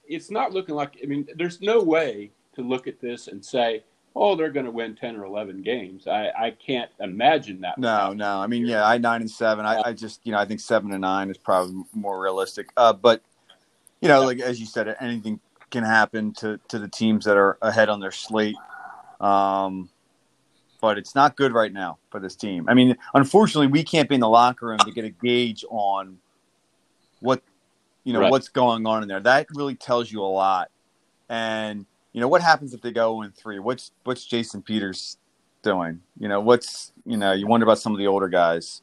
it's 0.08 0.30
not 0.30 0.52
looking 0.52 0.76
like. 0.76 0.98
I 1.02 1.06
mean, 1.06 1.28
there's 1.36 1.62
no 1.62 1.82
way 1.82 2.32
to 2.56 2.62
look 2.62 2.88
at 2.88 3.00
this 3.00 3.28
and 3.28 3.44
say, 3.44 3.84
oh, 4.16 4.36
they're 4.36 4.52
going 4.52 4.66
to 4.66 4.72
win 4.72 4.96
ten 4.96 5.16
or 5.16 5.24
eleven 5.26 5.62
games. 5.62 6.08
I 6.08 6.30
I 6.38 6.52
can't 6.52 6.92
imagine 7.00 7.62
that. 7.62 7.78
No, 7.78 8.14
no. 8.14 8.40
I 8.40 8.48
mean, 8.48 8.66
yeah, 8.66 8.86
I 8.86 8.98
nine 8.98 9.22
and 9.22 9.32
seven. 9.32 9.66
I, 9.66 9.82
I 9.86 9.94
just, 9.94 10.20
you 10.26 10.34
know, 10.34 10.40
I 10.40 10.46
think 10.46 10.60
seven 10.60 10.92
and 10.92 11.02
nine 11.02 11.30
is 11.30 11.38
probably 11.38 11.84
more 11.94 12.22
realistic. 12.22 12.70
Uh, 12.76 12.94
but 12.94 13.22
you 14.02 14.10
know, 14.10 14.24
like 14.24 14.40
as 14.40 14.60
you 14.60 14.66
said, 14.66 14.94
anything 15.00 15.40
can 15.70 15.84
happen 15.84 16.34
to 16.34 16.60
to 16.68 16.78
the 16.80 16.90
teams 16.90 17.26
that 17.26 17.38
are 17.38 17.58
ahead 17.62 17.88
on 17.88 18.00
their 18.00 18.12
slate. 18.12 18.58
Um, 19.22 19.90
but 20.82 20.98
it's 20.98 21.16
not 21.16 21.38
good 21.38 21.54
right 21.54 21.72
now 21.72 22.00
for 22.10 22.20
this 22.20 22.36
team. 22.36 22.68
I 22.68 22.74
mean, 22.74 22.98
unfortunately, 23.14 23.68
we 23.68 23.84
can't 23.84 24.10
be 24.10 24.16
in 24.16 24.22
the 24.22 24.28
locker 24.30 24.66
room 24.68 24.80
to 24.80 24.92
get 24.92 25.06
a 25.06 25.10
gauge 25.10 25.64
on 25.70 26.18
what 27.22 27.42
you 28.04 28.14
know 28.14 28.20
Right. 28.22 28.32
what's 28.32 28.50
going 28.50 28.86
on 28.88 29.04
in 29.04 29.08
there. 29.08 29.20
That 29.20 29.46
really 29.54 29.76
tells 29.76 30.12
you 30.12 30.22
a 30.22 30.26
lot. 30.26 30.72
And 31.30 31.86
you 32.14 32.20
know 32.20 32.28
what 32.28 32.42
happens 32.42 32.74
if 32.74 32.82
they 32.82 32.92
go 32.92 33.22
in 33.22 33.32
three? 33.32 33.60
What's 33.60 33.92
what's 34.04 34.26
Jason 34.26 34.62
Peters 34.64 35.18
doing? 35.62 36.02
You 36.20 36.28
know 36.28 36.42
what's 36.42 36.92
you 37.06 37.16
know 37.16 37.32
you 37.32 37.48
wonder 37.48 37.64
about 37.64 37.78
some 37.80 37.94
of 37.94 38.00
the 38.00 38.08
older 38.08 38.28
guys. 38.28 38.82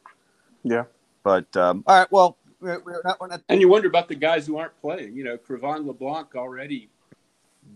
Yeah. 0.62 0.84
But 1.24 1.54
um, 1.56 1.82
all 1.86 1.98
right, 1.98 2.10
well, 2.12 2.36
we're, 2.60 2.80
we're 2.80 3.02
not, 3.04 3.20
we're 3.20 3.26
not 3.26 3.42
And 3.48 3.60
you 3.60 3.68
wonder 3.68 3.88
about 3.88 4.08
the 4.08 4.14
guys 4.14 4.46
who 4.46 4.56
aren't 4.56 4.78
playing. 4.80 5.14
You 5.14 5.24
know, 5.24 5.36
Cre'Von 5.36 5.84
LeBlanc 5.84 6.34
already 6.36 6.88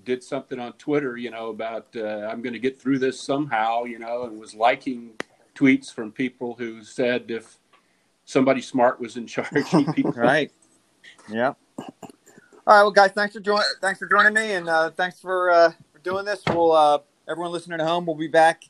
did 0.04 0.22
something 0.22 0.58
on 0.58 0.72
Twitter, 0.74 1.16
you 1.16 1.30
know, 1.30 1.50
about 1.50 1.88
uh, 1.96 2.28
I'm 2.30 2.42
going 2.42 2.52
to 2.52 2.58
get 2.58 2.80
through 2.80 2.98
this 2.98 3.20
somehow, 3.20 3.84
you 3.84 3.98
know, 3.98 4.24
and 4.24 4.38
was 4.38 4.54
liking 4.54 5.12
tweets 5.54 5.92
from 5.92 6.12
people 6.12 6.54
who 6.58 6.82
said 6.82 7.30
if 7.30 7.58
somebody 8.24 8.60
smart 8.60 9.00
was 9.00 9.16
in 9.16 9.26
charge, 9.28 9.50
right. 10.16 10.50
Yeah. 11.28 11.54
All 11.78 12.76
right, 12.76 12.82
well, 12.82 12.90
guys, 12.92 13.10
thanks 13.12 13.34
for 13.34 13.40
joining. 13.40 13.64
Thanks 13.80 13.98
for 13.98 14.06
joining 14.06 14.34
me, 14.34 14.52
and 14.52 14.68
uh, 14.68 14.90
thanks 14.90 15.18
for, 15.18 15.50
uh, 15.50 15.72
for 15.92 15.98
doing 16.00 16.24
this. 16.24 16.42
We'll 16.48 16.72
uh, 16.72 16.98
everyone 17.28 17.50
listening 17.50 17.80
at 17.80 17.86
home. 17.86 18.06
We'll 18.06 18.14
be 18.14 18.28
back 18.28 18.64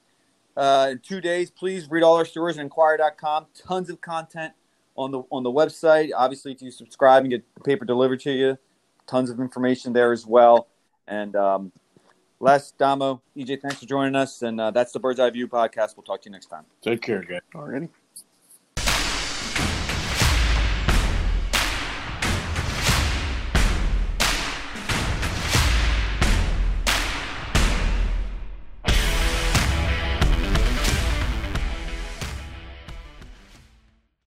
uh, 0.56 0.88
in 0.92 0.98
two 1.00 1.20
days. 1.20 1.50
Please 1.50 1.90
read 1.90 2.02
all 2.02 2.16
our 2.16 2.24
stories 2.24 2.56
at 2.56 2.62
Inquirer.com. 2.62 3.46
Tons 3.54 3.90
of 3.90 4.00
content 4.00 4.54
on 4.96 5.10
the 5.10 5.22
on 5.30 5.42
the 5.42 5.50
website. 5.50 6.10
Obviously, 6.16 6.52
if 6.52 6.62
you 6.62 6.70
subscribe 6.70 7.22
and 7.22 7.30
get 7.30 7.54
the 7.54 7.60
paper 7.60 7.84
delivered 7.84 8.20
to 8.20 8.32
you, 8.32 8.58
tons 9.06 9.30
of 9.30 9.40
information 9.40 9.92
there 9.92 10.12
as 10.12 10.26
well. 10.26 10.68
And 11.06 11.34
um, 11.36 11.72
Les, 12.40 12.72
Damo, 12.72 13.22
EJ, 13.36 13.60
thanks 13.60 13.78
for 13.78 13.86
joining 13.86 14.16
us. 14.16 14.42
And 14.42 14.60
uh, 14.60 14.70
that's 14.70 14.92
the 14.92 15.00
Bird's 15.00 15.20
Eye 15.20 15.30
View 15.30 15.48
podcast. 15.48 15.96
We'll 15.96 16.04
talk 16.04 16.22
to 16.22 16.28
you 16.28 16.32
next 16.32 16.46
time. 16.46 16.64
Take 16.82 17.02
care, 17.02 17.22
guys. 17.22 17.40
Already. 17.54 17.88